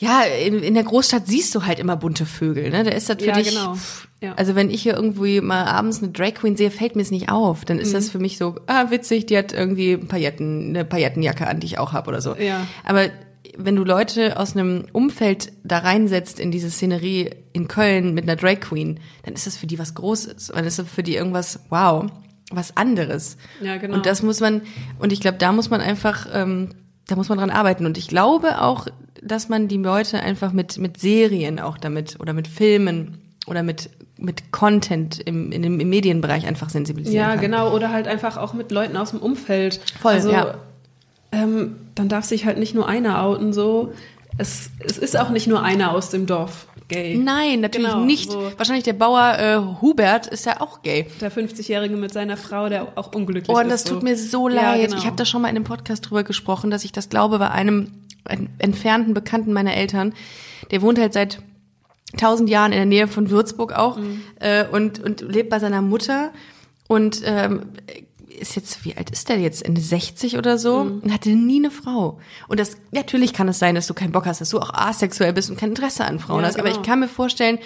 ja, 0.00 0.22
in, 0.22 0.62
in 0.62 0.74
der 0.74 0.84
Großstadt 0.84 1.26
siehst 1.26 1.54
du 1.54 1.64
halt 1.64 1.78
immer 1.80 1.96
bunte 1.96 2.24
Vögel, 2.24 2.70
ne? 2.70 2.84
Da 2.84 2.90
ist 2.92 3.08
das 3.10 3.18
für 3.18 3.26
Ja, 3.26 3.34
dich. 3.34 3.48
genau. 3.50 3.76
Ja. 4.22 4.34
Also 4.36 4.54
wenn 4.54 4.70
ich 4.70 4.82
hier 4.82 4.94
irgendwie 4.94 5.40
mal 5.40 5.64
abends 5.64 6.02
eine 6.02 6.10
Drag 6.12 6.34
Queen 6.34 6.56
sehe, 6.56 6.70
fällt 6.70 6.94
mir 6.96 7.02
es 7.02 7.10
nicht 7.10 7.30
auf. 7.30 7.64
Dann 7.64 7.78
ist 7.78 7.88
Mhm. 7.90 7.94
das 7.94 8.10
für 8.10 8.18
mich 8.20 8.38
so, 8.38 8.56
ah, 8.66 8.90
witzig, 8.90 9.26
die 9.26 9.36
hat 9.36 9.52
irgendwie 9.52 9.96
Pailletten, 9.96 10.68
eine 10.70 10.84
Paillettenjacke 10.84 11.46
an, 11.46 11.60
die 11.60 11.66
ich 11.66 11.78
auch 11.78 11.92
habe 11.92 12.08
oder 12.08 12.20
so. 12.20 12.34
Ja. 12.36 12.66
Aber 12.84 13.10
wenn 13.56 13.74
du 13.74 13.82
Leute 13.84 14.38
aus 14.38 14.54
einem 14.56 14.84
Umfeld 14.92 15.52
da 15.64 15.78
reinsetzt 15.78 16.38
in 16.38 16.52
diese 16.52 16.70
Szenerie 16.70 17.30
in 17.52 17.66
Köln 17.66 18.14
mit 18.14 18.22
einer 18.24 18.36
Drag 18.36 18.60
Queen, 18.60 19.00
dann 19.24 19.34
ist 19.34 19.46
das 19.48 19.56
für 19.56 19.66
die 19.66 19.78
was 19.80 19.94
Großes. 19.94 20.52
Dann 20.54 20.64
ist 20.64 20.78
das 20.78 20.88
für 20.88 21.02
die 21.02 21.16
irgendwas, 21.16 21.60
wow, 21.70 22.06
was 22.52 22.76
anderes. 22.76 23.36
Ja, 23.60 23.76
genau. 23.78 23.94
Und 23.96 24.06
das 24.06 24.22
muss 24.22 24.38
man, 24.40 24.62
und 25.00 25.12
ich 25.12 25.20
glaube, 25.20 25.38
da 25.38 25.50
muss 25.52 25.70
man 25.70 25.80
einfach, 25.80 26.26
ähm, 26.32 26.68
da 27.08 27.16
muss 27.16 27.28
man 27.28 27.38
dran 27.38 27.50
arbeiten. 27.50 27.84
Und 27.86 27.98
ich 27.98 28.06
glaube 28.06 28.62
auch, 28.62 28.86
dass 29.20 29.48
man 29.48 29.66
die 29.66 29.78
Leute 29.78 30.20
einfach 30.20 30.52
mit, 30.52 30.78
mit 30.78 31.00
Serien 31.00 31.58
auch 31.58 31.76
damit 31.76 32.20
oder 32.20 32.32
mit 32.32 32.46
Filmen 32.46 33.18
oder 33.46 33.62
mit, 33.62 33.90
mit 34.18 34.52
Content 34.52 35.18
im, 35.18 35.50
in 35.50 35.62
dem, 35.62 35.80
im 35.80 35.88
Medienbereich 35.88 36.46
einfach 36.46 36.70
sensibilisieren 36.70 37.18
Ja, 37.18 37.30
kann. 37.32 37.40
genau. 37.40 37.74
Oder 37.74 37.90
halt 37.90 38.06
einfach 38.06 38.36
auch 38.36 38.52
mit 38.52 38.70
Leuten 38.70 38.96
aus 38.96 39.10
dem 39.10 39.20
Umfeld. 39.20 39.80
Voll, 40.00 40.12
also, 40.12 40.30
ja. 40.30 40.54
ähm, 41.32 41.76
dann 41.94 42.08
darf 42.08 42.24
sich 42.26 42.44
halt 42.44 42.58
nicht 42.58 42.74
nur 42.74 42.86
einer 42.86 43.22
outen, 43.24 43.52
so. 43.52 43.92
Es, 44.38 44.70
es 44.78 44.96
ist 44.98 45.18
auch 45.18 45.30
nicht 45.30 45.46
nur 45.46 45.62
einer 45.62 45.92
aus 45.92 46.10
dem 46.10 46.26
Dorf 46.26 46.66
gay. 46.88 47.16
Nein, 47.16 47.60
natürlich 47.60 47.88
Genau, 47.90 48.04
nicht. 48.04 48.30
so. 48.30 48.50
Wahrscheinlich 48.56 48.84
der 48.84 48.92
Bauer 48.94 49.36
äh, 49.38 49.80
Hubert 49.82 50.26
ist 50.28 50.46
ja 50.46 50.60
auch 50.60 50.80
gay. 50.82 51.06
Der 51.20 51.30
50-Jährige 51.30 51.96
mit 51.96 52.12
seiner 52.12 52.36
Frau, 52.36 52.68
der 52.68 52.86
auch 52.96 53.12
unglücklich 53.14 53.48
Oh, 53.54 53.58
ist. 53.58 53.64
und 53.64 53.68
das 53.70 53.82
so. 53.82 53.94
tut 53.94 54.02
mir 54.04 54.16
so 54.16 54.48
Ja, 54.48 54.54
leid. 54.72 54.86
genau. 54.86 54.96
Ich 54.98 55.04
habe 55.06 55.16
da 55.16 55.24
schon 55.24 55.42
mal 55.42 55.48
in 55.48 55.56
einem 55.56 55.64
Podcast 55.64 56.08
drüber 56.08 56.22
gesprochen, 56.24 56.70
dass 56.70 56.84
ich 56.84 56.92
das 56.92 57.08
glaube 57.10 57.38
bei 57.38 57.50
einem 57.50 57.90
en- 58.26 58.48
entfernten 58.58 59.12
Bekannten 59.12 59.52
meiner 59.52 59.74
Eltern. 59.74 60.14
Der 60.70 60.80
wohnt 60.80 60.98
halt 60.98 61.12
seit 61.12 61.40
tausend 62.16 62.48
Jahren 62.48 62.72
in 62.72 62.78
der 62.78 62.86
Nähe 62.86 63.08
von 63.08 63.28
Würzburg 63.30 63.72
auch 63.74 63.98
Mhm. 63.98 64.22
äh, 64.40 64.64
und, 64.66 64.98
und 65.00 65.20
lebt 65.20 65.50
bei 65.50 65.58
seiner 65.58 65.82
Mutter 65.82 66.30
und 66.86 67.20
ähm, 67.24 67.62
ist 68.38 68.56
jetzt, 68.56 68.84
wie 68.84 68.96
alt 68.96 69.10
ist 69.10 69.28
der 69.28 69.38
jetzt? 69.38 69.64
Ende 69.64 69.80
60 69.80 70.36
oder 70.38 70.58
so? 70.58 70.84
Mhm. 70.84 71.00
Und 71.00 71.12
hatte 71.12 71.30
nie 71.30 71.58
eine 71.58 71.70
Frau. 71.70 72.18
Und 72.48 72.58
das, 72.60 72.76
natürlich 72.92 73.32
kann 73.32 73.48
es 73.48 73.58
sein, 73.58 73.74
dass 73.74 73.86
du 73.86 73.94
keinen 73.94 74.12
Bock 74.12 74.26
hast, 74.26 74.40
dass 74.40 74.50
du 74.50 74.58
auch 74.60 74.72
asexuell 74.72 75.32
bist 75.32 75.50
und 75.50 75.58
kein 75.58 75.70
Interesse 75.70 76.04
an 76.04 76.18
Frauen 76.18 76.40
Ja, 76.42 76.46
hast. 76.48 76.58
Aber 76.58 76.68
genau. 76.68 76.80
ich 76.80 76.86
kann 76.86 77.00
mir 77.00 77.08
vorstellen, 77.08 77.58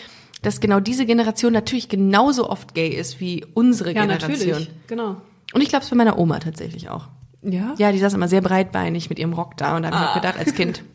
dass 0.43 0.61
genau 0.61 0.81
diese 0.81 1.07
Generation 1.07 1.53
natürlich 1.53 1.89
genauso 1.89 2.49
oft 2.51 2.75
gay 2.75 2.89
ist 2.89 3.21
wie 3.21 3.45
unsere 3.55 3.93
Ja, 3.95 4.03
Generation. 4.03 4.49
natürlich. 4.51 4.71
Genau. 4.89 5.17
Und 5.55 5.61
ich 5.61 5.69
glaube 5.69 5.85
es 5.85 5.91
bei 5.91 5.97
meiner 5.97 6.19
Oma 6.19 6.39
tatsächlich 6.41 6.89
auch. 6.89 7.09
Ja? 7.43 7.75
Ja, 7.79 7.93
die 7.93 7.99
saß 7.99 8.15
immer 8.15 8.29
sehr 8.29 8.41
breitbeinig 8.41 9.09
mit 9.11 9.19
ihrem 9.19 9.33
Rock 9.35 9.57
da 9.57 9.77
und 9.77 9.83
da 9.83 9.91
habe 9.91 9.97
ich 9.97 10.03
auch 10.11 10.17
Ah. 10.17 10.19
gedacht, 10.21 10.39
als 10.39 10.55
Kind. 10.55 10.83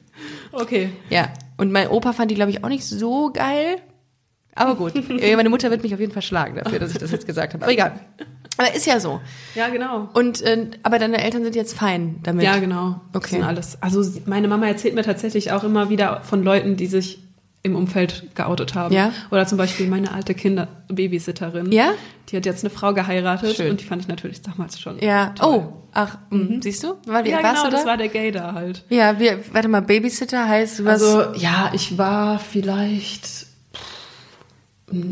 Okay. 0.52 0.90
Ja. 1.12 1.30
Und 1.58 1.72
mein 1.72 1.90
Opa 1.90 2.12
fand 2.12 2.32
die, 2.32 2.36
glaube 2.36 2.50
ich, 2.50 2.63
auch 2.63 2.70
nicht 2.70 2.84
so 2.84 3.32
geil. 3.32 3.78
Aber 4.56 4.74
gut. 4.76 4.94
Meine 5.10 5.50
Mutter 5.50 5.70
wird 5.70 5.84
mich 5.84 5.94
auf 5.94 6.00
jeden 6.00 6.12
Fall 6.12 6.24
schlagen 6.24 6.56
dafür, 6.56 6.80
dass 6.80 6.92
ich 6.92 6.98
das 6.98 7.12
jetzt 7.12 7.28
gesagt 7.28 7.54
habe. 7.54 7.63
Aber 7.63 7.72
egal. 7.72 8.00
Aber 8.58 8.74
ist 8.74 8.86
ja 8.86 9.00
so. 9.00 9.22
Ja, 9.56 9.70
genau. 9.70 10.10
Und 10.13 10.41
äh, 10.41 10.67
aber 10.84 11.00
deine 11.00 11.24
Eltern 11.24 11.43
sind 11.43 11.56
jetzt 11.56 11.74
fein 11.78 12.20
damit. 12.24 12.43
Ja, 12.43 12.58
genau. 12.58 13.02
Das 13.13 13.24
Okay. 13.24 13.36
sind 13.36 13.43
alles. 13.43 13.78
Also 13.82 14.04
meine 14.26 14.48
Mama 14.48 14.67
erzählt 14.67 14.96
mir 14.96 15.04
tatsächlich 15.04 15.52
auch 15.52 15.63
immer 15.63 15.89
wieder 15.89 16.22
von 16.24 16.43
Leuten, 16.43 16.76
die 16.76 16.88
sich 16.88 17.20
im 17.63 17.76
Umfeld 17.76 18.36
geoutet 18.36 18.76
haben. 18.76 18.93
Ja? 18.93 19.12
Oder 19.30 19.46
zum 19.46 19.58
Beispiel 19.58 19.88
meine 19.88 20.13
alte 20.13 20.34
Kinder-Babysitterin. 20.34 21.72
Ja? 21.72 21.91
Die 22.30 22.38
hat 22.38 22.46
jetzt 22.46 22.63
eine 22.63 22.70
Frau 22.70 22.93
geheiratet 22.93 23.56
Schön. 23.56 23.72
und 23.72 23.82
die 23.82 23.86
fand 23.86 24.02
ich 24.02 24.08
natürlich 24.08 24.41
damals 24.41 24.80
schon. 24.80 25.00
Ja. 25.00 25.32
toll. 25.32 25.48
Oh, 25.67 25.74
ach, 25.93 26.17
mh, 26.30 26.60
siehst 26.62 26.84
du? 26.84 26.96
War, 27.06 27.26
wie 27.26 27.30
ja, 27.30 27.43
warst 27.43 27.63
genau, 27.63 27.65
du 27.65 27.72
da? 27.72 27.78
das 27.78 27.86
war 27.86 27.98
der 27.98 28.08
Gay 28.10 28.32
da 28.32 28.54
halt. 28.54 28.84
ja, 28.89 29.20
wir, 29.20 29.39
warte 29.54 29.67
mal, 29.67 29.82
Babysitter 29.82 30.48
heißt, 30.48 30.86
warst 30.86 31.04
Also, 31.04 31.34
ja, 31.36 31.72
ich 31.74 31.98
war 31.98 32.39
vielleicht 32.39 33.26
mm, 33.26 33.47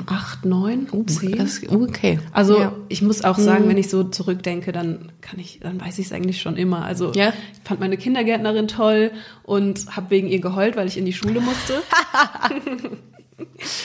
acht, 0.05 0.45
neun, 0.45 0.87
zehn. 1.07 1.37
das, 1.37 1.61
okay. 1.67 2.19
Also 2.31 2.59
ja. 2.59 2.73
ich 2.87 3.01
muss 3.01 3.23
auch 3.25 3.37
sagen, 3.37 3.67
wenn 3.67 3.77
ich 3.77 3.89
so 3.89 4.05
zurückdenke, 4.05 4.71
dann 4.71 5.11
kann 5.19 5.37
ich, 5.37 5.59
dann 5.59 5.81
weiß 5.81 5.99
ich 5.99 6.05
es 6.05 6.13
eigentlich 6.13 6.41
schon 6.41 6.55
immer. 6.55 6.85
Also 6.85 7.11
Ja? 7.13 7.33
ich 7.53 7.67
fand 7.67 7.81
meine 7.81 7.97
Kindergärtnerin 7.97 8.69
toll 8.69 9.11
und 9.43 9.93
habe 9.95 10.11
wegen 10.11 10.27
ihr 10.27 10.39
geheult, 10.39 10.77
weil 10.77 10.87
ich 10.87 10.97
in 10.97 11.05
die 11.05 11.13
Schule 11.13 11.41
musste. 11.41 11.81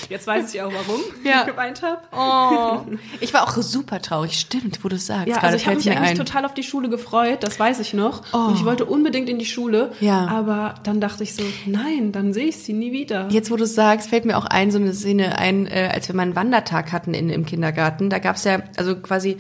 Jetzt 0.09 0.27
weiß 0.27 0.53
ich 0.53 0.61
auch, 0.63 0.73
warum 0.73 1.01
Ja. 1.25 1.43
ich 1.43 1.47
geweint 1.47 1.83
habe. 1.83 2.01
Oh, 2.13 2.97
ich 3.21 3.33
war 3.33 3.45
auch 3.45 3.57
super 3.63 4.03
traurig. 4.03 4.33
Stimmt, 4.39 4.83
wo 4.83 4.89
du 4.89 4.97
es 4.97 5.07
sagst. 5.07 5.29
Ja, 5.29 5.37
also 5.39 5.57
ich 5.57 5.67
habe 5.67 5.77
mich 5.77 5.89
eigentlich 5.89 6.11
ein. 6.11 6.17
total 6.17 6.45
auf 6.45 6.55
die 6.55 6.63
Schule 6.65 6.89
gefreut, 6.89 7.39
das 7.43 7.59
weiß 7.61 7.79
ich 7.79 7.95
noch. 7.95 8.23
Oh. 8.33 8.37
Und 8.49 8.57
ich 8.57 8.65
wollte 8.65 8.85
unbedingt 8.85 9.29
in 9.29 9.39
die 9.39 9.45
Schule. 9.47 9.93
Ja. 10.01 10.27
Aber 10.27 10.75
dann 10.83 11.01
dachte 11.01 11.23
ich 11.23 11.35
so, 11.35 11.45
nein, 11.67 12.11
dann 12.11 12.33
sehe 12.33 12.47
ich 12.47 12.57
sie 12.59 12.73
nie 12.73 12.91
wieder. 12.93 13.29
Jetzt, 13.31 13.51
wo 13.53 13.57
du 13.57 13.65
es 13.65 13.75
sagst, 13.77 14.09
fällt 14.11 14.25
mir 14.25 14.37
auch 14.39 14.47
ein, 14.47 14.71
so 14.73 14.79
eine 14.79 14.93
Szene 14.93 15.39
ein, 15.39 15.67
äh, 15.69 15.89
als 15.93 16.09
wir 16.09 16.17
mal 16.17 16.23
einen 16.23 16.35
Wandertag 16.37 16.91
hatten 16.93 17.15
in, 17.15 17.31
im 17.31 17.47
Kindergarten. 17.47 18.11
Da 18.11 18.19
gab's 18.19 18.43
ja, 18.45 18.63
also 18.77 18.97
quasi, 18.97 19.37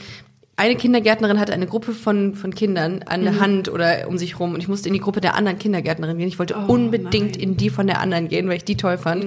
eine 0.56 0.76
Kindergärtnerin 0.76 1.40
hatte 1.40 1.54
eine 1.54 1.66
Gruppe 1.66 1.92
von, 1.92 2.34
von 2.36 2.54
Kindern 2.54 3.02
an 3.06 3.20
Mhm. 3.20 3.24
der 3.24 3.40
Hand 3.40 3.68
oder 3.68 4.06
um 4.08 4.16
sich 4.18 4.38
rum 4.38 4.54
und 4.54 4.60
ich 4.60 4.68
musste 4.68 4.88
in 4.88 4.92
die 4.94 5.00
Gruppe 5.00 5.20
der 5.20 5.34
anderen 5.34 5.58
Kindergärtnerin 5.58 6.18
gehen. 6.18 6.28
Ich 6.28 6.38
wollte 6.38 6.54
Oh, 6.56 6.72
unbedingt 6.72 7.12
nein. 7.14 7.24
Mhm. 7.34 7.40
in 7.52 7.56
die 7.56 7.70
von 7.70 7.86
der 7.88 7.98
anderen 8.00 8.28
gehen, 8.28 8.46
weil 8.48 8.58
ich 8.58 8.64
die 8.64 8.76
toll 8.76 8.96
fand. 8.98 9.24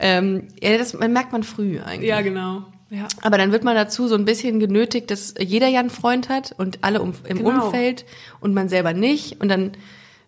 Ähm, 0.00 0.48
ja, 0.62 0.78
das 0.78 0.94
merkt 0.94 1.32
man 1.32 1.42
früh 1.42 1.80
eigentlich. 1.80 2.08
Ja, 2.08 2.20
genau. 2.20 2.64
Ja. 2.90 3.06
Aber 3.22 3.36
dann 3.36 3.52
wird 3.52 3.64
man 3.64 3.74
dazu 3.74 4.08
so 4.08 4.14
ein 4.14 4.24
bisschen 4.24 4.60
genötigt, 4.60 5.10
dass 5.10 5.34
jeder 5.38 5.68
ja 5.68 5.80
einen 5.80 5.90
Freund 5.90 6.28
hat 6.28 6.54
und 6.56 6.78
alle 6.82 7.02
um, 7.02 7.12
im 7.24 7.38
Genau. 7.38 7.66
Umfeld 7.66 8.06
und 8.40 8.54
man 8.54 8.68
selber 8.68 8.94
nicht. 8.94 9.40
Und 9.40 9.48
dann, 9.48 9.72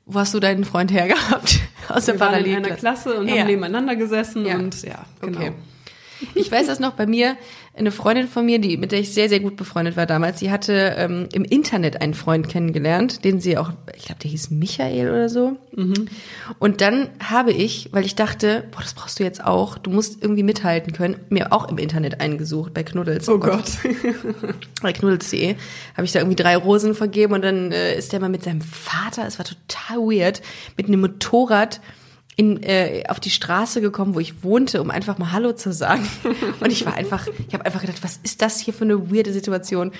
wo 0.04 0.18
hast 0.18 0.34
du 0.34 0.40
deinen 0.40 0.64
Freund 0.64 0.92
hergehabt? 0.92 1.60
Aus 1.88 2.04
der 2.04 2.16
Wir 2.16 2.20
waren 2.20 2.34
in 2.44 2.56
einer 2.56 2.60
Parallelklasse. 2.68 2.80
Klasse 3.10 3.14
und 3.20 3.28
Ja. 3.28 3.36
haben 3.40 3.46
nebeneinander 3.46 3.96
gesessen 3.96 4.44
Ja. 4.44 4.56
und 4.56 4.82
ja, 4.82 5.04
genau. 5.22 5.38
Okay. 5.40 5.52
Ich 6.34 6.52
weiß 6.52 6.66
das 6.66 6.80
noch 6.80 6.92
bei 6.92 7.06
mir, 7.06 7.36
eine 7.80 7.90
Freundin 7.90 8.28
von 8.28 8.46
mir, 8.46 8.58
die, 8.58 8.76
mit 8.76 8.92
der 8.92 9.00
ich 9.00 9.12
sehr, 9.12 9.28
sehr 9.28 9.40
gut 9.40 9.56
befreundet 9.56 9.96
war 9.96 10.06
damals, 10.06 10.38
die 10.38 10.50
hatte 10.50 10.94
ähm, 10.96 11.28
im 11.32 11.44
Internet 11.44 12.00
einen 12.00 12.14
Freund 12.14 12.48
kennengelernt, 12.48 13.24
den 13.24 13.40
sie 13.40 13.58
auch, 13.58 13.72
ich 13.96 14.04
glaube, 14.04 14.20
der 14.20 14.30
hieß 14.30 14.50
Michael 14.50 15.10
oder 15.10 15.28
so. 15.28 15.56
Und 16.58 16.80
dann 16.80 17.08
habe 17.20 17.52
ich, 17.52 17.88
weil 17.92 18.04
ich 18.04 18.14
dachte, 18.14 18.64
boah, 18.70 18.82
das 18.82 18.94
brauchst 18.94 19.18
du 19.18 19.24
jetzt 19.24 19.42
auch, 19.42 19.78
du 19.78 19.90
musst 19.90 20.22
irgendwie 20.22 20.42
mithalten 20.42 20.92
können, 20.92 21.16
mir 21.30 21.52
auch 21.52 21.68
im 21.68 21.78
Internet 21.78 22.20
eingesucht 22.20 22.74
bei 22.74 22.82
Knuddels. 22.82 23.28
Oh 23.28 23.38
Gott. 23.38 23.64
bei 24.82 24.92
knuddels.de 24.92 25.56
habe 25.96 26.04
ich 26.04 26.12
da 26.12 26.20
irgendwie 26.20 26.36
drei 26.36 26.56
Rosen 26.56 26.94
vergeben 26.94 27.32
und 27.32 27.42
dann 27.42 27.72
äh, 27.72 27.96
ist 27.96 28.12
der 28.12 28.20
mal 28.20 28.28
mit 28.28 28.44
seinem 28.44 28.60
Vater, 28.60 29.26
es 29.26 29.38
war 29.38 29.46
total 29.46 29.98
weird, 29.98 30.42
mit 30.76 30.88
einem 30.88 31.00
Motorrad 31.00 31.80
in, 32.40 32.62
äh, 32.62 33.04
auf 33.08 33.20
die 33.20 33.30
Straße 33.30 33.80
gekommen, 33.80 34.14
wo 34.14 34.20
ich 34.20 34.42
wohnte, 34.42 34.80
um 34.80 34.90
einfach 34.90 35.18
mal 35.18 35.32
Hallo 35.32 35.52
zu 35.52 35.72
sagen. 35.72 36.08
Und 36.60 36.70
ich 36.72 36.86
war 36.86 36.94
einfach, 36.94 37.26
ich 37.48 37.52
habe 37.54 37.66
einfach 37.66 37.80
gedacht, 37.82 38.02
was 38.02 38.18
ist 38.22 38.40
das 38.42 38.58
hier 38.60 38.72
für 38.74 38.84
eine 38.84 39.10
weirde 39.12 39.32
Situation? 39.32 39.92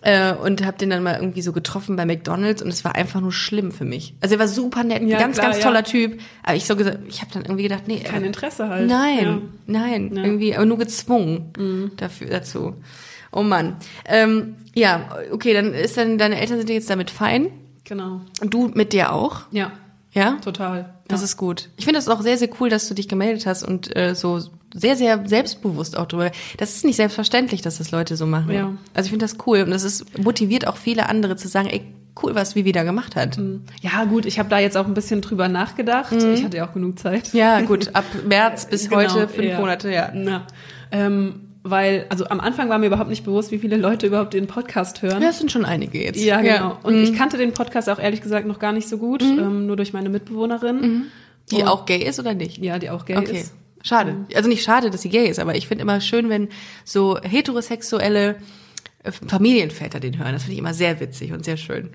Äh, 0.00 0.32
und 0.32 0.64
habe 0.64 0.78
den 0.78 0.90
dann 0.90 1.02
mal 1.02 1.16
irgendwie 1.16 1.42
so 1.42 1.52
getroffen 1.52 1.96
bei 1.96 2.06
McDonald's 2.06 2.62
und 2.62 2.68
es 2.68 2.84
war 2.84 2.94
einfach 2.94 3.20
nur 3.20 3.32
schlimm 3.32 3.72
für 3.72 3.84
mich. 3.84 4.14
Also 4.20 4.36
er 4.36 4.38
war 4.38 4.46
super 4.46 4.84
nett, 4.84 5.02
ein 5.02 5.08
Ja, 5.08 5.18
ganz, 5.18 5.38
klar, 5.38 5.48
ganz 5.50 5.58
ja. 5.58 5.64
toller 5.64 5.82
Typ. 5.82 6.20
Aber 6.44 6.54
ich 6.54 6.66
so 6.66 6.76
gesagt, 6.76 6.98
ich 7.08 7.20
habe 7.20 7.32
dann 7.32 7.42
irgendwie 7.42 7.64
gedacht, 7.64 7.82
nee, 7.88 7.98
Kein 7.98 8.22
äh, 8.22 8.26
Interesse 8.28 8.68
halt. 8.68 8.86
Nein, 8.88 9.24
Ja. 9.24 9.38
nein, 9.66 10.04
Ja. 10.14 10.20
Mhm. 10.20 10.24
irgendwie, 10.24 10.54
aber 10.54 10.66
nur 10.66 10.78
gezwungen 10.78 11.90
dafür, 11.96 12.28
dazu. 12.28 12.74
Oh 13.32 13.42
Mann. 13.42 13.74
Ähm, 14.06 14.54
ja, 14.72 15.08
okay, 15.32 15.52
dann 15.52 15.74
ist 15.74 15.96
dann, 15.96 16.16
deine 16.16 16.38
Eltern 16.40 16.58
sind 16.58 16.70
jetzt 16.70 16.88
damit 16.90 17.10
fein. 17.10 17.48
Genau. 17.82 18.20
Und 18.40 18.54
du 18.54 18.68
mit 18.68 18.92
dir 18.92 19.12
auch? 19.12 19.42
Ja, 19.50 19.72
Ja? 20.18 20.32
total. 20.42 20.94
Das 21.08 21.20
ja. 21.20 21.24
ist 21.24 21.36
gut. 21.36 21.70
Ich 21.76 21.84
finde 21.84 21.98
das 21.98 22.08
auch 22.08 22.20
sehr, 22.20 22.36
sehr 22.36 22.48
cool, 22.60 22.68
dass 22.68 22.88
du 22.88 22.94
dich 22.94 23.08
gemeldet 23.08 23.46
hast 23.46 23.62
und 23.62 23.94
äh, 23.96 24.14
so 24.14 24.40
sehr, 24.74 24.96
sehr 24.96 25.26
selbstbewusst 25.26 25.96
auch 25.96 26.06
drüber. 26.06 26.30
Das 26.58 26.76
ist 26.76 26.84
nicht 26.84 26.96
selbstverständlich, 26.96 27.62
dass 27.62 27.78
das 27.78 27.90
Leute 27.90 28.16
so 28.16 28.26
machen. 28.26 28.52
Ja. 28.52 28.72
Also 28.94 29.06
ich 29.06 29.10
finde 29.10 29.24
das 29.24 29.36
cool 29.46 29.62
und 29.62 29.70
das 29.70 29.84
ist 29.84 30.18
motiviert 30.18 30.66
auch 30.66 30.76
viele 30.76 31.08
andere 31.08 31.36
zu 31.36 31.48
sagen, 31.48 31.68
ey, 31.68 31.82
cool, 32.22 32.34
was 32.34 32.54
Vivi 32.56 32.72
da 32.72 32.82
gemacht 32.82 33.16
hat. 33.16 33.38
Ja, 33.80 34.04
gut, 34.04 34.26
ich 34.26 34.38
habe 34.38 34.48
da 34.48 34.58
jetzt 34.58 34.76
auch 34.76 34.86
ein 34.86 34.94
bisschen 34.94 35.20
drüber 35.20 35.48
nachgedacht. 35.48 36.12
Ich 36.12 36.44
hatte 36.44 36.56
ja 36.56 36.68
auch 36.68 36.74
genug 36.74 36.98
Zeit. 36.98 37.32
Mhm. 37.32 37.38
Ja, 37.38 37.60
gut, 37.60 37.94
ab 37.94 38.04
März 38.26 38.66
bis 38.70 38.88
Genau, 38.88 39.02
heute 39.02 39.28
fünf 39.28 39.48
ja. 39.48 39.60
Monate, 39.60 39.92
ja. 39.92 40.12
Ja. 40.12 40.46
Ähm, 40.90 41.47
weil, 41.70 42.06
also 42.08 42.26
am 42.28 42.40
Anfang 42.40 42.68
war 42.68 42.78
mir 42.78 42.86
überhaupt 42.86 43.10
nicht 43.10 43.24
bewusst, 43.24 43.50
wie 43.52 43.58
viele 43.58 43.76
Leute 43.76 44.06
überhaupt 44.06 44.34
den 44.34 44.46
Podcast 44.46 45.02
hören. 45.02 45.22
Ja, 45.22 45.28
es 45.30 45.38
sind 45.38 45.50
schon 45.52 45.64
einige 45.64 46.02
jetzt. 46.02 46.20
Ja, 46.20 46.40
genau. 46.40 46.78
Und 46.82 46.96
Mhm. 46.96 47.02
ich 47.04 47.14
kannte 47.14 47.36
den 47.36 47.52
Podcast 47.52 47.88
auch 47.88 47.98
ehrlich 47.98 48.20
gesagt 48.20 48.46
noch 48.46 48.58
gar 48.58 48.72
nicht 48.72 48.88
so 48.88 48.98
gut, 48.98 49.22
ähm, 49.22 49.66
nur 49.66 49.76
durch 49.76 49.92
meine 49.92 50.08
Mitbewohnerin. 50.08 51.04
Die 51.50 51.56
Und- 51.56 51.68
auch 51.68 51.86
gay 51.86 51.98
ist 52.02 52.18
oder 52.20 52.34
nicht? 52.34 52.58
Ja, 52.58 52.78
die 52.78 52.90
auch 52.90 53.04
gay 53.04 53.16
Okay. 53.16 53.40
ist. 53.40 53.54
Schade. 53.82 54.16
Also 54.34 54.48
nicht 54.48 54.62
schade, 54.64 54.90
dass 54.90 55.02
sie 55.02 55.08
gay 55.08 55.28
ist, 55.28 55.38
aber 55.38 55.54
ich 55.54 55.68
finde 55.68 55.82
immer 55.82 56.00
schön, 56.00 56.28
wenn 56.28 56.48
so 56.84 57.18
heterosexuelle 57.22 58.36
äh, 59.04 59.12
Familienväter 59.12 60.00
den 60.00 60.18
hören. 60.18 60.32
Das 60.32 60.42
finde 60.42 60.54
ich 60.54 60.58
immer 60.58 60.74
sehr 60.74 60.98
witzig 61.00 61.32
und 61.32 61.44
sehr 61.44 61.56
schön. 61.56 61.90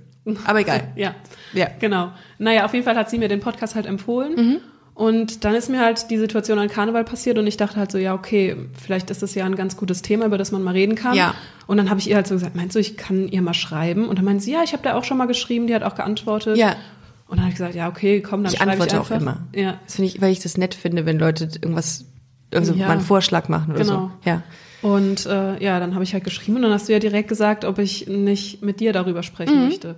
Aber 0.46 0.62
egal. 0.62 0.88
Ja. 0.96 1.14
Ja. 1.52 1.68
Genau. 1.80 2.12
Naja, 2.38 2.64
auf 2.66 2.74
jeden 2.74 2.86
Fall 2.86 2.96
hat 2.96 3.10
sie 3.10 3.18
mir 3.18 3.28
den 3.28 3.42
Podcast 3.42 3.76
halt 3.76 3.86
empfohlen. 3.86 4.62
Und 4.96 5.44
dann 5.44 5.56
ist 5.56 5.70
mir 5.70 5.80
halt 5.80 6.12
die 6.12 6.18
Situation 6.18 6.60
an 6.60 6.68
Karneval 6.68 7.04
passiert 7.04 7.40
und 7.40 7.48
ich 7.48 7.58
dachte 7.58 7.78
halt 7.78 7.92
so, 7.92 7.98
ja, 7.98 8.14
okay, 8.14 8.56
vielleicht 8.80 9.10
ist 9.10 9.24
das 9.24 9.34
ja 9.34 9.44
ein 9.46 9.56
ganz 9.56 9.76
gutes 9.76 10.04
Thema, 10.04 10.26
über 10.28 10.38
das 10.38 10.52
man 10.52 10.62
mal 10.62 10.72
reden 10.74 10.94
kann. 10.96 11.16
Ja. 11.16 11.34
Und 11.66 11.78
dann 11.78 11.90
habe 11.90 12.00
ich 12.00 12.10
ihr 12.10 12.16
halt 12.16 12.28
so 12.28 12.36
gesagt, 12.36 12.56
meinst 12.56 12.76
du, 12.76 12.80
ich 12.80 12.96
kann 12.96 13.28
ihr 13.28 13.42
mal 13.42 13.56
schreiben? 13.56 14.08
Und 14.08 14.18
dann 14.20 14.26
meinte 14.26 14.44
sie, 14.44 14.52
ja, 14.52 14.62
ich 14.64 14.74
habe 14.74 14.84
da 14.84 14.94
auch 14.96 15.04
schon 15.04 15.18
mal 15.18 15.26
geschrieben, 15.26 15.66
die 15.66 15.74
hat 15.74 15.82
auch 15.82 15.96
geantwortet. 15.96 16.58
Ja. 16.58 16.76
Und 17.28 17.38
dann 17.38 17.40
habe 17.42 17.50
ich 17.50 17.56
gesagt, 17.56 17.74
ja, 17.74 17.90
okay, 17.90 18.22
komm, 18.22 18.44
dann 18.44 18.52
Ich 18.54 18.60
schreibe 18.60 18.72
antworte 18.74 18.96
ich 18.96 19.02
auch 19.02 19.10
einfach. 19.10 19.22
immer. 19.22 19.48
Ja. 19.56 19.80
Das 19.86 19.96
finde 19.96 20.10
ich, 20.12 20.22
weil 20.22 20.32
ich 20.32 20.42
das 20.42 20.58
nett 20.58 20.76
finde, 20.76 21.08
wenn 21.08 21.18
Leute 21.18 21.46
irgendwas, 21.60 22.06
also 22.54 22.74
Ja. 22.74 22.86
mal 22.86 22.94
einen 22.94 23.02
Vorschlag 23.02 23.50
machen 23.50 23.72
oder 23.74 23.84
Genau. 23.84 24.12
so. 24.24 24.30
Ja. 24.30 24.44
Und 24.84 25.26
äh, 25.26 25.64
ja, 25.64 25.80
dann 25.80 25.96
habe 25.96 26.04
ich 26.04 26.14
halt 26.14 26.24
geschrieben 26.26 26.58
und 26.58 26.62
dann 26.64 26.72
hast 26.74 26.88
du 26.90 26.94
ja 26.94 27.00
direkt 27.00 27.30
gesagt, 27.30 27.66
ob 27.66 27.80
ich 27.80 28.08
nicht 28.08 28.62
mit 28.62 28.80
dir 28.80 28.94
darüber 28.94 29.24
sprechen 29.24 29.58
Mhm. 29.62 29.66
möchte. 29.70 29.96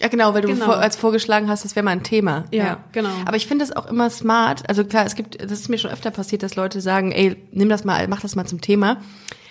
Ja, 0.00 0.08
genau, 0.08 0.32
weil 0.34 0.40
du 0.42 0.48
Genau. 0.48 0.64
vor, 0.64 0.76
als 0.78 0.96
vorgeschlagen 0.96 1.48
hast, 1.48 1.64
das 1.64 1.76
wäre 1.76 1.84
mal 1.84 1.90
ein 1.90 2.02
Thema. 2.02 2.44
Ja, 2.52 2.82
genau. 2.92 3.10
Aber 3.26 3.36
ich 3.36 3.46
finde 3.46 3.64
das 3.66 3.76
auch 3.76 3.86
immer 3.86 4.08
smart. 4.10 4.66
Also 4.68 4.84
klar, 4.84 5.04
es 5.04 5.14
gibt, 5.14 5.40
das 5.42 5.52
ist 5.52 5.68
mir 5.68 5.76
schon 5.78 5.90
öfter 5.90 6.10
passiert, 6.10 6.42
dass 6.42 6.56
Leute 6.56 6.80
sagen, 6.80 7.12
ey, 7.12 7.36
nimm 7.52 7.68
das 7.68 7.84
mal, 7.84 8.08
mach 8.08 8.20
das 8.20 8.34
mal 8.34 8.46
zum 8.46 8.60
Thema. 8.62 8.96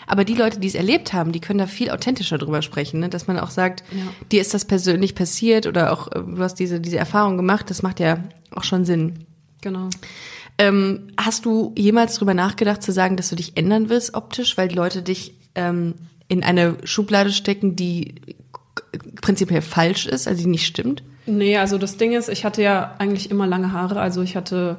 Aber 0.07 0.25
die 0.25 0.33
Leute, 0.33 0.59
die 0.59 0.67
es 0.67 0.73
erlebt 0.73 1.13
haben, 1.13 1.31
die 1.33 1.39
können 1.39 1.59
da 1.59 1.67
viel 1.67 1.91
authentischer 1.91 2.39
drüber 2.39 2.63
sprechen, 2.63 2.99
ne? 2.99 3.09
dass 3.09 3.27
man 3.27 3.37
auch 3.37 3.51
sagt, 3.51 3.83
Ja. 3.91 4.01
dir 4.31 4.41
ist 4.41 4.55
das 4.55 4.65
persönlich 4.65 5.13
passiert 5.13 5.67
oder 5.67 5.93
auch 5.93 6.07
äh, 6.11 6.19
du 6.23 6.39
hast 6.41 6.55
diese 6.55 6.79
diese 6.81 6.97
Erfahrung 6.97 7.37
gemacht. 7.37 7.69
Das 7.69 7.83
macht 7.83 7.99
ja 7.99 8.23
auch 8.49 8.63
schon 8.63 8.85
Sinn. 8.85 9.25
Genau. 9.61 9.89
Ähm, 10.57 11.09
hast 11.15 11.45
du 11.45 11.73
jemals 11.77 12.15
drüber 12.15 12.33
nachgedacht 12.33 12.81
zu 12.81 12.91
sagen, 12.91 13.17
dass 13.17 13.29
du 13.29 13.35
dich 13.35 13.55
ändern 13.55 13.89
willst 13.89 14.15
optisch, 14.15 14.57
weil 14.57 14.67
die 14.67 14.75
Leute 14.75 15.03
dich 15.03 15.35
ähm, 15.53 15.93
in 16.27 16.43
eine 16.43 16.77
Schublade 16.85 17.31
stecken, 17.31 17.75
die 17.75 18.15
prinzipiell 19.21 19.61
falsch 19.61 20.05
ist, 20.07 20.27
also 20.27 20.41
die 20.43 20.49
nicht 20.49 20.65
stimmt? 20.65 21.03
Nee, 21.25 21.57
also 21.57 21.77
das 21.77 21.97
Ding 21.97 22.13
ist, 22.13 22.29
ich 22.29 22.43
hatte 22.45 22.61
ja 22.63 22.95
eigentlich 22.97 23.29
immer 23.29 23.45
lange 23.47 23.71
Haare, 23.71 23.99
also 23.99 24.21
ich 24.21 24.35
hatte 24.35 24.77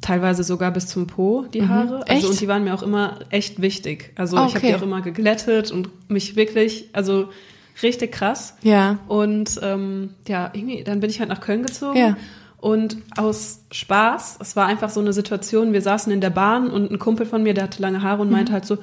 teilweise 0.00 0.42
sogar 0.42 0.72
bis 0.72 0.86
zum 0.88 1.06
Po 1.06 1.44
die 1.52 1.66
Haare. 1.68 1.96
Mhm. 1.98 2.02
Echt? 2.02 2.10
Also 2.10 2.28
und 2.30 2.40
die 2.40 2.48
waren 2.48 2.64
mir 2.64 2.74
auch 2.74 2.82
immer 2.82 3.20
echt 3.30 3.60
wichtig. 3.62 4.12
Also 4.16 4.36
Ah, 4.36 4.46
ich 4.46 4.54
habe 4.54 4.58
okay. 4.58 4.68
die 4.68 4.74
auch 4.74 4.82
immer 4.82 5.00
geglättet 5.00 5.70
und 5.70 5.88
mich 6.10 6.34
wirklich, 6.36 6.88
also 6.92 7.28
richtig 7.82 8.12
krass. 8.12 8.56
Ja. 8.62 8.98
Und 9.08 9.58
ähm, 9.62 10.10
ja, 10.28 10.50
irgendwie, 10.52 10.82
dann 10.84 11.00
bin 11.00 11.08
ich 11.10 11.20
halt 11.20 11.28
nach 11.28 11.40
Köln 11.40 11.62
gezogen. 11.62 11.96
Ja. 11.98 12.16
Und 12.58 12.98
aus 13.16 13.60
Spaß, 13.70 14.38
es 14.40 14.54
war 14.56 14.66
einfach 14.66 14.90
so 14.90 15.00
eine 15.00 15.12
Situation, 15.14 15.72
wir 15.72 15.80
saßen 15.80 16.12
in 16.12 16.20
der 16.20 16.28
Bahn 16.30 16.68
und 16.68 16.90
ein 16.90 16.98
Kumpel 16.98 17.24
von 17.24 17.42
mir, 17.42 17.54
der 17.54 17.64
hatte 17.64 17.80
lange 17.80 18.02
Haare 18.02 18.20
und 18.22 18.28
Mhm. 18.28 18.34
meinte 18.34 18.52
halt 18.52 18.66
so, 18.66 18.78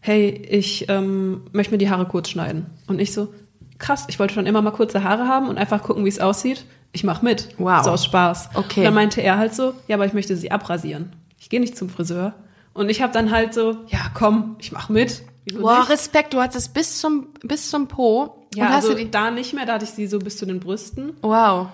hey, 0.00 0.28
ich 0.30 0.86
ähm, 0.88 1.42
möchte 1.52 1.72
mir 1.72 1.78
die 1.78 1.90
Haare 1.90 2.06
kurz 2.06 2.30
schneiden. 2.30 2.66
Und 2.86 3.00
ich 3.00 3.12
so, 3.12 3.34
krass, 3.78 4.06
ich 4.08 4.18
wollte 4.18 4.34
schon 4.34 4.46
immer 4.46 4.62
mal 4.62 4.70
kurze 4.70 5.04
Haare 5.04 5.26
haben 5.26 5.48
und 5.48 5.58
einfach 5.58 5.82
gucken, 5.82 6.04
wie 6.04 6.08
es 6.08 6.20
aussieht. 6.20 6.64
Ich 6.92 7.04
mach 7.04 7.22
mit. 7.22 7.54
Wow. 7.58 7.84
So 7.84 7.90
aus 7.90 8.04
Spaß. 8.04 8.50
Okay. 8.54 8.80
Und 8.80 8.84
dann 8.84 8.94
meinte 8.94 9.20
er 9.20 9.38
halt 9.38 9.54
so, 9.54 9.74
ja, 9.86 9.96
aber 9.96 10.06
ich 10.06 10.12
möchte 10.12 10.36
sie 10.36 10.50
abrasieren. 10.50 11.12
Ich 11.38 11.50
gehe 11.50 11.60
nicht 11.60 11.76
zum 11.76 11.88
Friseur. 11.88 12.34
Und 12.74 12.88
ich 12.90 13.02
habe 13.02 13.12
dann 13.12 13.30
halt 13.30 13.54
so, 13.54 13.76
ja, 13.88 14.00
komm, 14.14 14.56
ich 14.58 14.72
mach 14.72 14.88
mit. 14.88 15.22
Wieso 15.44 15.62
Wow? 15.62 15.88
Respekt, 15.88 16.34
du 16.34 16.40
hattest 16.40 16.66
es 16.66 16.68
bis 16.68 17.00
zum, 17.00 17.28
bis 17.42 17.70
zum 17.70 17.88
Po. 17.88 18.46
Ja, 18.54 18.66
und 18.66 18.72
hast 18.72 18.88
also 18.88 19.04
da 19.04 19.30
nicht 19.30 19.54
mehr, 19.54 19.66
da 19.66 19.74
hatte 19.74 19.84
ich 19.84 19.90
sie 19.90 20.06
so 20.06 20.18
bis 20.18 20.36
zu 20.36 20.46
den 20.46 20.60
Brüsten. 20.60 21.14
wow. 21.22 21.68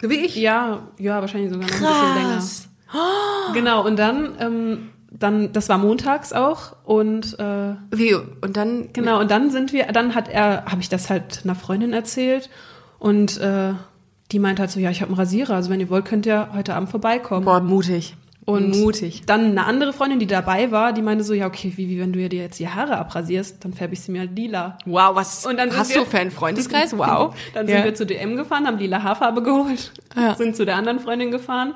Wie 0.00 0.14
ich? 0.14 0.36
Ja, 0.36 0.86
ja, 0.98 1.20
wahrscheinlich 1.20 1.52
sogar 1.52 1.66
noch 1.66 1.74
ein 1.74 1.80
bisschen 1.80 2.14
länger. 2.14 2.36
Krass. 2.36 2.68
Genau, 3.52 3.84
und 3.84 3.98
dann, 3.98 4.36
ähm, 4.38 4.90
dann, 5.10 5.52
das 5.52 5.68
war 5.68 5.78
montags 5.78 6.32
auch 6.32 6.76
und 6.84 7.38
äh, 7.38 7.74
Wie, 7.90 8.14
und 8.14 8.56
dann, 8.56 8.92
genau, 8.92 9.20
und 9.20 9.30
dann 9.30 9.50
sind 9.50 9.72
wir, 9.72 9.86
dann 9.86 10.14
hat 10.14 10.28
er, 10.28 10.64
habe 10.66 10.80
ich 10.80 10.88
das 10.88 11.08
halt 11.10 11.40
einer 11.44 11.54
Freundin 11.54 11.92
erzählt 11.92 12.50
und 12.98 13.38
äh, 13.40 13.72
die 14.32 14.38
meint 14.38 14.60
halt 14.60 14.70
so, 14.70 14.80
ja, 14.80 14.90
ich 14.90 15.00
habe 15.00 15.10
einen 15.10 15.18
Rasierer, 15.18 15.54
also 15.54 15.70
wenn 15.70 15.80
ihr 15.80 15.88
wollt, 15.88 16.04
könnt 16.04 16.26
ihr 16.26 16.48
heute 16.54 16.74
Abend 16.74 16.90
vorbeikommen. 16.90 17.44
boah, 17.46 17.60
mutig. 17.60 18.14
Und 18.44 18.70
mutig. 18.80 19.24
dann 19.26 19.44
eine 19.50 19.66
andere 19.66 19.92
Freundin, 19.92 20.18
die 20.20 20.26
dabei 20.26 20.70
war, 20.70 20.94
die 20.94 21.02
meinte 21.02 21.22
so, 21.22 21.34
ja, 21.34 21.46
okay, 21.46 21.70
wie, 21.76 21.88
wie 21.90 22.00
wenn 22.00 22.14
du 22.14 22.28
dir 22.30 22.40
jetzt 22.42 22.58
die 22.58 22.68
Haare 22.68 22.96
abrasierst, 22.96 23.62
dann 23.62 23.74
färbe 23.74 23.92
ich 23.92 24.00
sie 24.00 24.10
mir 24.10 24.20
halt 24.20 24.34
lila. 24.36 24.78
Wow, 24.86 25.14
was 25.14 25.44
Und 25.44 25.58
dann 25.58 25.76
hast 25.76 25.90
wir- 25.94 25.98
du 26.02 26.06
für 26.06 26.18
einen 26.18 26.30
Freundeskreis? 26.30 26.92
Wow. 26.96 27.34
Dann 27.52 27.66
sind 27.66 27.76
Ja. 27.78 27.84
wir 27.84 27.94
zu 27.94 28.06
DM 28.06 28.36
gefahren, 28.36 28.66
haben 28.66 28.78
lila 28.78 29.02
Haarfarbe 29.02 29.42
geholt, 29.42 29.92
Ja. 30.16 30.34
sind 30.34 30.56
zu 30.56 30.64
der 30.64 30.76
anderen 30.76 30.98
Freundin 30.98 31.30
gefahren, 31.30 31.74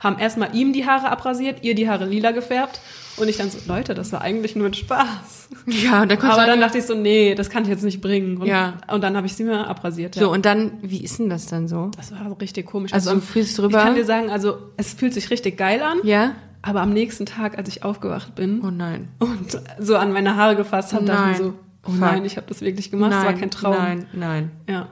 haben 0.00 0.18
erstmal 0.18 0.54
ihm 0.54 0.72
die 0.72 0.86
Haare 0.86 1.10
abrasiert, 1.10 1.62
ihr 1.64 1.74
die 1.74 1.88
Haare 1.88 2.06
lila 2.06 2.30
gefärbt 2.30 2.80
und 3.16 3.28
ich 3.28 3.36
dann 3.36 3.50
so, 3.50 3.58
Leute, 3.66 3.94
das 3.94 4.12
war 4.12 4.20
eigentlich 4.20 4.54
nur 4.54 4.66
ein 4.66 4.74
Spaß. 4.74 5.48
Ja, 5.66 6.02
und 6.02 6.10
dann 6.12 6.18
Aber 6.20 6.42
du 6.42 6.46
dann 6.46 6.60
dachte 6.60 6.78
ich 6.78 6.84
so, 6.86 6.94
nee, 6.94 7.34
das 7.34 7.50
kann 7.50 7.64
ich 7.64 7.68
jetzt 7.68 7.82
nicht 7.82 8.00
bringen. 8.00 8.36
Und, 8.38 8.46
Ja. 8.46 8.74
und 8.92 9.02
dann 9.02 9.16
habe 9.16 9.26
ich 9.26 9.34
sie 9.34 9.42
mir 9.44 9.66
abrasiert. 9.66 10.14
Ja. 10.16 10.22
So, 10.22 10.30
und 10.32 10.44
dann, 10.46 10.72
wie 10.82 11.02
ist 11.02 11.18
denn 11.18 11.28
das 11.28 11.46
dann 11.46 11.66
so? 11.68 11.90
das 11.96 12.12
war 12.12 12.40
richtig 12.40 12.66
komisch. 12.66 12.92
Also, 12.92 13.12
du 13.14 13.20
fühlst 13.20 13.58
drüber? 13.58 13.78
Ich 13.78 13.84
kann 13.84 13.94
dir 13.96 14.04
sagen, 14.04 14.30
also 14.30 14.58
es 14.76 14.92
fühlt 14.94 15.14
sich 15.14 15.30
richtig 15.30 15.56
geil 15.58 15.82
an, 15.82 15.98
Ja? 16.04 16.32
aber 16.62 16.80
am 16.80 16.92
nächsten 16.92 17.26
Tag, 17.26 17.58
als 17.58 17.68
ich 17.68 17.82
aufgewacht 17.82 18.34
bin 18.34 18.62
Oh 18.64 18.70
nein. 18.70 19.08
und 19.18 19.60
so 19.80 19.96
an 19.96 20.12
meine 20.12 20.36
Haare 20.36 20.54
gefasst 20.56 20.92
habe, 20.92 21.04
dachte 21.06 21.30
ich 21.32 21.36
so, 21.38 21.54
oh 21.86 21.92
nein, 21.92 22.24
ich 22.24 22.36
habe 22.36 22.46
das 22.48 22.60
wirklich 22.60 22.90
gemacht, 22.90 23.12
es 23.18 23.24
war 23.24 23.32
kein 23.32 23.50
Traum. 23.50 23.74
Nein, 23.74 24.06
nein. 24.12 24.50
Ja. 24.68 24.88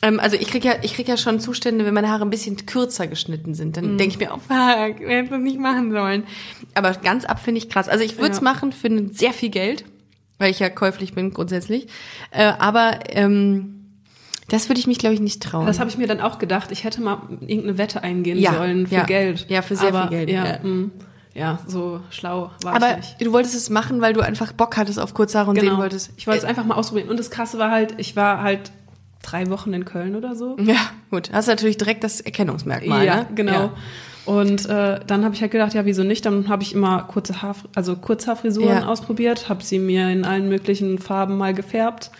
Ähm, 0.00 0.20
also 0.20 0.36
ich 0.36 0.46
krieg 0.48 0.64
ja, 0.64 0.74
ich 0.82 0.94
krieg 0.94 1.08
ja 1.08 1.16
schon 1.16 1.40
Zustände, 1.40 1.84
wenn 1.84 1.94
meine 1.94 2.08
Haare 2.08 2.22
ein 2.22 2.30
bisschen 2.30 2.66
kürzer 2.66 3.06
geschnitten 3.08 3.54
sind. 3.54 3.76
Dann 3.76 3.94
Mhm. 3.94 3.98
denke 3.98 4.14
ich 4.14 4.20
mir, 4.20 4.30
oh 4.32 4.38
fuck, 4.38 5.00
wir 5.00 5.08
hätten 5.16 5.30
das 5.30 5.40
nicht 5.40 5.58
machen 5.58 5.90
sollen. 5.92 6.22
Aber 6.74 6.92
ganz 6.92 7.24
ab 7.24 7.40
finde 7.40 7.58
ich 7.58 7.68
krass. 7.68 7.88
Also 7.88 8.04
ich 8.04 8.16
würde 8.18 8.30
es 8.32 8.38
Ja. 8.38 8.44
machen 8.44 8.72
für 8.72 8.88
sehr 9.12 9.32
viel 9.32 9.48
Geld, 9.50 9.84
weil 10.38 10.50
ich 10.52 10.60
ja 10.60 10.70
käuflich 10.70 11.14
bin 11.14 11.32
grundsätzlich. 11.32 11.88
Äh, 12.30 12.44
aber 12.58 13.00
ähm, 13.10 13.74
das 14.48 14.68
würde 14.68 14.78
ich 14.80 14.86
mich, 14.86 14.98
glaube 14.98 15.14
ich, 15.14 15.20
nicht 15.20 15.42
trauen. 15.42 15.66
Das 15.66 15.80
habe 15.80 15.90
ich 15.90 15.98
mir 15.98 16.06
dann 16.06 16.20
auch 16.20 16.38
gedacht. 16.38 16.70
Ich 16.70 16.84
hätte 16.84 17.02
mal 17.02 17.20
irgendeine 17.40 17.76
Wette 17.76 18.02
eingehen 18.04 18.38
Ja, 18.38 18.54
sollen 18.54 18.86
für 18.86 18.94
ja. 18.94 19.04
Geld. 19.04 19.46
Ja, 19.48 19.62
für 19.62 19.74
sehr 19.76 19.88
Aber, 19.88 20.02
viel 20.08 20.10
Geld, 20.18 20.30
Ja, 20.30 20.46
ja. 20.46 20.58
mh, 20.62 20.90
ja, 21.34 21.58
so 21.66 22.00
schlau 22.10 22.50
war 22.62 22.74
aber 22.76 22.92
ich 22.92 22.96
nicht. 22.98 23.20
du 23.26 23.32
wolltest 23.32 23.54
es 23.56 23.68
machen, 23.68 24.00
weil 24.00 24.12
du 24.12 24.20
einfach 24.20 24.52
Bock 24.52 24.76
hattest 24.76 24.98
auf 25.00 25.12
Kurzhaare 25.12 25.50
und 25.50 25.56
sehen 25.56 25.68
Genau. 25.70 25.78
wolltest. 25.80 26.12
Ich 26.16 26.26
wollte 26.28 26.38
es 26.38 26.44
einfach 26.44 26.64
mal 26.64 26.76
ausprobieren. 26.76 27.08
Und 27.10 27.18
das 27.18 27.30
Krasse 27.30 27.58
war 27.58 27.70
halt, 27.72 27.94
ich 27.98 28.14
war 28.16 28.42
halt 28.42 28.70
drei 29.30 29.48
Wochen 29.50 29.72
in 29.72 29.84
Köln 29.84 30.16
oder 30.16 30.34
so. 30.36 30.56
Ja, 30.60 30.76
gut. 31.10 31.30
Hast 31.32 31.46
natürlich 31.48 31.76
direkt 31.78 32.04
das 32.04 32.20
Erkennungsmerkmal. 32.20 33.04
ja, 33.04 33.16
ne? 33.16 33.26
genau. 33.34 33.52
Ja. 33.52 33.72
Und 34.24 34.66
äh, 34.66 35.00
dann 35.06 35.24
habe 35.24 35.34
ich 35.34 35.40
halt 35.40 35.52
gedacht, 35.52 35.72
ja, 35.72 35.86
wieso 35.86 36.02
nicht? 36.04 36.26
Dann 36.26 36.48
habe 36.48 36.62
ich 36.62 36.74
immer 36.74 37.02
kurze 37.04 37.40
Haar, 37.40 37.56
also 37.74 37.96
Kurzhaarfrisuren 37.96 38.68
Ja. 38.82 38.86
ausprobiert, 38.86 39.48
habe 39.48 39.62
sie 39.64 39.78
mir 39.78 40.10
in 40.10 40.24
allen 40.26 40.48
möglichen 40.50 40.98
Farben 40.98 41.38
mal 41.38 41.54
gefärbt. 41.54 42.10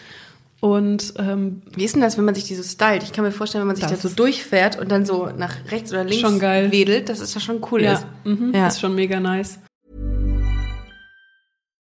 Und 0.60 1.14
ähm, 1.18 1.62
Wie 1.74 1.84
ist 1.84 1.94
denn 1.94 2.02
das, 2.02 2.16
wenn 2.18 2.24
man 2.24 2.34
sich 2.34 2.44
die 2.44 2.54
so 2.56 2.62
stylt? 2.64 3.02
Ich 3.04 3.12
kann 3.12 3.24
mir 3.24 3.30
vorstellen, 3.30 3.62
wenn 3.62 3.68
man 3.68 3.76
sich 3.76 3.84
Das 3.84 3.92
das 3.92 4.02
so 4.02 4.08
ist- 4.08 4.18
durchfährt 4.18 4.78
und 4.78 4.90
dann 4.90 5.04
so 5.06 5.28
nach 5.36 5.54
rechts 5.70 5.92
oder 5.92 6.02
links 6.04 6.40
wedelt, 6.40 7.08
dass 7.08 7.20
es 7.20 7.32
ja 7.34 7.40
schon 7.40 7.60
cool 7.70 7.82
ja, 7.82 7.92
ist. 7.92 8.06
mhm, 8.24 8.52
Ja. 8.54 8.66
ist 8.66 8.80
schon 8.80 8.94
mega 8.94 9.20
nice. 9.20 9.60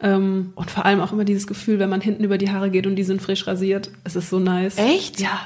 Ähm, 0.00 0.52
und 0.54 0.70
vor 0.70 0.84
allem 0.84 1.00
auch 1.00 1.12
immer 1.12 1.24
dieses 1.24 1.46
Gefühl, 1.46 1.78
wenn 1.78 1.90
man 1.90 2.00
hinten 2.00 2.24
über 2.24 2.38
die 2.38 2.50
Haare 2.50 2.70
geht 2.70 2.86
und 2.86 2.96
die 2.96 3.04
sind 3.04 3.20
frisch 3.20 3.46
rasiert. 3.46 3.90
Es 4.04 4.16
ist 4.16 4.30
so 4.30 4.38
nice. 4.38 4.78
Echt? 4.78 5.20
Ja. 5.20 5.40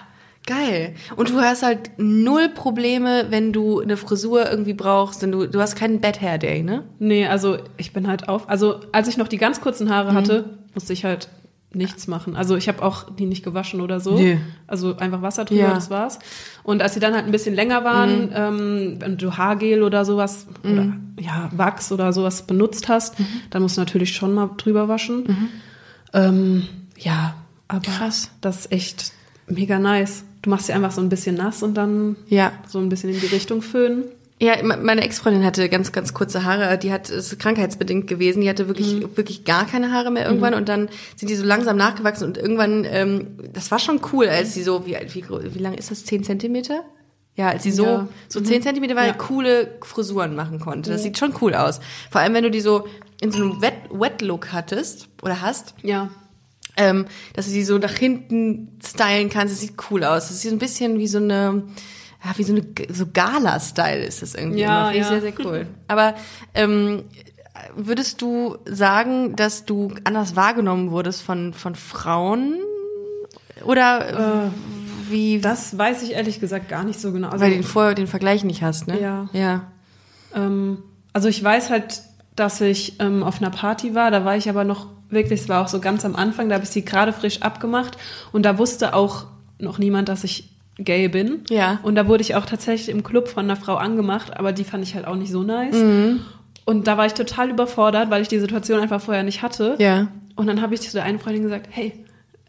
Geil. 0.45 0.95
Und 1.15 1.31
du 1.31 1.41
hast 1.41 1.63
halt 1.63 1.93
null 1.99 2.49
Probleme, 2.49 3.27
wenn 3.31 3.53
du 3.53 3.81
eine 3.81 3.97
Frisur 3.97 4.51
irgendwie 4.51 4.75
brauchst, 4.75 5.23
denn 5.23 5.31
du, 5.31 5.47
du 5.47 5.61
hast 5.61 5.77
keinen 5.77 6.01
Bad 6.01 6.21
Hair 6.21 6.39
Day, 6.39 6.63
ne? 6.65 6.83
Nee, 6.99 7.29
also 7.29 7.59
ich 7.77 7.93
bin 7.93 8.09
halt 8.09 8.29
auf. 8.29 8.49
Also 8.49 8.81
als 8.91 9.07
ich 9.07 9.17
noch 9.17 9.29
die 9.29 9.39
ganz 9.39 9.61
kurzen 9.61 9.89
Haare 9.89 10.15
hatte, 10.15 10.59
musste 10.75 10.93
ich 10.93 11.05
halt 11.05 11.29
nichts 11.75 12.07
machen. 12.07 12.37
Also 12.37 12.57
ich 12.57 12.69
habe 12.69 12.83
auch 12.83 13.09
die 13.15 13.27
nicht 13.27 13.43
gewaschen 13.45 13.81
oder 13.81 13.99
so. 14.01 14.15
Nee. 14.19 14.39
Also 14.67 14.97
einfach 14.97 15.23
Wasser 15.23 15.45
drüber, 15.45 15.61
Ja. 15.63 15.75
das 15.75 15.89
war's. 15.91 16.19
Und 16.63 16.83
als 16.83 16.95
sie 16.95 17.01
dann 17.01 17.15
halt 17.15 17.25
ein 17.27 17.33
bisschen 17.33 17.55
länger 17.55 17.83
waren, 17.85 18.31
ähm, 18.35 18.97
wenn 18.99 19.17
du 19.17 19.37
Haargel 19.37 19.83
oder 19.83 20.05
sowas 20.05 20.47
oder 20.65 20.93
ja, 21.19 21.51
Wachs 21.53 21.91
oder 21.93 22.13
sowas 22.13 22.47
benutzt 22.47 22.89
hast, 22.89 23.15
dann 23.51 23.63
musst 23.63 23.77
du 23.77 23.81
natürlich 23.81 24.15
schon 24.15 24.35
mal 24.35 24.51
drüber 24.57 24.89
waschen. 24.89 25.51
Ähm, 26.13 26.65
ja, 26.99 27.35
aber 27.69 27.81
Krass. 27.81 28.31
das 28.41 28.61
ist 28.67 28.73
echt 28.73 29.13
mega 29.47 29.79
nice. 29.79 30.25
Du 30.43 30.51
machst 30.51 30.67
sie 30.67 30.73
einfach 30.73 30.91
so 30.93 31.01
ein 31.01 31.09
bisschen 31.09 31.37
nass 31.37 31.63
und 31.63 31.75
dann 31.75 32.17
Ja. 32.29 32.53
so 32.67 32.79
ein 32.81 32.89
bisschen 32.89 33.11
in 33.11 33.21
die 33.21 33.27
Richtung 33.27 33.63
föhnen. 33.63 34.05
Ja, 34.43 34.61
me- 34.61 34.77
meine 34.77 35.03
Ex-Freundin 35.03 35.45
hatte 35.45 35.69
ganz, 35.69 35.93
ganz 35.93 36.13
kurze 36.15 36.43
Haare. 36.45 36.77
Die 36.77 36.93
hat 36.93 37.09
ist 37.11 37.39
krankheitsbedingt 37.39 38.09
gewesen. 38.09 38.41
Die 38.41 38.49
hatte 38.49 38.67
wirklich, 38.67 39.01
wirklich 39.17 39.45
gar 39.45 39.67
keine 39.69 39.93
Haare 39.93 40.11
mehr 40.11 40.27
irgendwann 40.27 40.55
und 40.55 40.69
dann 40.69 40.89
sind 41.15 41.29
die 41.29 41.37
so 41.37 41.45
langsam 41.45 41.77
nachgewachsen 41.77 42.25
und 42.27 42.39
irgendwann, 42.39 42.85
ähm, 42.85 43.37
das 43.53 43.71
war 43.71 43.79
schon 43.79 44.01
cool, 44.13 44.27
als 44.29 44.53
sie 44.55 44.65
so, 44.65 44.85
wie, 44.85 44.97
wie, 45.13 45.25
wie 45.55 45.59
lang 45.61 45.75
ist 45.75 45.93
das? 45.93 46.05
Zehn 46.05 46.25
Zentimeter? 46.25 46.83
Ja, 47.37 47.51
als 47.51 47.63
sie 47.63 47.71
so, 47.71 47.85
Ja. 47.85 48.09
so 48.29 48.41
zehn 48.41 48.63
Zentimeter 48.63 48.97
war, 48.97 49.07
Ja. 49.07 49.13
coole 49.13 49.79
Frisuren 49.83 50.35
machen 50.35 50.59
konnte. 50.59 50.91
Das 50.91 51.05
sieht 51.05 51.17
schon 51.19 51.33
cool 51.41 51.55
aus. 51.55 51.79
Vor 52.11 52.21
allem, 52.21 52.35
wenn 52.35 52.43
du 52.43 52.51
die 52.51 52.61
so 52.61 52.87
in 53.21 53.31
so 53.31 53.39
einem 53.45 53.63
Wet- 53.63 53.91
Wet-Look 53.93 54.53
hattest 54.53 55.09
oder 55.23 55.41
hast, 55.41 55.75
Ja. 55.85 56.11
ähm, 56.77 57.07
dass 57.35 57.47
du 57.47 57.53
die 57.53 57.63
so 57.63 57.79
nach 57.79 57.95
hinten 57.95 58.77
stylen 58.85 59.31
kannst. 59.31 59.55
Das 59.55 59.61
sieht 59.61 59.75
cool 59.91 60.03
aus. 60.03 60.29
Das 60.29 60.41
sieht 60.43 60.51
ein 60.53 60.59
bisschen 60.59 60.99
wie 60.99 61.07
so 61.07 61.19
eine, 61.19 61.63
ja, 62.25 62.33
wie 62.37 62.45
so 62.45 62.53
eine 62.53 62.65
so 62.91 63.07
Gala-Style 63.13 64.05
ist 64.05 64.23
das 64.23 64.35
irgendwie. 64.35 64.61
Ja, 64.61 64.91
immer. 64.91 64.93
Ich 64.93 64.99
ja. 64.99 65.09
sehr, 65.09 65.21
sehr 65.21 65.33
cool. 65.45 65.67
Aber 65.89 66.15
ähm, 66.55 67.05
würdest 67.75 68.23
du 68.23 68.57
sagen, 68.65 69.35
dass 69.37 69.65
du 69.65 69.95
anders 70.05 70.37
wahrgenommen 70.37 70.91
wurdest 70.91 71.23
von, 71.23 71.53
von 71.53 71.75
Frauen? 71.75 72.59
Oder 73.65 74.45
äh, 74.47 74.51
wie, 75.11 75.41
Das 75.41 75.77
weiß 75.77 76.03
ich 76.03 76.13
ehrlich 76.13 76.41
gesagt 76.41 76.69
gar 76.69 76.85
nicht 76.85 77.01
so 77.01 77.13
genau. 77.13 77.29
Also, 77.29 77.45
weil 77.45 77.51
du 77.51 77.57
den, 77.57 77.65
Vor 77.65 77.95
den 77.95 78.07
Vergleich 78.07 78.45
nicht 78.45 78.63
hast, 78.63 78.87
ne? 78.89 79.01
Ja. 79.01 79.29
Ja. 79.33 79.67
Ähm, 80.35 80.79
also 81.13 81.29
ich 81.29 81.43
weiß 81.43 81.71
halt, 81.71 82.03
dass 82.37 82.61
ich 82.61 83.01
ähm, 83.01 83.23
auf 83.23 83.41
einer 83.41 83.51
Party 83.51 83.95
war, 83.95 84.11
da 84.11 84.25
war 84.25 84.37
ich 84.37 84.49
aber 84.49 84.65
noch 84.65 84.87
wirklich, 85.11 85.43
es 85.43 85.49
war 85.49 85.63
auch 85.63 85.69
so 85.69 85.81
ganz 85.81 86.05
am 86.05 86.17
Anfang, 86.17 86.49
da 86.49 86.55
habe 86.55 86.65
ich 86.65 86.71
sie 86.71 86.85
gerade 86.85 87.13
frisch 87.13 87.43
abgemacht 87.43 87.99
und 88.33 88.45
da 88.45 88.57
wusste 88.59 88.95
auch 88.95 89.27
noch 89.59 89.79
niemand, 89.79 90.09
dass 90.09 90.25
ich 90.25 90.52
gay 90.79 91.09
bin. 91.09 91.43
Ja. 91.51 91.79
Und 91.83 91.95
da 91.95 92.09
wurde 92.09 92.23
ich 92.23 92.35
auch 92.35 92.47
tatsächlich 92.47 92.89
im 92.89 93.03
Club 93.03 93.29
von 93.29 93.45
einer 93.45 93.57
Frau 93.57 93.77
angemacht, 93.77 94.37
aber 94.37 94.53
die 94.53 94.65
fand 94.65 94.83
ich 94.85 94.95
halt 94.95 95.07
auch 95.07 95.17
nicht 95.17 95.31
so 95.31 95.43
nice. 95.43 95.75
Mhm. 95.77 96.21
Und 96.65 96.87
da 96.87 96.97
war 96.97 97.07
ich 97.07 97.15
total 97.15 97.51
überfordert, 97.51 98.11
weil 98.11 98.23
ich 98.23 98.29
die 98.29 98.39
Situation 98.39 98.81
einfach 98.81 99.01
vorher 99.01 99.23
nicht 99.25 99.43
hatte. 99.43 99.77
Ja. 99.79 100.09
Und 100.37 100.47
dann 100.47 100.63
habe 100.63 100.75
ich 100.75 100.81
zu 100.81 100.93
der 100.93 101.05
einen 101.05 101.19
Freundin 101.19 101.43
gesagt, 101.43 101.67
hey, 101.71 101.93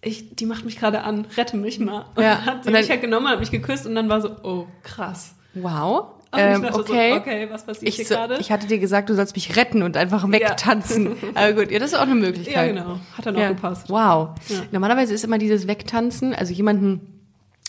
ich, 0.01 0.35
die 0.35 0.45
macht 0.45 0.65
mich 0.65 0.77
gerade 0.77 1.01
an, 1.01 1.25
rette 1.37 1.57
mich 1.57 1.79
mal. 1.79 2.05
Und 2.15 2.23
Ja. 2.23 2.45
hat 2.45 2.63
sie 2.63 2.69
Und 2.69 2.73
dann- 2.73 2.81
mich 2.81 2.89
halt 2.89 3.01
genommen, 3.01 3.27
hat 3.27 3.39
mich 3.39 3.51
geküsst 3.51 3.85
und 3.87 3.95
dann 3.95 4.09
war 4.09 4.21
so, 4.21 4.29
oh, 4.43 4.67
krass. 4.83 5.35
Wow. 5.53 6.05
Ähm, 6.35 6.63
dachte 6.63 6.79
okay. 6.79 7.11
So, 7.11 7.17
okay, 7.19 7.47
was 7.51 7.63
passiert 7.65 7.87
Ich, 7.89 7.95
hier 7.95 8.05
so, 8.05 8.15
gerade? 8.15 8.37
ich 8.39 8.51
hatte 8.51 8.65
dir 8.65 8.79
gesagt, 8.79 9.09
du 9.09 9.13
sollst 9.13 9.35
mich 9.35 9.55
retten 9.55 9.83
und 9.83 9.95
einfach 9.97 10.29
wegtanzen. 10.31 11.11
Aber 11.35 11.53
gut, 11.53 11.71
ja, 11.71 11.77
das 11.77 11.91
ist 11.91 11.97
auch 11.97 12.01
eine 12.03 12.15
Möglichkeit. 12.15 12.55
Ja, 12.55 12.81
genau. 12.83 12.99
Hat 13.15 13.25
dann 13.27 13.35
auch 13.35 13.39
Ja. 13.39 13.49
gepasst. 13.49 13.87
Wow. 13.89 14.29
Ja. 14.49 14.57
Normalerweise 14.71 15.13
ist 15.13 15.23
immer 15.23 15.37
dieses 15.37 15.67
Wegtanzen, 15.67 16.33
also 16.33 16.51
jemanden, 16.51 17.12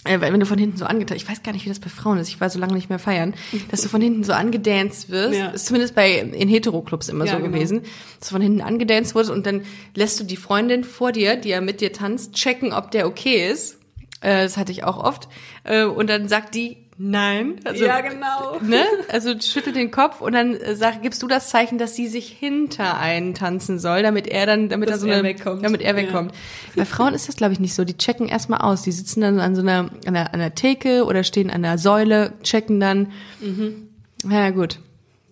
äh, 0.04 0.20
wenn 0.20 0.38
du 0.38 0.46
von 0.46 0.58
hinten 0.58 0.76
so 0.76 0.84
angetanzt, 0.84 1.22
ich 1.22 1.28
weiß 1.28 1.42
gar 1.42 1.52
nicht, 1.52 1.64
wie 1.64 1.68
das 1.70 1.80
bei 1.80 1.88
Frauen 1.88 2.18
ist, 2.18 2.28
ich 2.28 2.40
war 2.40 2.50
so 2.50 2.58
lange 2.58 2.74
nicht 2.74 2.88
mehr 2.90 2.98
feiern, 2.98 3.34
dass 3.70 3.80
du 3.82 3.88
von 3.88 4.00
hinten 4.00 4.22
so 4.24 4.32
angedanced 4.32 5.08
wirst, 5.10 5.38
Ja. 5.38 5.48
ist 5.48 5.66
zumindest 5.66 5.94
bei 5.94 6.12
in 6.18 6.48
Hetero-Clubs 6.48 7.08
immer 7.08 7.24
Ja, 7.24 7.32
so 7.32 7.38
genau. 7.38 7.50
gewesen, 7.50 7.82
dass 8.20 8.28
du 8.28 8.34
von 8.34 8.42
hinten 8.42 8.60
angedanced 8.60 9.14
wurdest 9.14 9.30
und 9.32 9.46
dann 9.46 9.62
lässt 9.94 10.20
du 10.20 10.24
die 10.24 10.36
Freundin 10.36 10.84
vor 10.84 11.12
dir, 11.12 11.36
die 11.36 11.48
ja 11.50 11.60
mit 11.60 11.80
dir 11.80 11.92
tanzt, 11.92 12.34
checken, 12.34 12.72
ob 12.72 12.90
der 12.90 13.06
okay 13.06 13.50
ist. 13.50 13.78
Äh, 14.20 14.44
das 14.44 14.56
hatte 14.56 14.72
ich 14.72 14.84
auch 14.84 14.96
oft. 15.02 15.28
Äh, 15.64 15.84
und 15.84 16.08
dann 16.08 16.28
sagt 16.28 16.54
die, 16.54 16.76
nein. 16.98 17.54
Also, 17.64 17.84
ja, 17.84 18.00
genau. 18.00 18.58
ne? 18.62 18.82
Also 19.10 19.38
schüttelt 19.40 19.76
den 19.76 19.90
Kopf 19.90 20.20
und 20.20 20.32
dann 20.32 20.54
äh, 20.54 20.76
sag, 20.76 21.02
gibst 21.02 21.22
du 21.22 21.26
das 21.28 21.48
Zeichen, 21.48 21.78
dass 21.78 21.94
sie 21.96 22.06
sich 22.08 22.28
hinter 22.28 22.98
einen 22.98 23.34
tanzen 23.34 23.78
soll, 23.78 24.02
damit 24.02 24.26
er 24.26 24.46
dann, 24.46 24.68
damit 24.68 24.88
Dass 24.88 24.96
er 24.96 25.00
so 25.00 25.06
er 25.08 25.14
eine, 25.14 25.24
wegkommt. 25.24 25.64
damit 25.64 25.80
er 25.82 25.90
Ja. 25.92 25.96
wegkommt. 25.96 26.32
Bei 26.76 26.84
Frauen 26.84 27.14
ist 27.14 27.28
das 27.28 27.36
glaube 27.36 27.52
ich 27.52 27.60
nicht 27.60 27.74
so. 27.74 27.84
Die 27.84 27.96
checken 27.96 28.28
erstmal 28.28 28.60
aus. 28.60 28.82
Die 28.82 28.92
sitzen 28.92 29.20
dann 29.20 29.40
an 29.40 29.54
so 29.54 29.62
einer, 29.62 29.90
an 30.06 30.16
einer, 30.16 30.26
an 30.32 30.40
einer 30.40 30.54
Theke 30.54 31.04
oder 31.04 31.24
stehen 31.24 31.50
an 31.50 31.64
einer 31.64 31.78
Säule, 31.78 32.32
checken 32.42 32.80
dann. 32.80 33.12
Mhm. 33.40 33.88
Ja 34.30 34.50
gut. 34.50 34.78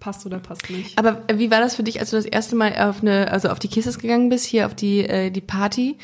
Passt 0.00 0.26
oder 0.26 0.40
passt 0.40 0.68
nicht. 0.68 0.98
Aber 0.98 1.22
äh, 1.28 1.38
wie 1.38 1.52
war 1.52 1.60
das 1.60 1.76
für 1.76 1.84
dich, 1.84 2.00
als 2.00 2.10
du 2.10 2.16
das 2.16 2.24
erste 2.24 2.56
Mal 2.56 2.74
auf 2.76 3.02
eine, 3.02 3.30
also 3.30 3.48
auf 3.50 3.60
die 3.60 3.68
Kisses 3.68 4.00
gegangen 4.00 4.28
bist, 4.30 4.44
hier 4.46 4.66
auf 4.66 4.74
die 4.74 5.00
äh, 5.08 5.30
die 5.30 5.40
Party? 5.40 5.96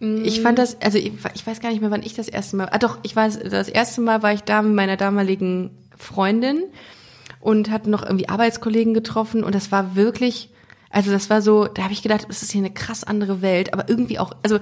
Ich 0.00 0.42
fand 0.42 0.58
das, 0.58 0.80
also 0.82 0.98
ich, 0.98 1.12
ich 1.34 1.46
weiß 1.46 1.60
gar 1.60 1.70
nicht 1.70 1.80
mehr, 1.80 1.90
wann 1.90 2.02
ich 2.02 2.14
das 2.14 2.28
erste 2.28 2.56
Mal. 2.56 2.68
Ah 2.70 2.78
doch, 2.78 2.98
ich 3.02 3.16
weiß, 3.16 3.38
das 3.50 3.68
erste 3.68 4.00
Mal 4.02 4.22
war 4.22 4.32
ich 4.32 4.42
da 4.42 4.60
mit 4.62 4.74
meiner 4.74 4.96
damaligen 4.98 5.70
Freundin 5.96 6.64
und 7.40 7.70
hatte 7.70 7.88
noch 7.88 8.02
irgendwie 8.04 8.28
Arbeitskollegen 8.28 8.92
getroffen 8.92 9.42
und 9.42 9.54
das 9.54 9.72
war 9.72 9.96
wirklich, 9.96 10.50
also 10.90 11.10
das 11.10 11.30
war 11.30 11.40
so, 11.40 11.66
da 11.66 11.82
habe 11.84 11.92
ich 11.94 12.02
gedacht, 12.02 12.26
das 12.28 12.42
ist 12.42 12.52
hier 12.52 12.60
eine 12.60 12.72
krass 12.74 13.04
andere 13.04 13.40
Welt, 13.40 13.72
aber 13.72 13.88
irgendwie 13.88 14.18
auch, 14.18 14.32
also 14.42 14.58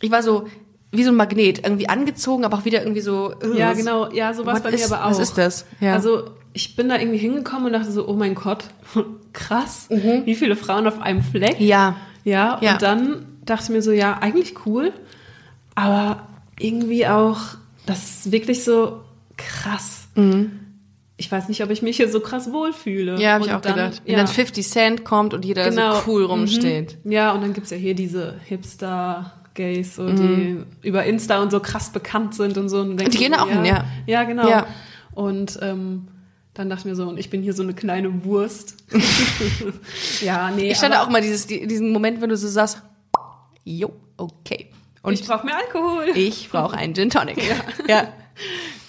ich 0.00 0.10
war 0.12 0.22
so 0.22 0.46
wie 0.92 1.02
so 1.02 1.10
ein 1.10 1.16
Magnet, 1.16 1.64
irgendwie 1.66 1.88
angezogen, 1.88 2.44
aber 2.44 2.58
auch 2.58 2.64
wieder 2.64 2.80
irgendwie 2.80 3.00
so. 3.00 3.34
äh, 3.42 3.58
Ja, 3.58 3.72
genau. 3.72 4.10
Ja, 4.12 4.32
so 4.32 4.46
war 4.46 4.54
es 4.54 4.58
was 4.60 4.62
bei 4.62 4.70
mir 4.70 4.76
ist- 4.76 4.92
aber 4.92 5.04
auch. 5.06 5.10
Was 5.10 5.18
ist 5.18 5.36
das? 5.36 5.66
Ja. 5.80 5.94
Also 5.94 6.30
ich 6.52 6.76
bin 6.76 6.88
da 6.88 6.96
irgendwie 6.96 7.18
hingekommen 7.18 7.66
und 7.66 7.72
dachte 7.72 7.90
so, 7.90 8.06
oh 8.08 8.14
mein 8.14 8.34
Gott, 8.36 8.64
krass, 9.32 9.88
Mhm. 9.90 10.22
wie 10.24 10.34
viele 10.36 10.54
Frauen 10.56 10.86
auf 10.86 11.00
einem 11.02 11.22
Fleck. 11.22 11.60
ja, 11.60 11.96
Ja, 12.24 12.58
Ja. 12.62 12.74
und 12.74 12.82
dann 12.82 13.26
dachte 13.46 13.64
ich 13.64 13.70
mir 13.70 13.82
so, 13.82 13.92
ja, 13.92 14.18
eigentlich 14.20 14.54
cool, 14.66 14.92
aber 15.74 16.26
irgendwie 16.58 17.06
auch, 17.06 17.38
das 17.86 18.04
ist 18.24 18.32
wirklich 18.32 18.64
so 18.64 19.00
krass. 19.36 20.08
Ich 21.18 21.30
weiß 21.32 21.48
nicht, 21.48 21.62
ob 21.62 21.70
ich 21.70 21.82
mich 21.82 21.96
hier 21.98 22.08
so 22.10 22.20
krass 22.20 22.50
wohlfühle. 22.52 23.14
Mhm. 23.14 23.20
ja, 23.20 23.32
habe 23.32 23.44
ich 23.46 23.52
auch 23.52 23.60
dann, 23.60 23.74
gedacht. 23.74 24.02
Wenn 24.04 24.12
Ja, 24.12 24.18
dann 24.18 24.26
50 24.28 24.66
Cent 24.68 25.04
kommt 25.04 25.32
und 25.34 25.44
jeder 25.44 25.68
Genau. 25.70 25.94
so 25.96 26.02
cool 26.06 26.22
Mhm. 26.24 26.30
rumsteht. 26.30 26.98
Ja, 27.04 27.32
und 27.32 27.42
dann 27.42 27.52
gibt's 27.52 27.70
ja 27.70 27.76
hier 27.76 27.94
diese 27.94 28.34
Hipster-Gays, 28.44 29.96
so, 29.96 30.02
Mhm. 30.04 30.16
die 30.82 30.88
über 30.88 31.04
Insta 31.04 31.40
und 31.42 31.50
so 31.50 31.60
krass 31.60 31.90
bekannt 31.90 32.34
sind 32.34 32.56
und 32.58 32.68
so. 32.68 32.80
Und 32.80 32.96
Die 33.00 33.04
gehen 33.18 33.34
so, 33.34 33.40
auch 33.40 33.48
hin, 33.48 33.64
ja. 33.64 33.84
Ja, 34.06 34.24
genau. 34.24 34.48
Ja. 34.48 34.66
Und 35.12 35.58
ähm, 35.62 36.08
dann 36.54 36.68
dachte 36.70 36.80
ich 36.80 36.86
mir 36.86 36.96
so, 36.96 37.06
und 37.08 37.18
ich 37.18 37.28
bin 37.30 37.42
hier 37.42 37.52
so 37.52 37.62
eine 37.62 37.74
kleine 37.74 38.24
Wurst. 38.24 38.76
ja, 40.22 40.50
nee. 40.50 40.70
Ich 40.70 40.82
hatte 40.82 40.98
aber 40.98 41.06
auch 41.06 41.10
mal 41.10 41.20
dieses, 41.20 41.46
die- 41.46 41.66
diesen 41.66 41.90
Moment, 41.90 42.20
wenn 42.20 42.28
du 42.30 42.36
so 42.36 42.48
sagst, 42.48 42.80
jo, 43.66 43.92
okay. 44.16 44.70
Und 45.02 45.12
ich 45.14 45.26
brauche 45.26 45.44
mehr 45.44 45.56
Alkohol. 45.56 46.06
ich 46.14 46.48
brauche 46.48 46.76
einen 46.76 46.94
Gin 46.94 47.10
Tonic. 47.10 47.38
Ja. 47.88 48.08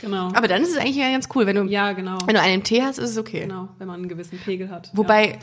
Genau. 0.01 0.27
Aber 0.33 0.47
dann 0.47 0.61
ist 0.61 0.71
es 0.71 0.77
eigentlich 0.77 0.97
ja 0.97 1.09
ganz 1.09 1.29
cool, 1.33 1.45
wenn 1.45 1.55
du, 1.55 1.63
ja, 1.63 1.93
genau. 1.93 2.17
wenn 2.25 2.35
du 2.35 2.41
einen 2.41 2.63
Tee 2.63 2.83
hast, 2.83 2.97
ist 2.97 3.11
es 3.11 3.17
okay. 3.17 3.41
Genau, 3.41 3.69
wenn 3.77 3.87
man 3.87 4.01
einen 4.01 4.09
gewissen 4.09 4.37
Pegel 4.37 4.69
hat. 4.69 4.91
Wobei, 4.93 5.39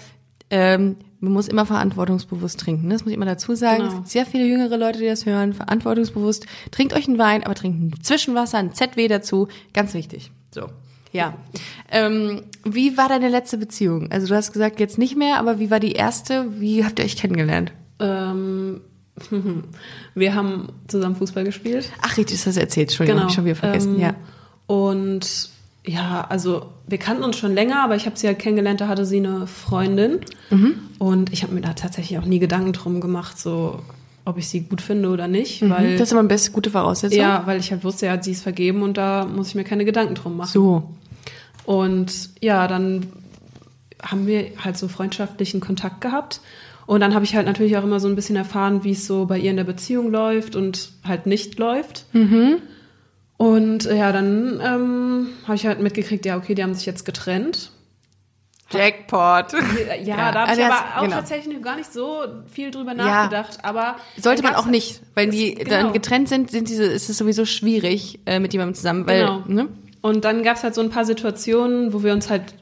ähm, 0.51 0.97
man 1.21 1.33
muss 1.33 1.49
immer 1.49 1.65
verantwortungsbewusst 1.67 2.61
trinken. 2.61 2.87
ne? 2.87 2.95
Das 2.95 3.03
muss 3.03 3.11
ich 3.11 3.17
immer 3.17 3.27
dazu 3.27 3.55
sagen. 3.55 3.79
Genau. 3.79 3.89
Es 3.89 3.95
gibt 3.95 4.09
sehr 4.11 4.27
viele 4.27 4.45
jüngere 4.45 4.77
Leute, 4.77 4.99
die 4.99 5.07
das 5.07 5.27
hören. 5.27 5.55
Verantwortungsbewusst. 5.55 6.47
Trinkt 6.71 6.93
euch 6.93 7.09
einen 7.09 7.19
Wein, 7.19 7.43
aber 7.45 7.55
trinkt 7.55 7.81
ein 7.81 8.03
Zwischenwasser, 8.03 8.59
ein 8.59 8.75
ZW 8.75 9.09
dazu. 9.09 9.49
Ganz 9.73 9.95
wichtig. 9.95 10.31
So. 10.51 10.69
Ja. 11.13 11.35
Ähm, 11.91 12.43
wie 12.65 12.97
war 12.97 13.09
deine 13.09 13.29
letzte 13.29 13.57
Beziehung? 13.57 14.11
Also 14.13 14.27
du 14.27 14.35
hast 14.35 14.53
gesagt, 14.53 14.81
jetzt 14.81 14.99
nicht 14.99 15.17
mehr, 15.17 15.39
aber 15.39 15.59
wie 15.59 15.71
war 15.71 15.81
die 15.81 15.93
erste? 15.93 16.61
Wie 16.61 16.85
habt 16.85 16.99
ihr 16.99 17.05
euch 17.05 17.17
kennengelernt? 17.17 17.73
Ja. 18.01 18.33
Ähm, 18.33 18.83
wir 20.15 20.35
haben 20.35 20.69
zusammen 20.89 21.17
Fußball 21.17 21.45
gespielt. 21.45 21.91
Ach, 22.03 22.17
richtig, 22.17 22.37
das 22.39 22.47
hast 22.47 22.57
du 22.57 22.61
erzählt. 22.61 22.89
Entschuldigung, 22.89 23.21
hab 23.21 23.29
ich 23.29 23.35
schon 23.35 23.45
wieder 23.45 23.57
vergessen. 23.57 23.95
Ähm, 23.95 24.01
ja. 24.01 24.15
Und 24.67 25.51
ja, 25.87 26.27
also 26.29 26.73
wir 26.87 26.99
kannten 26.99 27.23
uns 27.23 27.37
schon 27.37 27.55
länger, 27.55 27.83
aber 27.85 27.97
ich 27.97 28.07
habe 28.07 28.17
sie 28.17 28.27
halt 28.27 28.39
kennengelernt, 28.39 28.81
da 28.81 28.89
hatte 28.89 29.05
sie 29.05 29.19
eine 29.19 29.47
Freundin. 29.47 30.21
Mhm. 30.51 30.75
Und 30.99 31.33
ich 31.33 31.43
habe 31.43 31.53
mir 31.55 31.61
da 31.61 31.75
tatsächlich 31.75 32.19
auch 32.19 32.25
nie 32.25 32.39
Gedanken 32.39 32.73
drum 32.73 33.01
gemacht, 33.01 33.39
so 33.39 33.81
ob 34.25 34.39
ich 34.39 34.49
sie 34.49 34.63
gut 34.63 34.81
finde 34.81 35.11
oder 35.11 35.29
nicht, 35.29 35.61
weil 35.69 35.93
Mhm. 35.93 35.99
Das 35.99 36.09
ist 36.09 36.13
immer 36.13 36.21
eine 36.21 36.29
beste 36.29 36.51
gute 36.51 36.71
Voraussetzung. 36.71 37.19
ja, 37.19 37.43
weil 37.47 37.61
ich 37.61 37.71
halt 37.71 37.85
wusste, 37.85 38.07
ja, 38.07 38.23
sie 38.23 38.33
ist 38.33 38.43
vergeben 38.43 38.83
und 38.83 38.97
da 38.97 39.27
muss 39.27 39.49
ich 39.49 39.55
mir 39.55 39.65
keine 39.65 39.85
Gedanken 39.85 40.15
drum 40.15 40.39
machen. 40.39 40.51
So. 40.51 40.91
Und 41.67 42.31
ja, 42.41 42.67
dann 42.67 43.07
haben 44.03 44.27
wir 44.27 44.53
halt 44.63 44.77
so 44.79 44.89
freundschaftlichen 44.89 45.61
Kontakt 45.61 46.01
gehabt. 46.01 46.41
Und 46.87 47.01
dann 47.01 47.15
habe 47.15 47.25
ich 47.25 47.35
halt 47.35 47.47
natürlich 47.47 47.77
auch 47.77 47.85
immer 47.85 48.01
so 48.01 48.09
ein 48.09 48.15
bisschen 48.15 48.37
erfahren, 48.37 48.85
wie 48.85 48.93
es 48.93 49.07
so 49.07 49.25
bei 49.27 49.39
ihr 49.39 49.51
in 49.51 49.57
der 49.57 49.65
Beziehung 49.65 50.11
läuft 50.11 50.55
und 50.57 50.91
halt 51.07 51.27
nicht 51.27 51.59
läuft. 51.59 52.05
Und 53.37 53.87
äh, 53.87 53.97
ja, 53.97 54.13
dann 54.13 54.61
ähm, 54.63 55.29
habe 55.45 55.57
ich 55.57 55.67
halt 55.67 55.81
mitgekriegt, 55.81 56.25
ja, 56.27 56.37
okay, 56.37 56.55
die 56.55 56.63
haben 56.63 56.75
sich 56.75 56.87
jetzt 56.87 57.05
getrennt. 57.05 57.71
Jackpot. 58.71 59.53
Ja, 59.53 59.95
Ja, 60.03 60.33
da 60.33 60.41
habe 60.41 60.51
also 60.51 60.61
ich 60.63 60.67
aber 60.67 60.97
auch 60.99 61.03
genau. 61.05 61.17
tatsächlich 61.17 61.63
gar 61.63 61.77
nicht 61.77 61.93
so 61.93 62.25
viel 62.51 62.71
drüber 62.71 62.95
nachgedacht. 62.95 63.59
Aber 63.63 63.97
Sollte 64.17 64.43
man 64.43 64.55
auch 64.55 64.67
nicht, 64.67 65.01
weil 65.15 65.29
die 65.31 65.55
Genau. 65.55 65.71
dann 65.71 65.93
getrennt 65.93 66.29
sind, 66.29 66.51
sind 66.51 66.69
diese, 66.69 66.85
ist 66.85 67.09
es 67.11 67.19
sowieso 67.19 67.45
schwierig 67.45 68.21
äh, 68.27 68.39
mit 68.41 68.53
jemandem 68.53 68.75
zusammen, 68.75 69.07
weil 69.07 69.21
Genau. 69.21 69.43
ne? 69.47 69.69
Und 70.01 70.25
dann 70.25 70.43
gab 70.43 70.57
es 70.57 70.63
halt 70.63 70.75
so 70.75 70.81
ein 70.83 70.91
paar 70.91 71.05
Situationen, 71.07 71.93
wo 71.95 72.03
wir 72.03 72.13
uns 72.13 72.29
halt 72.31 72.55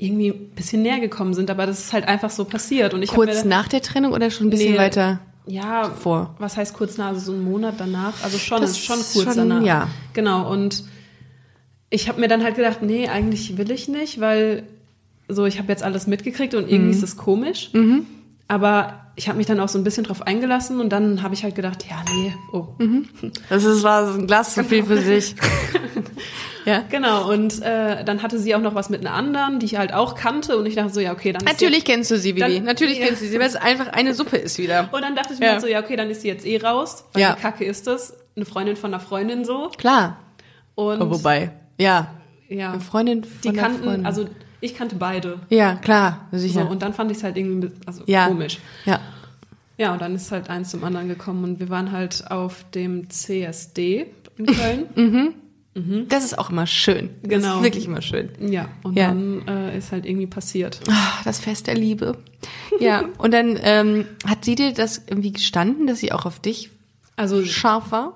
irgendwie 0.00 0.28
ein 0.30 0.50
bisschen 0.56 0.82
näher 0.82 0.98
gekommen 1.00 1.34
sind, 1.34 1.50
aber 1.50 1.66
das 1.66 1.78
ist 1.80 1.92
halt 1.92 2.08
einfach 2.08 2.30
so 2.30 2.44
passiert. 2.44 2.94
Und 2.94 3.02
ich 3.02 3.10
kurz 3.10 3.44
nach 3.44 3.68
der 3.68 3.82
Trennung 3.82 4.12
oder 4.12 4.30
schon 4.30 4.46
ein 4.46 4.50
bisschen 4.50 4.72
Nee, 4.72 4.78
weiter. 4.78 5.20
ja, 5.46 5.90
vor? 5.90 6.34
was 6.38 6.56
heißt 6.56 6.74
kurz 6.74 6.96
nach, 6.96 7.08
also 7.08 7.20
so 7.20 7.32
einen 7.32 7.44
Monat 7.44 7.74
danach, 7.78 8.14
also 8.22 8.38
schon, 8.38 8.60
Das 8.62 8.70
ist 8.70 8.84
schon 8.84 8.96
kurz 8.96 9.34
schon- 9.34 9.48
danach. 9.48 9.62
ja. 9.62 9.88
Genau, 10.14 10.50
und 10.50 10.84
ich 11.90 12.08
habe 12.08 12.20
mir 12.20 12.28
dann 12.28 12.42
halt 12.42 12.56
gedacht, 12.56 12.82
nee, 12.82 13.08
eigentlich 13.08 13.56
will 13.58 13.70
ich 13.70 13.88
nicht, 13.88 14.20
weil 14.20 14.62
so, 15.28 15.44
ich 15.46 15.58
habe 15.58 15.68
jetzt 15.68 15.82
alles 15.82 16.06
mitgekriegt 16.06 16.54
und 16.54 16.66
Mhm. 16.66 16.72
irgendwie 16.72 16.90
ist 16.96 17.02
es 17.02 17.16
komisch. 17.16 17.70
Aber 18.48 18.94
ich 19.16 19.28
habe 19.28 19.38
mich 19.38 19.46
dann 19.46 19.60
auch 19.60 19.68
so 19.68 19.78
ein 19.78 19.84
bisschen 19.84 20.04
drauf 20.04 20.22
eingelassen 20.26 20.80
und 20.80 20.88
dann 20.90 21.22
habe 21.22 21.34
ich 21.34 21.44
halt 21.44 21.54
gedacht, 21.54 21.84
ja, 21.88 21.96
nee, 22.14 22.34
oh. 22.52 22.68
Das 23.48 23.64
ist, 23.64 23.82
war 23.82 24.12
so 24.12 24.18
ein 24.18 24.26
Glas 24.26 24.54
zu 24.54 24.64
viel 24.64 24.82
für 24.84 25.00
sich. 25.00 25.34
ja. 26.64 26.84
Genau, 26.90 27.30
und 27.30 27.62
äh, 27.62 28.04
dann 28.04 28.22
hatte 28.22 28.38
sie 28.38 28.54
auch 28.54 28.60
noch 28.60 28.74
was 28.74 28.90
mit 28.90 29.00
einer 29.00 29.14
anderen, 29.14 29.58
die 29.60 29.66
ich 29.66 29.76
halt 29.76 29.92
auch 29.92 30.14
kannte 30.14 30.56
und 30.56 30.66
ich 30.66 30.74
dachte 30.74 30.92
so, 30.92 31.00
ja, 31.00 31.12
okay, 31.12 31.32
dann 31.32 31.42
ist 31.42 31.52
Natürlich 31.52 31.78
sie 31.80 31.84
kennst 31.84 32.10
du 32.10 32.18
sie, 32.18 32.36
Vivi. 32.36 32.40
Dann- 32.56 32.64
Natürlich 32.64 32.98
ja. 32.98 33.06
kennst 33.06 33.22
du 33.22 33.26
sie, 33.26 33.38
weil 33.38 33.46
es 33.46 33.56
einfach 33.56 33.88
eine 33.88 34.14
Suppe 34.14 34.36
ist 34.36 34.58
wieder. 34.58 34.88
Und 34.92 35.02
dann 35.02 35.14
dachte 35.16 35.32
ich 35.34 35.40
mir 35.40 35.46
Ja. 35.46 35.52
halt 35.52 35.60
so, 35.62 35.66
ja, 35.66 35.80
okay, 35.80 35.96
dann 35.96 36.10
ist 36.10 36.22
sie 36.22 36.28
jetzt 36.28 36.46
eh 36.46 36.58
raus, 36.58 37.04
weil 37.12 37.22
Ja. 37.22 37.34
kacke 37.34 37.64
ist 37.64 37.86
das? 37.86 38.14
Eine 38.36 38.44
Freundin 38.46 38.76
von 38.76 38.92
einer 38.94 39.00
Freundin 39.02 39.44
so. 39.44 39.70
Klar. 39.76 40.18
Und 40.74 41.02
Oh, 41.02 41.10
wobei, 41.10 41.50
ja. 41.78 42.08
ja, 42.48 42.72
Eine 42.72 42.80
Freundin 42.80 43.24
von 43.24 43.52
die 43.52 43.52
kannten, 43.58 43.82
Freundin. 43.84 44.06
also 44.06 44.26
ich 44.60 44.74
kannte 44.74 44.96
beide. 44.96 45.38
Ja, 45.48 45.74
klar, 45.76 46.28
sicher. 46.32 46.62
So, 46.64 46.68
und 46.70 46.82
dann 46.82 46.94
fand 46.94 47.10
ich 47.10 47.18
es 47.18 47.24
halt 47.24 47.36
irgendwie 47.36 47.70
also 47.86 48.02
ja. 48.06 48.28
komisch. 48.28 48.58
Ja. 48.84 49.00
Ja, 49.78 49.92
und 49.94 50.02
dann 50.02 50.14
ist 50.14 50.30
halt 50.30 50.50
eins 50.50 50.70
zum 50.70 50.84
anderen 50.84 51.08
gekommen 51.08 51.42
und 51.44 51.60
wir 51.60 51.70
waren 51.70 51.90
halt 51.92 52.30
auf 52.30 52.64
dem 52.74 53.08
CSD 53.08 54.06
in 54.36 54.46
Köln. 54.46 55.34
Das 56.08 56.24
ist 56.24 56.36
auch 56.36 56.50
immer 56.50 56.66
schön. 56.66 57.10
Das 57.22 57.30
Genau. 57.42 57.56
ist 57.58 57.62
wirklich 57.62 57.86
immer 57.86 58.02
schön. 58.02 58.30
ja, 58.40 58.68
und 58.82 58.96
Ja. 58.96 59.08
dann 59.08 59.46
äh, 59.46 59.78
ist 59.78 59.92
halt 59.92 60.04
irgendwie 60.04 60.26
passiert. 60.26 60.80
Ah, 60.90 61.20
Das 61.24 61.38
Fest 61.38 61.68
der 61.68 61.74
Liebe. 61.76 62.18
Ja, 62.80 63.04
und 63.18 63.32
dann 63.32 63.56
ähm, 63.62 64.04
hat 64.26 64.44
sie 64.44 64.56
dir 64.56 64.72
das 64.72 65.02
irgendwie 65.06 65.32
gestanden, 65.32 65.86
dass 65.86 66.00
sie 66.00 66.10
auch 66.12 66.26
auf 66.26 66.40
dich 66.40 66.70
Also 67.16 67.44
scharf 67.44 67.92
war? 67.92 68.14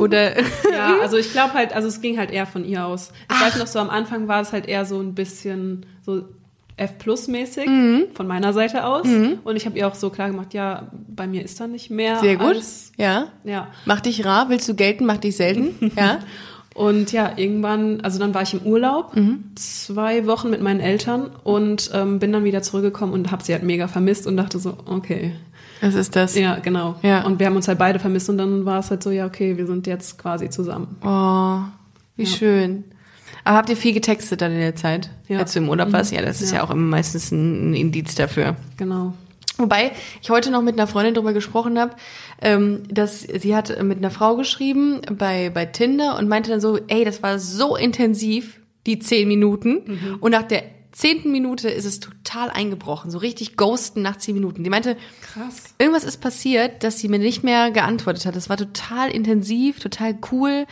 Oder 0.00 0.38
ja, 0.72 0.98
also 1.00 1.16
ich 1.16 1.30
glaube 1.32 1.54
halt, 1.54 1.72
also 1.72 1.86
es 1.88 2.00
ging 2.02 2.18
halt 2.18 2.30
eher 2.30 2.46
von 2.46 2.64
ihr 2.64 2.84
aus. 2.84 3.12
Ich 3.32 3.40
weiß 3.40 3.56
noch 3.58 3.68
so 3.68 3.78
am 3.78 3.88
Anfang 3.88 4.26
war 4.28 4.40
es 4.42 4.52
halt 4.52 4.66
eher 4.66 4.84
so 4.84 4.98
ein 5.00 5.14
bisschen 5.14 5.86
so 6.04 6.24
F 6.76 6.98
plus 6.98 7.28
mäßig 7.28 7.66
Mhm. 7.68 8.04
von 8.14 8.26
meiner 8.26 8.52
Seite 8.52 8.84
aus 8.84 9.06
und 9.06 9.56
ich 9.56 9.66
habe 9.66 9.78
ihr 9.78 9.86
auch 9.86 9.94
so 9.94 10.10
klar 10.10 10.28
gemacht, 10.30 10.52
ja, 10.52 10.90
bei 11.06 11.26
mir 11.26 11.42
ist 11.44 11.60
da 11.60 11.66
nicht 11.68 11.90
mehr 11.90 12.18
sehr 12.18 12.36
gut? 12.36 12.56
Als, 12.56 12.92
Ja. 12.96 13.28
ja. 13.44 13.68
Mach 13.84 14.00
dich 14.00 14.24
rar, 14.24 14.48
willst 14.48 14.68
du 14.68 14.74
gelten, 14.74 15.06
mach 15.06 15.18
dich 15.18 15.36
selten? 15.36 15.92
Ja. 15.96 16.18
Und 16.74 17.12
ja, 17.12 17.32
irgendwann, 17.36 18.00
also 18.00 18.18
dann 18.18 18.32
war 18.34 18.42
ich 18.42 18.54
im 18.54 18.60
Urlaub, 18.62 19.14
Mhm. 19.14 19.44
zwei 19.56 20.26
Wochen 20.26 20.48
mit 20.50 20.62
meinen 20.62 20.80
Eltern 20.80 21.30
und 21.44 21.90
ähm, 21.92 22.18
bin 22.18 22.32
dann 22.32 22.44
wieder 22.44 22.62
zurückgekommen 22.62 23.12
und 23.12 23.30
habe 23.30 23.44
sie 23.44 23.52
halt 23.52 23.62
mega 23.62 23.88
vermisst 23.88 24.26
und 24.26 24.36
dachte 24.38 24.58
so, 24.58 24.76
okay, 24.86 25.32
Was 25.82 25.94
ist 25.94 26.16
das? 26.16 26.34
ja, 26.36 26.56
genau. 26.60 26.96
Ja. 27.02 27.24
Und 27.26 27.38
wir 27.40 27.46
haben 27.46 27.56
uns 27.56 27.68
halt 27.68 27.78
beide 27.78 27.98
vermisst 27.98 28.30
und 28.30 28.38
dann 28.38 28.64
war 28.64 28.78
es 28.78 28.90
halt 28.90 29.02
so, 29.02 29.10
ja, 29.10 29.26
okay, 29.26 29.56
wir 29.58 29.66
sind 29.66 29.86
jetzt 29.86 30.16
quasi 30.18 30.48
zusammen. 30.48 30.96
Oh, 31.04 31.58
wie 32.16 32.26
schön. 32.26 32.84
Aber 33.44 33.56
habt 33.58 33.68
ihr 33.70 33.76
viel 33.76 33.92
getextet 33.92 34.40
dann 34.40 34.52
in 34.52 34.58
der 34.60 34.76
Zeit, 34.76 35.10
Ja. 35.28 35.38
als 35.40 35.52
du 35.52 35.58
im 35.58 35.68
Urlaub 35.68 35.92
warst? 35.92 36.12
Ja, 36.12 36.22
das 36.22 36.40
ist 36.40 36.52
ja, 36.52 36.58
Ja. 36.58 36.64
auch 36.64 36.70
immer 36.70 36.86
meistens 36.86 37.32
ein 37.32 37.74
Indiz 37.74 38.14
dafür. 38.14 38.54
Genau. 38.76 39.14
Wobei 39.62 39.92
ich 40.20 40.30
heute 40.30 40.50
noch 40.50 40.62
mit 40.62 40.74
einer 40.74 40.86
Freundin 40.86 41.14
drüber 41.14 41.32
gesprochen 41.32 41.78
habe, 41.78 41.94
ähm, 42.40 42.82
dass 42.88 43.20
sie 43.20 43.54
hat 43.54 43.82
mit 43.82 43.98
einer 43.98 44.10
Frau 44.10 44.36
geschrieben 44.36 45.00
bei, 45.16 45.50
bei 45.50 45.66
Tinder 45.66 46.18
und 46.18 46.28
meinte 46.28 46.50
dann 46.50 46.60
so, 46.60 46.78
ey, 46.88 47.04
das 47.04 47.22
war 47.22 47.38
so 47.38 47.76
intensiv, 47.76 48.60
die 48.86 48.98
zehn 48.98 49.28
Minuten. 49.28 50.18
Und 50.20 50.32
nach 50.32 50.42
der 50.42 50.64
zehnten 50.92 51.32
Minute 51.32 51.68
ist 51.68 51.84
es 51.84 52.00
total 52.00 52.50
eingebrochen, 52.50 53.10
so 53.10 53.18
richtig 53.18 53.56
ghosten 53.56 54.02
nach 54.02 54.18
zehn 54.18 54.34
Minuten. 54.34 54.62
Die 54.62 54.70
meinte, 54.70 54.96
Krass. 55.22 55.74
irgendwas 55.78 56.04
ist 56.04 56.20
passiert, 56.20 56.84
dass 56.84 56.98
sie 56.98 57.08
mir 57.08 57.18
nicht 57.18 57.42
mehr 57.42 57.70
geantwortet 57.70 58.26
hat. 58.26 58.36
Das 58.36 58.48
war 58.48 58.56
total 58.56 59.10
intensiv, 59.10 59.80
total 59.80 60.16
cool, 60.30 60.66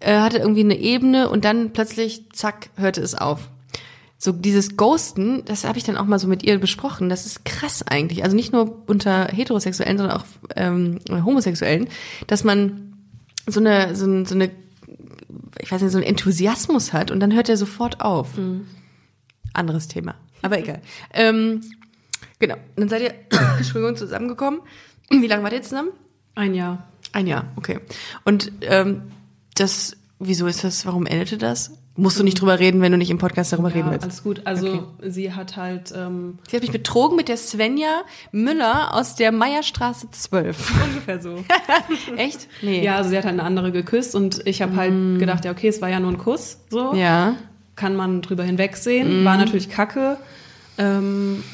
äh, 0.00 0.18
hatte 0.18 0.38
irgendwie 0.38 0.60
eine 0.60 0.78
Ebene 0.78 1.28
und 1.28 1.44
dann 1.44 1.72
plötzlich, 1.72 2.30
zack, 2.32 2.70
hörte 2.76 3.00
es 3.00 3.14
auf. 3.14 3.50
So 4.24 4.32
dieses 4.32 4.78
Ghosten, 4.78 5.44
das 5.44 5.64
habe 5.64 5.76
ich 5.76 5.84
dann 5.84 5.98
auch 5.98 6.06
mal 6.06 6.18
so 6.18 6.28
mit 6.28 6.42
ihr 6.42 6.58
besprochen. 6.58 7.10
Das 7.10 7.26
ist 7.26 7.44
krass 7.44 7.84
eigentlich. 7.86 8.24
Also 8.24 8.34
nicht 8.34 8.54
nur 8.54 8.82
unter 8.86 9.26
Heterosexuellen, 9.26 9.98
sondern 9.98 10.16
auch 10.16 10.24
ähm, 10.56 10.98
Homosexuellen, 11.10 11.90
dass 12.26 12.42
man 12.42 12.94
so 13.46 13.60
eine, 13.60 13.94
so, 13.94 14.06
ein, 14.06 14.24
so 14.24 14.34
eine, 14.34 14.50
ich 15.60 15.70
weiß 15.70 15.82
nicht, 15.82 15.92
so 15.92 15.98
einen 15.98 16.06
Enthusiasmus 16.06 16.94
hat 16.94 17.10
und 17.10 17.20
dann 17.20 17.34
hört 17.34 17.50
er 17.50 17.58
sofort 17.58 18.00
auf. 18.00 18.28
Anderes 19.52 19.88
Thema. 19.88 20.14
Aber 20.40 20.58
egal. 20.58 20.80
Ähm, 21.12 21.60
genau. 22.38 22.56
Dann 22.76 22.88
seid 22.88 23.02
ihr, 23.02 23.14
Entschuldigung, 23.58 23.94
zusammengekommen. 23.94 24.60
Wie 25.10 25.26
lange 25.26 25.42
wart 25.42 25.52
ihr 25.52 25.60
zusammen? 25.60 25.90
Ein 26.34 26.54
Jahr. 26.54 26.88
Ein 27.12 27.26
Jahr, 27.26 27.52
okay. 27.56 27.78
Und 28.24 28.52
ähm, 28.62 29.02
das, 29.54 29.98
wieso 30.18 30.46
ist 30.46 30.64
das, 30.64 30.86
warum 30.86 31.04
endete 31.04 31.36
das? 31.36 31.72
Musst 31.96 32.18
du 32.18 32.24
nicht 32.24 32.40
drüber 32.40 32.58
reden, 32.58 32.80
wenn 32.80 32.90
du 32.90 32.98
nicht 32.98 33.10
im 33.10 33.18
Podcast 33.18 33.52
darüber 33.52 33.68
reden 33.68 33.86
Ja, 33.86 33.92
willst. 33.92 34.02
alles 34.04 34.22
gut. 34.24 34.42
Also 34.44 34.66
Okay. 34.66 34.80
sie 35.10 35.32
hat 35.32 35.56
halt 35.56 35.92
ähm, 35.96 36.38
Sie 36.48 36.56
hat 36.56 36.62
mich 36.62 36.72
betrogen 36.72 37.14
mit 37.16 37.28
der 37.28 37.36
Svenja 37.36 38.02
Müller 38.32 38.94
aus 38.94 39.14
der 39.14 39.30
Meierstraße 39.30 40.08
12. 40.10 40.72
ungefähr 40.88 41.20
so. 41.22 41.44
Echt? 42.16 42.48
Nee. 42.62 42.82
ja, 42.84 42.96
also 42.96 43.10
sie 43.10 43.16
hat 43.16 43.24
halt 43.24 43.34
eine 43.34 43.44
andere 43.44 43.70
geküsst 43.70 44.16
und 44.16 44.44
ich 44.44 44.60
habe 44.60 44.74
halt 44.74 45.20
gedacht, 45.20 45.44
ja, 45.44 45.52
okay, 45.52 45.68
es 45.68 45.80
war 45.80 45.88
ja 45.88 46.00
nur 46.00 46.10
ein 46.10 46.18
Kuss, 46.18 46.58
so. 46.68 46.94
Ja. 46.94 47.36
Kann 47.76 47.94
man 47.94 48.22
drüber 48.22 48.42
hinwegsehen. 48.42 49.24
War 49.24 49.36
natürlich 49.36 49.68
kacke. 49.68 50.16
Ähm, 50.78 51.44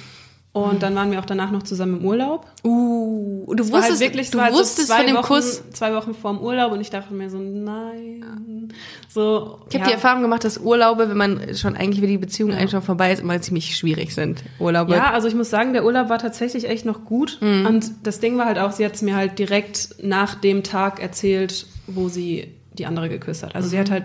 und 0.53 0.83
dann 0.83 0.95
waren 0.97 1.13
wir 1.13 1.21
auch 1.21 1.25
danach 1.27 1.51
noch 1.53 1.63
zusammen 1.63 2.01
im 2.01 2.05
Urlaub. 2.07 2.47
Uh, 2.65 3.55
du 3.55 3.65
war 3.71 3.79
wusstest, 3.79 3.91
halt 3.91 4.01
wirklich, 4.01 4.31
du 4.31 4.41
halt 4.41 4.53
so 4.53 4.61
wusstest 4.61 4.89
zwei 4.89 4.97
von 4.99 5.07
dem 5.07 5.17
Wochen, 5.17 5.27
Kuss. 5.27 5.63
Zwei 5.71 5.95
Wochen 5.95 6.13
vorm 6.15 6.41
Urlaub 6.41 6.73
und 6.73 6.81
ich 6.81 6.91
dachte 6.91 7.15
mir 7.15 7.31
so, 7.31 7.39
nein. 7.39 8.69
So, 9.09 9.61
Ich 9.69 9.75
habe 9.77 9.87
die 9.87 9.93
Erfahrung 9.93 10.23
gemacht, 10.23 10.45
dass 10.45 10.59
Urlaube, 10.59 11.09
wenn 11.09 11.17
man 11.17 11.55
schon 11.57 11.77
eigentlich, 11.77 12.01
wenn 12.03 12.09
die 12.09 12.19
Beziehung 12.19 12.53
eigentlich 12.53 12.71
schon 12.73 12.83
vorbei 12.83 13.13
ist, 13.13 13.21
immer 13.21 13.41
ziemlich 13.41 13.77
schwierig 13.77 14.15
sind. 14.15 14.43
Urlaube. 14.59 14.93
Ja, 14.93 15.11
also 15.13 15.27
ich 15.29 15.35
muss 15.35 15.51
sagen, 15.51 15.73
der 15.73 15.85
Urlaub 15.85 16.09
war 16.09 16.19
tatsächlich 16.19 16.69
echt 16.69 16.85
noch 16.85 17.05
gut. 17.05 17.39
Mhm. 17.41 17.67
Und 17.67 17.91
das 18.05 18.21
Ding 18.21 18.37
war 18.39 18.47
halt 18.47 18.59
auch, 18.59 18.73
sie 18.73 18.85
hat 18.85 18.95
es 18.95 19.03
mir 19.03 19.17
halt 19.17 19.39
direkt 19.39 19.97
nach 20.03 20.35
dem 20.37 20.63
Tag 20.63 21.01
erzählt, 21.01 21.67
wo 21.87 22.09
sie 22.09 22.55
die 22.75 22.87
andere 22.87 23.09
geküsst 23.09 23.43
hat. 23.43 23.55
Also 23.57 23.69
sie 23.69 23.79
hat 23.79 23.91
halt, 23.91 24.05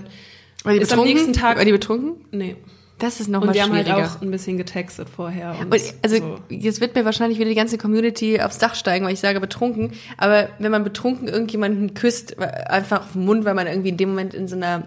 War 0.64 0.74
die 0.74 0.80
ist 0.80 0.92
am 0.92 1.00
betrunken? 1.00 1.14
nächsten 1.14 1.34
Tag- 1.34 1.58
War 1.58 1.66
die 1.66 1.72
betrunken? 1.72 2.26
nee. 2.32 2.56
Das 2.98 3.20
ist 3.20 3.28
Und 3.28 3.34
nochmal 3.34 3.54
wir 3.54 3.64
haben 3.64 3.72
schwieriger. 3.72 3.96
halt 3.96 4.06
auch 4.18 4.22
ein 4.22 4.32
bisschen 4.32 4.58
getextet 4.58 5.10
vorher. 5.10 5.52
Und, 5.60 5.66
Und 5.74 5.82
also 6.02 6.18
so. 6.18 6.40
jetzt 6.50 6.80
wird 6.80 6.96
mir 6.96 7.04
wahrscheinlich 7.04 7.38
wieder 7.40 7.50
die 7.50 7.56
ganze 7.56 7.78
Community 7.78 8.40
aufs 8.40 8.58
Dach 8.58 8.74
steigen, 8.76 9.06
weil 9.06 9.14
ich 9.14 9.20
sage 9.20 9.42
betrunken. 9.42 9.92
Aber 10.18 10.48
wenn 10.60 10.72
man 10.72 10.84
betrunken 10.86 11.28
irgendjemanden 11.28 11.94
küsst, 11.94 12.40
einfach 12.40 13.02
auf 13.02 13.12
den 13.14 13.26
Mund, 13.26 13.44
weil 13.44 13.54
man 13.54 13.68
irgendwie 13.68 13.90
in 13.90 13.98
dem 13.98 14.10
Moment 14.10 14.34
in 14.34 14.48
so 14.48 14.56
einer 14.56 14.84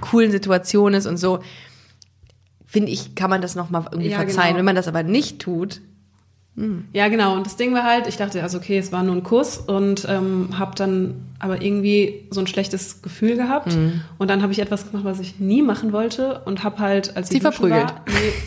coolen 0.00 0.30
Situation 0.30 0.94
ist 0.94 1.06
und 1.06 1.18
so, 1.18 1.40
finde 2.66 2.92
ich, 2.92 3.14
kann 3.14 3.28
man 3.30 3.42
das 3.42 3.54
nochmal 3.56 3.84
irgendwie 3.90 4.10
Ja, 4.10 4.16
verzeihen. 4.18 4.48
genau. 4.48 4.58
Wenn 4.58 4.64
man 4.64 4.76
das 4.76 4.88
aber 4.88 5.02
nicht 5.02 5.40
tut, 5.40 5.80
Ja, 6.92 7.08
genau. 7.08 7.36
Und 7.36 7.46
das 7.46 7.56
Ding 7.56 7.72
war 7.72 7.84
halt, 7.84 8.06
ich 8.06 8.16
dachte, 8.18 8.42
also 8.42 8.58
okay, 8.58 8.76
es 8.76 8.92
war 8.92 9.02
nur 9.02 9.14
ein 9.14 9.22
Kuss 9.22 9.56
und 9.56 10.06
ähm, 10.10 10.50
habe 10.58 10.74
dann 10.74 11.14
aber 11.38 11.62
irgendwie 11.62 12.26
so 12.30 12.40
ein 12.40 12.46
schlechtes 12.46 13.00
Gefühl 13.00 13.36
gehabt. 13.36 13.74
Mhm. 13.74 14.02
Und 14.18 14.28
dann 14.28 14.42
habe 14.42 14.52
ich 14.52 14.58
etwas 14.58 14.90
gemacht, 14.90 15.04
was 15.06 15.20
ich 15.20 15.38
nie 15.40 15.62
machen 15.62 15.92
wollte 15.92 16.40
und 16.44 16.62
habe 16.62 16.78
halt, 16.80 17.16
als 17.16 17.28
sie, 17.28 17.34
Sie 17.36 17.40
duschen 17.40 17.52
verprügelt. 17.52 17.88
war, 17.88 18.04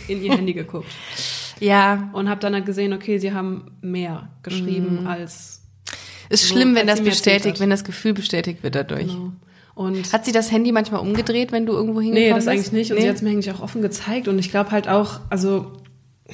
in 0.07 0.21
ihr 0.21 0.33
Handy 0.35 0.53
geguckt. 0.53 0.85
ja, 1.59 2.09
Und 2.13 2.29
habe 2.29 2.39
dann 2.39 2.53
halt 2.53 2.67
gesehen, 2.67 2.93
okay, 2.93 3.17
sie 3.17 3.33
haben 3.33 3.71
mehr 3.81 4.29
geschrieben 4.43 5.01
Mhm. 5.01 5.07
als 5.07 5.61
ist 6.29 6.47
So, 6.49 6.53
schlimm, 6.55 6.75
wenn 6.75 6.85
das 6.87 7.01
bestätigt, 7.01 7.59
wenn 7.59 7.69
das 7.71 7.83
Gefühl 7.83 8.13
bestätigt 8.13 8.61
wird 8.63 8.75
dadurch. 8.75 9.07
genau. 9.07 9.31
Und 9.75 10.13
Hat 10.13 10.23
sie 10.25 10.31
das 10.31 10.51
Handy 10.51 10.71
manchmal 10.71 11.01
umgedreht, 11.01 11.51
wenn 11.51 11.65
du 11.65 11.73
irgendwo 11.73 11.99
hingekommen 11.99 12.23
nee, 12.29 12.29
das 12.29 12.45
bist? 12.45 12.49
eigentlich 12.49 12.71
nicht. 12.73 12.91
Und 12.91 12.97
Nee? 12.97 13.03
sie 13.03 13.09
hat 13.09 13.15
es 13.15 13.21
mir 13.23 13.31
eigentlich 13.31 13.51
auch 13.51 13.61
offen 13.61 13.81
gezeigt. 13.81 14.27
Und 14.27 14.37
ich 14.37 14.51
glaube 14.51 14.69
halt 14.69 14.87
auch, 14.87 15.19
also 15.31 15.71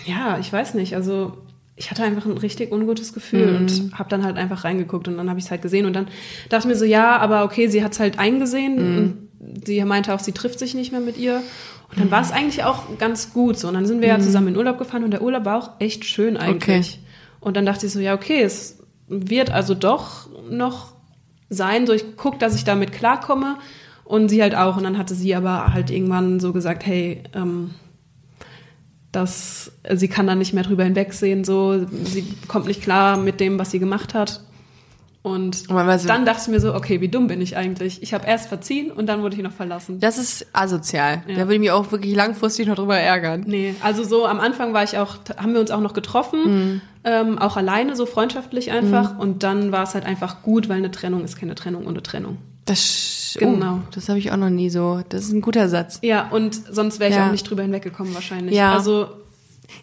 ja, 0.06 0.38
ich 0.40 0.52
weiß 0.52 0.74
nicht, 0.74 0.94
also 0.96 1.38
ich 1.80 1.90
hatte 1.90 2.04
einfach 2.04 2.26
ein 2.26 2.38
richtig 2.38 2.72
ungutes 2.74 3.14
Gefühl 3.14 3.48
Mhm. 3.52 3.56
und 3.58 3.98
habe 3.98 4.10
dann 4.10 4.24
halt 4.26 4.38
einfach 4.38 4.66
reingeguckt 4.66 5.08
und 5.08 5.18
dann 5.18 5.30
habe 5.30 5.40
ich 5.40 5.46
es 5.46 5.52
halt 5.52 5.62
gesehen 5.62 5.86
und 5.86 5.94
dann 5.94 6.08
dachte 6.50 6.68
ich 6.68 6.74
mir 6.74 6.78
so, 6.78 6.84
ja, 6.86 7.18
aber 7.18 7.44
okay, 7.46 7.68
sie 7.70 7.84
hat 7.84 7.94
es 7.94 8.00
halt 8.02 8.20
eingesehen 8.20 8.76
Mhm. 8.76 8.98
und 8.98 9.66
sie 9.66 9.82
meinte 9.86 10.14
auch, 10.14 10.20
sie 10.20 10.34
trifft 10.34 10.60
sich 10.60 10.76
nicht 10.76 10.92
mehr 10.92 11.00
mit 11.02 11.18
ihr. 11.18 11.42
Und 11.90 12.00
dann 12.00 12.12
war 12.12 12.22
es 12.22 12.32
eigentlich 12.32 12.66
auch 12.66 12.84
ganz 13.00 13.34
gut 13.34 13.58
so. 13.58 13.68
Und 13.70 13.74
dann 13.74 13.86
sind 13.88 14.02
wir 14.02 14.10
ja 14.10 14.20
zusammen 14.20 14.50
in 14.50 14.58
Urlaub 14.58 14.78
gefahren 14.78 15.04
und 15.06 15.12
der 15.12 15.24
Urlaub 15.24 15.46
war 15.46 15.58
auch 15.58 15.70
echt 15.80 16.06
schön 16.06 16.38
eigentlich. 16.38 17.00
Und 17.40 17.56
dann 17.58 17.66
dachte 17.66 17.86
ich 17.88 17.94
so, 17.94 18.00
ja, 18.00 18.14
okay, 18.14 18.42
es 18.44 18.78
wird 19.08 19.50
also 19.50 19.74
doch 19.74 20.28
noch 20.52 20.94
sein, 21.50 21.88
so 21.88 21.94
ich 21.94 22.16
gucke, 22.18 22.38
dass 22.38 22.54
ich 22.56 22.64
damit 22.66 22.92
klarkomme 22.92 23.56
und 24.04 24.30
sie 24.30 24.42
halt 24.44 24.54
auch. 24.54 24.76
Und 24.78 24.84
dann 24.84 24.98
hatte 25.00 25.16
sie 25.16 25.34
aber 25.34 25.74
halt 25.74 25.90
irgendwann 25.90 26.40
so 26.42 26.52
gesagt, 26.54 26.86
hey, 26.86 27.24
ähm, 27.34 27.72
dass 29.12 29.72
sie 29.92 30.08
kann 30.08 30.28
da 30.28 30.36
nicht 30.36 30.54
mehr 30.54 30.64
drüber 30.64 30.84
hinwegsehen, 30.84 31.44
so 31.44 31.86
sie 32.04 32.26
kommt 32.48 32.68
nicht 32.68 32.82
klar 32.82 33.18
mit 33.18 33.40
dem, 33.40 33.58
was 33.60 33.72
sie 33.72 33.80
gemacht 33.80 34.14
hat. 34.14 34.42
Und 35.22 35.70
dann 35.70 36.26
dachte 36.26 36.44
ich 36.44 36.48
mir 36.48 36.62
so, 36.62 36.74
okay, 36.74 37.02
wie 37.02 37.10
dumm 37.10 37.28
bin 37.28 37.42
ich 37.42 37.58
eigentlich? 37.58 38.02
Ich 38.02 38.14
habe 38.14 38.26
erst 38.26 38.48
verziehen 38.48 38.90
und 38.90 39.06
dann 39.08 39.22
wurde 39.22 39.36
ich 39.36 39.42
noch 39.44 39.52
verlassen. 39.52 40.00
Das 40.00 40.18
ist 40.18 40.48
asozial. 40.54 41.24
Ja. 41.28 41.34
Da 41.36 41.40
würde 41.42 41.56
ich 41.56 41.60
mich 41.60 41.72
auch 41.72 41.92
wirklich 41.92 42.16
langfristig 42.16 42.68
noch 42.68 42.76
drüber 42.76 42.98
ärgern. 42.98 43.44
Nee, 43.46 43.76
also 43.84 44.04
so 44.06 44.26
am 44.26 44.40
Anfang 44.40 44.74
war 44.74 44.84
ich 44.86 44.98
auch, 44.98 45.18
haben 45.38 45.54
wir 45.54 45.60
uns 45.60 45.72
auch 45.72 45.82
noch 45.82 45.94
getroffen, 45.94 46.40
Mhm. 46.46 46.82
ähm, 47.04 47.38
auch 47.38 47.58
alleine, 47.58 47.98
so 47.98 48.06
freundschaftlich 48.06 48.72
einfach. 48.72 49.18
Und 49.20 49.44
dann 49.44 49.74
war 49.74 49.84
es 49.84 49.94
halt 49.94 50.06
einfach 50.06 50.42
gut, 50.42 50.70
weil 50.70 50.78
eine 50.78 50.90
Trennung 50.92 51.26
ist 51.26 51.36
keine 51.38 51.54
Trennung 51.56 51.86
ohne 51.86 52.02
Trennung. 52.02 52.38
Das, 52.70 52.80
sch- 52.80 53.40
Genau. 53.40 53.76
Oh, 53.76 53.88
das 53.94 54.10
habe 54.10 54.18
ich 54.20 54.32
auch 54.32 54.38
noch 54.38 54.50
nie 54.50 54.70
so. 54.70 55.02
Das 55.10 55.24
ist 55.26 55.32
ein 55.32 55.42
guter 55.42 55.70
Satz. 55.70 56.00
Ja, 56.02 56.30
und 56.30 56.60
sonst 56.72 57.00
wäre 57.00 57.10
ich 57.12 57.16
Ja. 57.16 57.28
auch 57.28 57.32
nicht 57.32 57.50
drüber 57.50 57.62
hinweggekommen 57.64 58.14
wahrscheinlich. 58.14 58.56
Ja. 58.56 58.74
Also 58.74 59.08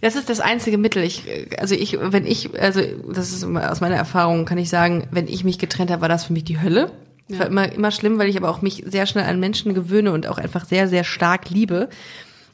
Das 0.00 0.16
ist 0.16 0.28
das 0.28 0.40
einzige 0.40 0.78
Mittel. 0.78 1.04
Ich, 1.04 1.22
also 1.60 1.74
ich, 1.76 1.96
wenn 2.00 2.26
ich, 2.26 2.60
also 2.60 2.80
das 3.12 3.32
ist 3.32 3.44
aus 3.44 3.80
meiner 3.80 3.94
Erfahrung, 3.96 4.44
kann 4.44 4.58
ich 4.58 4.68
sagen, 4.68 5.06
wenn 5.12 5.28
ich 5.28 5.44
mich 5.44 5.58
getrennt 5.58 5.90
habe, 5.92 6.02
war 6.02 6.08
das 6.08 6.24
für 6.24 6.32
mich 6.32 6.42
die 6.44 6.60
Hölle. 6.60 6.90
Das 7.28 7.38
Ja. 7.38 7.44
war 7.44 7.46
immer, 7.50 7.72
immer 7.72 7.90
schlimm, 7.92 8.18
weil 8.18 8.28
ich 8.28 8.36
aber 8.36 8.48
auch 8.50 8.62
mich 8.62 8.82
sehr 8.86 9.06
schnell 9.06 9.24
an 9.24 9.38
Menschen 9.38 9.74
gewöhne 9.74 10.12
und 10.12 10.26
auch 10.26 10.38
einfach 10.38 10.64
sehr, 10.64 10.88
sehr 10.88 11.04
stark 11.04 11.50
liebe. 11.50 11.88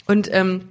Und 0.07 0.28
ähm, 0.33 0.62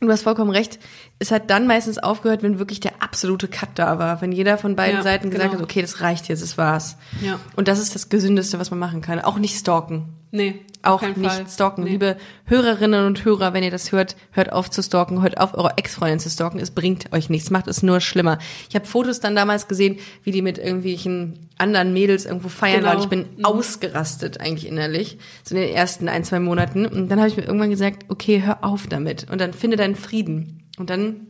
du 0.00 0.12
hast 0.12 0.22
vollkommen 0.22 0.50
recht. 0.50 0.78
Es 1.18 1.30
hat 1.30 1.50
dann 1.50 1.66
meistens 1.66 1.98
aufgehört, 1.98 2.42
wenn 2.42 2.58
wirklich 2.58 2.80
der 2.80 3.02
absolute 3.02 3.48
Cut 3.48 3.70
da 3.74 3.98
war. 3.98 4.20
Wenn 4.20 4.32
jeder 4.32 4.58
von 4.58 4.76
beiden 4.76 4.98
Ja, 4.98 5.02
Seiten 5.02 5.30
gesagt 5.30 5.50
genau. 5.50 5.62
hat, 5.62 5.64
okay, 5.64 5.80
das 5.80 6.00
reicht 6.00 6.28
jetzt, 6.28 6.42
das 6.42 6.58
war's. 6.58 6.96
Ja. 7.20 7.40
Und 7.56 7.68
das 7.68 7.78
ist 7.78 7.94
das 7.94 8.08
Gesündeste, 8.08 8.58
was 8.58 8.70
man 8.70 8.78
machen 8.78 9.00
kann. 9.00 9.20
Auch 9.20 9.38
nicht 9.38 9.58
stalken. 9.58 10.17
Nee, 10.30 10.60
Auch 10.82 11.02
nicht 11.02 11.18
Fall. 11.30 11.46
stalken. 11.48 11.84
Nee. 11.84 11.90
Liebe 11.90 12.16
Hörerinnen 12.44 13.06
und 13.06 13.24
Hörer, 13.24 13.52
wenn 13.52 13.62
ihr 13.64 13.70
das 13.70 13.92
hört, 13.92 14.16
hört 14.30 14.52
auf 14.52 14.70
zu 14.70 14.82
stalken, 14.82 15.22
hört 15.22 15.38
auf, 15.38 15.54
eure 15.54 15.76
Ex-Freundin 15.76 16.18
zu 16.20 16.30
stalken. 16.30 16.58
Es 16.60 16.70
bringt 16.70 17.12
euch 17.12 17.28
nichts, 17.30 17.50
macht 17.50 17.66
es 17.66 17.82
nur 17.82 18.00
schlimmer. 18.00 18.38
Ich 18.68 18.74
habe 18.74 18.86
Fotos 18.86 19.20
dann 19.20 19.34
damals 19.34 19.68
gesehen, 19.68 19.98
wie 20.22 20.30
die 20.30 20.42
mit 20.42 20.58
irgendwelchen 20.58 21.48
anderen 21.58 21.92
Mädels 21.92 22.24
irgendwo 22.26 22.48
feiern 22.48 22.80
Genau. 22.80 22.88
waren. 22.90 23.00
Ich 23.00 23.08
bin 23.08 23.26
ausgerastet 23.44 24.40
eigentlich 24.40 24.66
innerlich, 24.66 25.18
so 25.44 25.54
in 25.54 25.60
den 25.62 25.74
ersten 25.74 26.08
ein, 26.08 26.24
zwei 26.24 26.40
Monaten. 26.40 26.86
Und 26.86 27.08
dann 27.08 27.18
habe 27.18 27.28
ich 27.28 27.36
mir 27.36 27.44
irgendwann 27.44 27.70
gesagt, 27.70 28.04
okay, 28.08 28.42
hör 28.44 28.64
auf 28.64 28.86
damit 28.86 29.26
und 29.30 29.40
dann 29.40 29.52
finde 29.52 29.76
deinen 29.76 29.96
Frieden. 29.96 30.68
Und 30.78 30.90
dann 30.90 31.26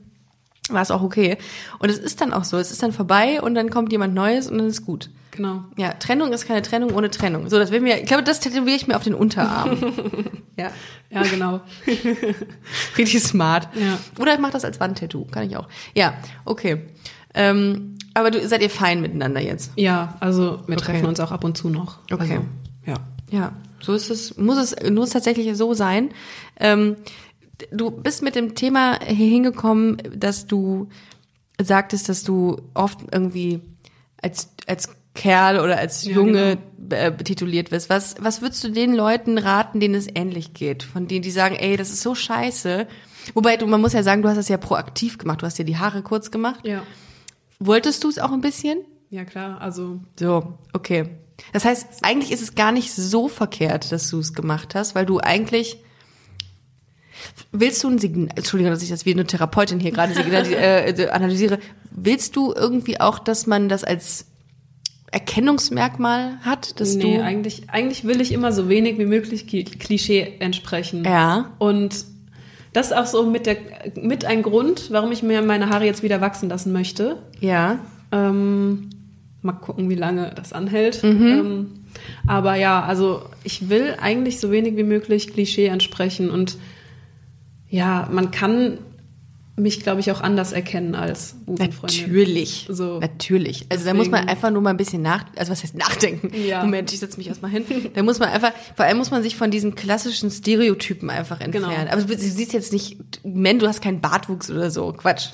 war 0.71 0.83
es 0.83 0.91
auch 0.91 1.03
okay. 1.03 1.39
Und 1.79 1.89
es 1.89 1.99
ist 1.99 2.21
dann 2.21 2.33
auch 2.35 2.45
so, 2.45 2.59
es 2.59 2.71
ist 2.71 2.83
dann 2.83 2.93
vorbei 2.93 3.41
und 3.41 3.55
dann 3.55 3.71
kommt 3.71 3.91
jemand 3.93 4.13
Neues 4.15 4.51
und 4.51 4.59
dann 4.59 4.67
ist 4.67 4.85
gut. 4.85 5.09
Genau. 5.39 5.63
Ja, 5.77 5.93
Trennung 5.93 6.33
ist 6.33 6.49
keine 6.49 6.63
Trennung 6.63 6.93
ohne 6.95 7.11
Trennung. 7.13 7.49
So, 7.49 7.61
das 7.61 7.71
will 7.71 7.81
mir, 7.81 8.01
ich 8.01 8.07
glaube, 8.07 8.25
das 8.25 8.41
tätowiere 8.41 8.75
ich 8.75 8.89
mir 8.89 8.97
auf 8.97 9.05
den 9.05 9.15
Unterarm. 9.15 9.79
ja, 10.59 10.73
Ja, 11.11 11.23
genau. 11.23 11.61
richtig 12.99 13.23
smart. 13.23 13.69
Ja. 13.77 13.99
Oder 14.21 14.35
ich 14.35 14.41
mache 14.41 14.51
das 14.53 14.65
als 14.65 14.81
Wandtattoo, 14.81 15.27
kann 15.27 15.49
ich 15.49 15.57
auch. 15.57 15.69
Ja, 15.95 16.15
okay. 16.45 16.87
Ähm, 17.35 17.97
aber 18.15 18.33
du 18.33 18.47
seid 18.49 18.63
ihr 18.63 18.71
fein 18.71 19.01
miteinander 19.01 19.41
jetzt? 19.41 19.71
Ja, 19.77 20.17
also 20.19 20.61
wir 20.67 20.75
Okay. 20.77 20.87
treffen 20.87 21.07
uns 21.07 21.21
auch 21.21 21.31
ab 21.31 21.45
und 21.45 21.57
zu 21.57 21.69
noch. 21.69 21.99
Okay. 22.11 22.33
Also, 22.33 22.45
ja. 22.85 22.95
Ja, 23.31 23.53
so 23.81 23.93
ist 23.93 24.11
es, 24.11 24.37
muss 24.39 24.59
es, 24.59 24.91
muss 24.91 25.11
tatsächlich 25.11 25.57
so 25.57 25.73
sein. 25.73 26.11
Ähm, 26.59 26.97
du 27.71 27.93
bist 27.93 28.23
mit 28.25 28.35
dem 28.35 28.57
Thema 28.57 28.99
hier 29.05 29.29
hingekommen, 29.29 29.99
dass 30.17 30.49
du 30.49 30.89
sagtest, 31.63 32.09
dass 32.09 32.25
du 32.25 32.57
oft 32.75 32.99
irgendwie 33.13 33.61
als, 34.21 34.49
als 34.67 34.89
Kerl 35.19 35.59
oder 35.59 35.79
als 35.79 36.05
Ja, 36.05 36.15
Junge 36.15 36.59
äh, 36.91 37.11
betituliert 37.11 37.73
wirst. 37.73 37.91
Was, 37.91 38.15
was 38.21 38.41
würdest 38.41 38.63
du 38.63 38.71
den 38.71 38.95
Leuten 38.95 39.37
raten, 39.37 39.81
denen 39.81 39.97
es 39.97 40.07
ähnlich 40.15 40.55
geht? 40.55 40.85
Von 40.85 41.09
denen, 41.09 41.23
die 41.23 41.33
sagen, 41.33 41.57
ey, 41.57 41.77
das 41.77 41.91
ist 41.91 42.03
so 42.03 42.15
scheiße. 42.15 42.87
Wobei 43.35 43.57
du, 43.57 43.67
man 43.67 43.81
muss 43.81 43.93
ja 43.95 44.05
sagen, 44.05 44.23
du 44.23 44.29
hast 44.29 44.37
das 44.37 44.49
ja 44.49 44.57
proaktiv 44.57 45.19
gemacht. 45.19 45.43
Du 45.43 45.47
hast 45.47 45.59
dir 45.59 45.65
die 45.65 45.77
Haare 45.77 46.03
kurz 46.03 46.31
gemacht. 46.31 46.65
Ja. 46.65 46.85
Wolltest 47.59 48.05
du 48.05 48.09
es 48.09 48.21
auch 48.21 48.31
ein 48.31 48.41
bisschen? 48.41 48.79
Ja, 49.11 49.25
klar. 49.25 49.61
Also, 49.61 49.99
So, 50.19 50.55
okay. 50.73 51.11
Das 51.53 51.65
heißt, 51.65 51.87
eigentlich 52.03 52.31
ist 52.31 52.43
es 52.43 52.55
gar 52.55 52.71
nicht 52.71 52.93
so 52.93 53.27
verkehrt, 53.27 53.91
dass 53.91 54.09
du 54.11 54.21
es 54.21 54.35
gemacht 54.35 54.77
hast, 54.77 54.95
weil 54.95 55.05
du 55.05 55.19
eigentlich 55.19 55.79
willst 57.51 57.83
du 57.83 57.89
ein 57.89 57.99
Signal, 57.99 58.29
Entschuldigung, 58.37 58.73
dass 58.73 58.83
ich 58.83 58.91
das 58.91 59.05
wie 59.05 59.13
eine 59.13 59.27
Therapeutin 59.27 59.81
hier 59.81 59.91
gerade 59.91 60.15
äh, 60.17 61.09
analysiere, 61.11 61.59
willst 61.91 62.37
du 62.37 62.55
irgendwie 62.55 63.01
auch, 63.01 63.19
dass 63.19 63.49
man 63.49 63.69
das 63.69 63.83
als 63.83 64.28
Erkennungsmerkmal 65.11 66.39
hat, 66.43 66.81
dass 66.81 66.95
nee, 66.95 67.17
du 67.17 67.23
eigentlich, 67.23 67.71
eigentlich 67.71 68.05
will 68.05 68.21
ich 68.21 68.33
immer 68.33 68.53
so 68.53 68.69
wenig 68.69 68.99
wie 68.99 69.07
möglich 69.07 69.47
Klischee 69.47 70.35
entsprechen. 70.39 71.05
ja, 71.05 71.51
Und 71.59 72.05
das 72.73 72.89
ist 72.89 72.93
auch 72.93 73.07
so 73.07 73.25
mit, 73.25 73.47
der, 73.47 73.57
mit 74.01 74.25
ein 74.25 74.43
Grund, 74.43 74.91
warum 74.91 75.11
ich 75.11 75.23
mir 75.23 75.41
meine 75.43 75.71
Haare 75.71 75.87
jetzt 75.87 76.03
wieder 76.03 76.21
wachsen 76.21 76.49
lassen 76.49 76.73
möchte. 76.73 77.17
ja, 77.41 77.79
Ähm, 78.13 78.91
mal 79.43 79.53
gucken, 79.53 79.89
wie 79.89 79.95
lange 79.95 80.33
das 80.35 80.53
anhält. 80.53 81.03
Mhm. 81.03 81.27
Ähm, 81.27 81.67
aber 82.27 82.55
ja, 82.57 82.83
also 82.83 83.23
ich 83.45 83.69
will 83.69 83.97
eigentlich 84.01 84.41
so 84.41 84.51
wenig 84.51 84.77
wie 84.77 84.83
möglich 84.83 85.33
Klischee 85.33 85.67
entsprechen. 85.67 86.31
Und 86.31 86.59
ja, 87.69 88.09
man 88.13 88.31
kann 88.31 88.79
mich, 89.59 89.81
glaube 89.81 90.01
ich, 90.01 90.11
auch 90.13 90.21
anders 90.21 90.53
erkennen 90.53 90.95
als 90.95 91.35
Busenfreundin. 91.47 92.03
natürlich, 92.03 92.67
So. 92.71 92.99
natürlich. 93.01 93.67
Also 93.71 93.85
da 93.85 93.95
muss 93.95 94.07
man 94.09 94.21
Deswegen- 94.21 94.29
einfach 94.31 94.51
nur 94.51 94.63
mal 94.63 94.71
ein 94.71 94.77
bisschen 94.77 95.03
nach, 95.03 95.27
also 95.37 95.53
was 95.53 95.63
heißt 95.63 95.75
nachdenken? 95.77 96.31
Ja. 96.47 96.63
Moment, 96.63 96.93
ich 96.93 97.01
setze 97.01 97.19
mich 97.19 97.29
erstmal 97.29 97.51
hin. 97.51 97.65
Da 97.95 98.03
muss 98.03 98.19
man 98.19 98.29
einfach, 98.31 98.53
vor 98.77 98.85
allem 98.87 98.99
muss 98.99 99.11
man 99.11 99.23
sich 99.23 99.37
von 99.37 99.51
diesen 99.51 99.75
klassischen 99.75 100.31
Stereotypen 100.31 101.11
einfach 101.11 101.41
entfernen. 101.41 101.71
Genau. 101.77 101.93
Aber 101.93 102.03
du 102.03 102.17
siehst 102.17 102.53
jetzt 102.53 102.73
nicht, 102.73 102.99
Men, 103.25 103.59
du 103.59 103.67
hast 103.69 103.83
keinen 103.83 104.01
Bartwuchs 104.01 104.51
oder 104.51 104.71
so, 104.71 104.93
Quatsch. 104.93 105.29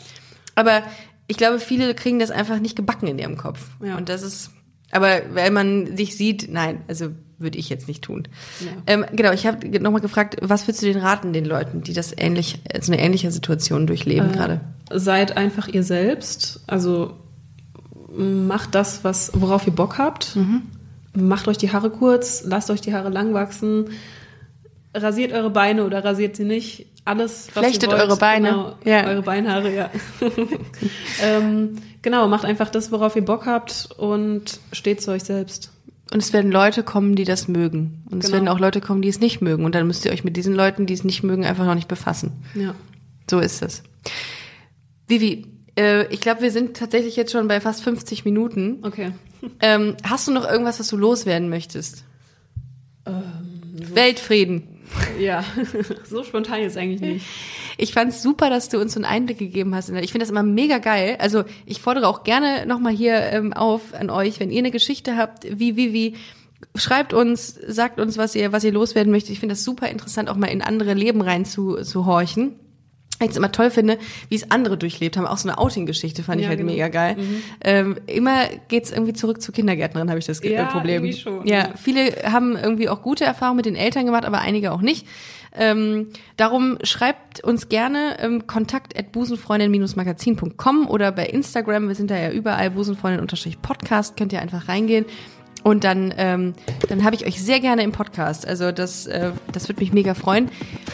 Aber 0.54 0.82
ich 1.26 1.36
glaube, 1.36 1.58
viele 1.60 1.94
kriegen 1.94 2.18
das 2.18 2.30
einfach 2.30 2.58
nicht 2.58 2.76
gebacken 2.76 3.06
in 3.06 3.18
ihrem 3.18 3.36
Kopf. 3.36 3.60
Ja. 3.84 3.96
Und 3.96 4.08
das 4.08 4.22
ist, 4.22 4.50
aber 4.90 5.22
wenn 5.32 5.52
man 5.52 5.96
sich 5.96 6.16
sieht, 6.16 6.48
nein, 6.50 6.82
also 6.88 7.10
würde 7.38 7.58
ich 7.58 7.68
jetzt 7.68 7.88
nicht 7.88 8.02
tun. 8.02 8.28
Ja. 8.60 8.66
Ähm, 8.86 9.04
genau, 9.12 9.32
ich 9.32 9.46
habe 9.46 9.66
nochmal 9.80 10.00
gefragt, 10.00 10.36
was 10.40 10.66
würdest 10.66 10.82
du 10.82 10.86
den 10.92 10.98
raten, 11.02 11.32
den 11.32 11.44
Leuten, 11.44 11.82
die 11.82 11.92
das 11.92 12.14
ähnlich, 12.16 12.60
so 12.80 12.92
eine 12.92 13.00
ähnliche 13.02 13.30
Situation 13.30 13.86
durchleben 13.86 14.30
Äh, 14.30 14.34
gerade? 14.34 14.60
Seid 14.92 15.36
einfach 15.36 15.68
ihr 15.68 15.82
selbst. 15.82 16.62
Also 16.66 17.14
macht 18.16 18.74
das, 18.74 19.02
was, 19.02 19.32
worauf 19.34 19.66
ihr 19.66 19.72
Bock 19.72 19.98
habt. 19.98 20.36
Mhm. 20.36 20.62
Macht 21.16 21.48
euch 21.48 21.58
die 21.58 21.72
Haare 21.72 21.90
kurz, 21.90 22.44
lasst 22.44 22.70
euch 22.70 22.80
die 22.80 22.94
Haare 22.94 23.08
lang 23.10 23.34
wachsen. 23.34 23.90
Rasiert 24.94 25.32
eure 25.32 25.50
Beine 25.50 25.84
oder 25.84 26.04
rasiert 26.04 26.36
sie 26.36 26.44
nicht. 26.44 26.86
Alles, 27.04 27.48
was 27.54 27.64
Flechtet 27.64 27.84
ihr 27.84 27.88
wollt. 27.90 28.00
eure 28.02 28.16
Beine. 28.16 28.48
Genau, 28.48 28.74
Ja. 28.84 29.06
Eure 29.06 29.22
Beinhaare, 29.22 29.74
ja. 29.74 29.90
ähm, 31.22 31.76
genau, 32.02 32.28
macht 32.28 32.44
einfach 32.44 32.70
das, 32.70 32.92
worauf 32.92 33.16
ihr 33.16 33.24
Bock 33.24 33.46
habt 33.46 33.90
und 33.98 34.58
steht 34.72 35.02
zu 35.02 35.10
euch 35.10 35.24
selbst. 35.24 35.70
Und 36.12 36.22
es 36.22 36.32
werden 36.32 36.52
Leute 36.52 36.82
kommen, 36.82 37.16
die 37.16 37.24
das 37.24 37.48
mögen. 37.48 38.04
Und 38.10 38.22
es 38.22 38.26
Genau. 38.30 38.34
werden 38.44 38.48
auch 38.48 38.60
Leute 38.60 38.80
kommen, 38.80 39.02
die 39.02 39.08
es 39.08 39.20
nicht 39.20 39.40
mögen. 39.40 39.64
Und 39.64 39.74
dann 39.74 39.86
müsst 39.86 40.04
ihr 40.04 40.12
euch 40.12 40.22
mit 40.24 40.36
diesen 40.36 40.54
Leuten, 40.54 40.86
die 40.86 40.94
es 40.94 41.02
nicht 41.04 41.22
mögen, 41.22 41.44
einfach 41.44 41.64
noch 41.66 41.74
nicht 41.74 41.88
befassen. 41.88 42.32
Ja. 42.54 42.74
So 43.28 43.38
ist 43.40 43.62
es. 43.62 43.82
Vivi, 45.08 45.46
äh, 45.78 46.06
ich 46.12 46.20
glaube, 46.20 46.42
wir 46.42 46.50
sind 46.50 46.76
tatsächlich 46.76 47.16
jetzt 47.16 47.32
schon 47.32 47.48
bei 47.48 47.60
fast 47.60 47.82
50 47.82 48.24
Minuten. 48.24 48.78
Okay. 48.82 49.12
Ähm, 49.60 49.96
hast 50.04 50.28
du 50.28 50.32
noch 50.32 50.48
irgendwas, 50.48 50.78
was 50.78 50.88
du 50.88 50.96
loswerden 50.96 51.48
möchtest? 51.48 52.04
Ähm, 53.06 53.94
Weltfrieden. 53.94 54.62
Ja, 55.18 55.44
so 56.04 56.24
spontan 56.24 56.60
jetzt 56.60 56.76
eigentlich 56.76 57.00
nicht. 57.00 57.26
Ich 57.76 57.92
fand's 57.92 58.22
super, 58.22 58.50
dass 58.50 58.68
du 58.68 58.80
uns 58.80 58.94
so 58.94 58.98
einen 58.98 59.04
Einblick 59.04 59.38
gegeben 59.38 59.74
hast. 59.74 59.88
Ich 59.90 60.12
finde 60.12 60.24
das 60.24 60.30
immer 60.30 60.42
mega 60.42 60.78
geil. 60.78 61.16
Also 61.20 61.44
ich 61.66 61.80
fordere 61.80 62.08
auch 62.08 62.24
gerne 62.24 62.66
nochmal 62.66 62.92
hier 62.92 63.14
ähm, 63.32 63.52
auf 63.52 63.94
an 63.94 64.10
euch, 64.10 64.40
wenn 64.40 64.50
ihr 64.50 64.58
eine 64.58 64.70
Geschichte 64.70 65.16
habt, 65.16 65.44
wie, 65.58 65.76
wie, 65.76 65.92
wie, 65.92 66.16
schreibt 66.74 67.12
uns, 67.12 67.54
sagt 67.66 68.00
uns, 68.00 68.18
was 68.18 68.34
ihr, 68.34 68.52
was 68.52 68.64
ihr 68.64 68.72
loswerden 68.72 69.12
möchtet. 69.12 69.30
Ich 69.30 69.40
finde 69.40 69.54
das 69.54 69.64
super 69.64 69.88
interessant, 69.88 70.28
auch 70.28 70.36
mal 70.36 70.46
in 70.46 70.62
andere 70.62 70.94
Leben 70.94 71.20
rein 71.20 71.44
horchen. 73.24 73.30
Ich 73.30 73.30
es 73.32 73.36
immer 73.36 73.52
toll 73.52 73.70
finde, 73.70 73.98
wie 74.28 74.34
es 74.36 74.50
andere 74.50 74.76
durchlebt 74.76 75.16
haben. 75.16 75.26
Auch 75.26 75.38
so 75.38 75.48
eine 75.48 75.58
Outing-Geschichte 75.58 76.22
fand 76.22 76.40
ich 76.40 76.44
Ja, 76.44 76.48
halt 76.50 76.58
genau. 76.58 76.72
mega 76.72 76.88
geil. 76.88 77.16
Ähm, 77.62 77.96
immer 78.06 78.46
geht's 78.68 78.90
irgendwie 78.90 79.12
zurück 79.12 79.40
zur 79.42 79.54
Kindergärtnerin, 79.54 80.08
habe 80.08 80.18
ich 80.18 80.26
das 80.26 80.42
Ja, 80.42 80.66
Problem. 80.66 81.12
schon, 81.12 81.46
ja, 81.46 81.56
ja. 81.58 81.68
viele 81.76 82.12
haben 82.30 82.56
irgendwie 82.56 82.88
auch 82.88 83.02
gute 83.02 83.24
Erfahrungen 83.24 83.56
mit 83.56 83.66
den 83.66 83.76
Eltern 83.76 84.04
gemacht, 84.06 84.24
aber 84.24 84.40
einige 84.40 84.72
auch 84.72 84.80
nicht. 84.80 85.06
Ähm, 85.56 86.08
darum 86.36 86.78
schreibt 86.82 87.44
uns 87.44 87.68
gerne 87.68 88.16
ähm, 88.20 88.48
kontakt 88.48 88.98
at 88.98 89.12
busenfreundin-magazin.com 89.12 90.88
oder 90.88 91.12
bei 91.12 91.26
Instagram, 91.26 91.86
wir 91.88 91.94
sind 91.94 92.10
da 92.10 92.16
ja 92.18 92.30
überall, 92.32 92.70
busenfreundin-podcast, 92.72 94.16
könnt 94.16 94.32
ihr 94.32 94.42
einfach 94.42 94.66
reingehen. 94.68 95.04
Und 95.64 95.82
dann, 95.82 96.14
ähm, 96.18 96.52
dann 96.88 97.04
habe 97.04 97.16
ich 97.16 97.26
euch 97.26 97.42
sehr 97.42 97.58
gerne 97.58 97.82
im 97.82 97.90
Podcast. 97.90 98.46
Also 98.46 98.70
das, 98.70 99.06
äh, 99.06 99.32
das 99.50 99.68
würde 99.68 99.80
mich 99.80 99.92
mega 99.92 100.14
freuen. 100.14 100.50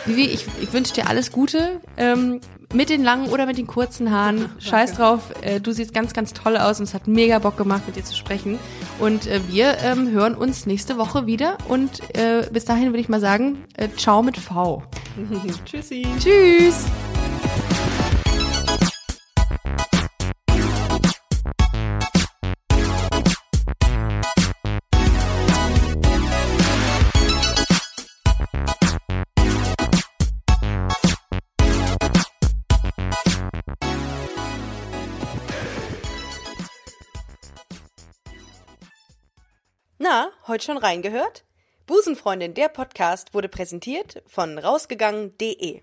Vivi, 0.07 0.27
ich, 0.27 0.47
ich 0.63 0.73
wünsche 0.73 0.95
dir 0.95 1.09
alles 1.09 1.33
Gute. 1.33 1.81
Ähm, 1.97 2.41
mit 2.73 2.89
den 2.89 3.03
langen 3.03 3.29
oder 3.31 3.47
mit 3.47 3.59
den 3.59 3.67
kurzen 3.67 4.13
Haaren. 4.13 4.49
Scheiß 4.61 4.95
drauf. 4.95 5.33
Äh, 5.43 5.61
du 5.61 5.73
siehst 5.73 5.93
ganz, 5.93 6.13
ganz 6.13 6.33
toll 6.33 6.57
aus 6.57 6.79
und 6.79 6.85
es 6.85 6.95
hat 6.95 7.09
mega 7.09 7.41
Bock 7.41 7.57
gemacht, 7.57 7.83
mit 7.87 7.97
dir 7.97 8.05
zu 8.05 8.15
sprechen. 8.15 8.61
Und 9.01 9.27
äh, 9.27 9.41
wir 9.49 9.79
ähm, 9.79 10.13
hören 10.13 10.37
uns 10.37 10.67
nächste 10.67 10.97
Woche 10.97 11.27
wieder. 11.27 11.59
Und 11.69 12.01
äh, 12.17 12.49
bis 12.53 12.65
dahin 12.65 12.87
würde 12.87 13.01
ich 13.01 13.09
mal 13.09 13.21
sagen, 13.21 13.65
äh, 13.77 13.89
ciao 13.97 14.23
mit 14.23 14.37
V. 14.37 14.85
Tschüssi. 15.65 16.07
Tschüss. 16.21 16.87
Heute 40.51 40.65
schon 40.65 40.77
reingehört? 40.77 41.45
Busenfreundin, 41.87 42.55
der 42.55 42.69
Podcast 42.69 43.33
wurde 43.35 43.49
präsentiert 43.49 44.23
von 44.27 44.59
rausgegangen.de. 44.59 45.83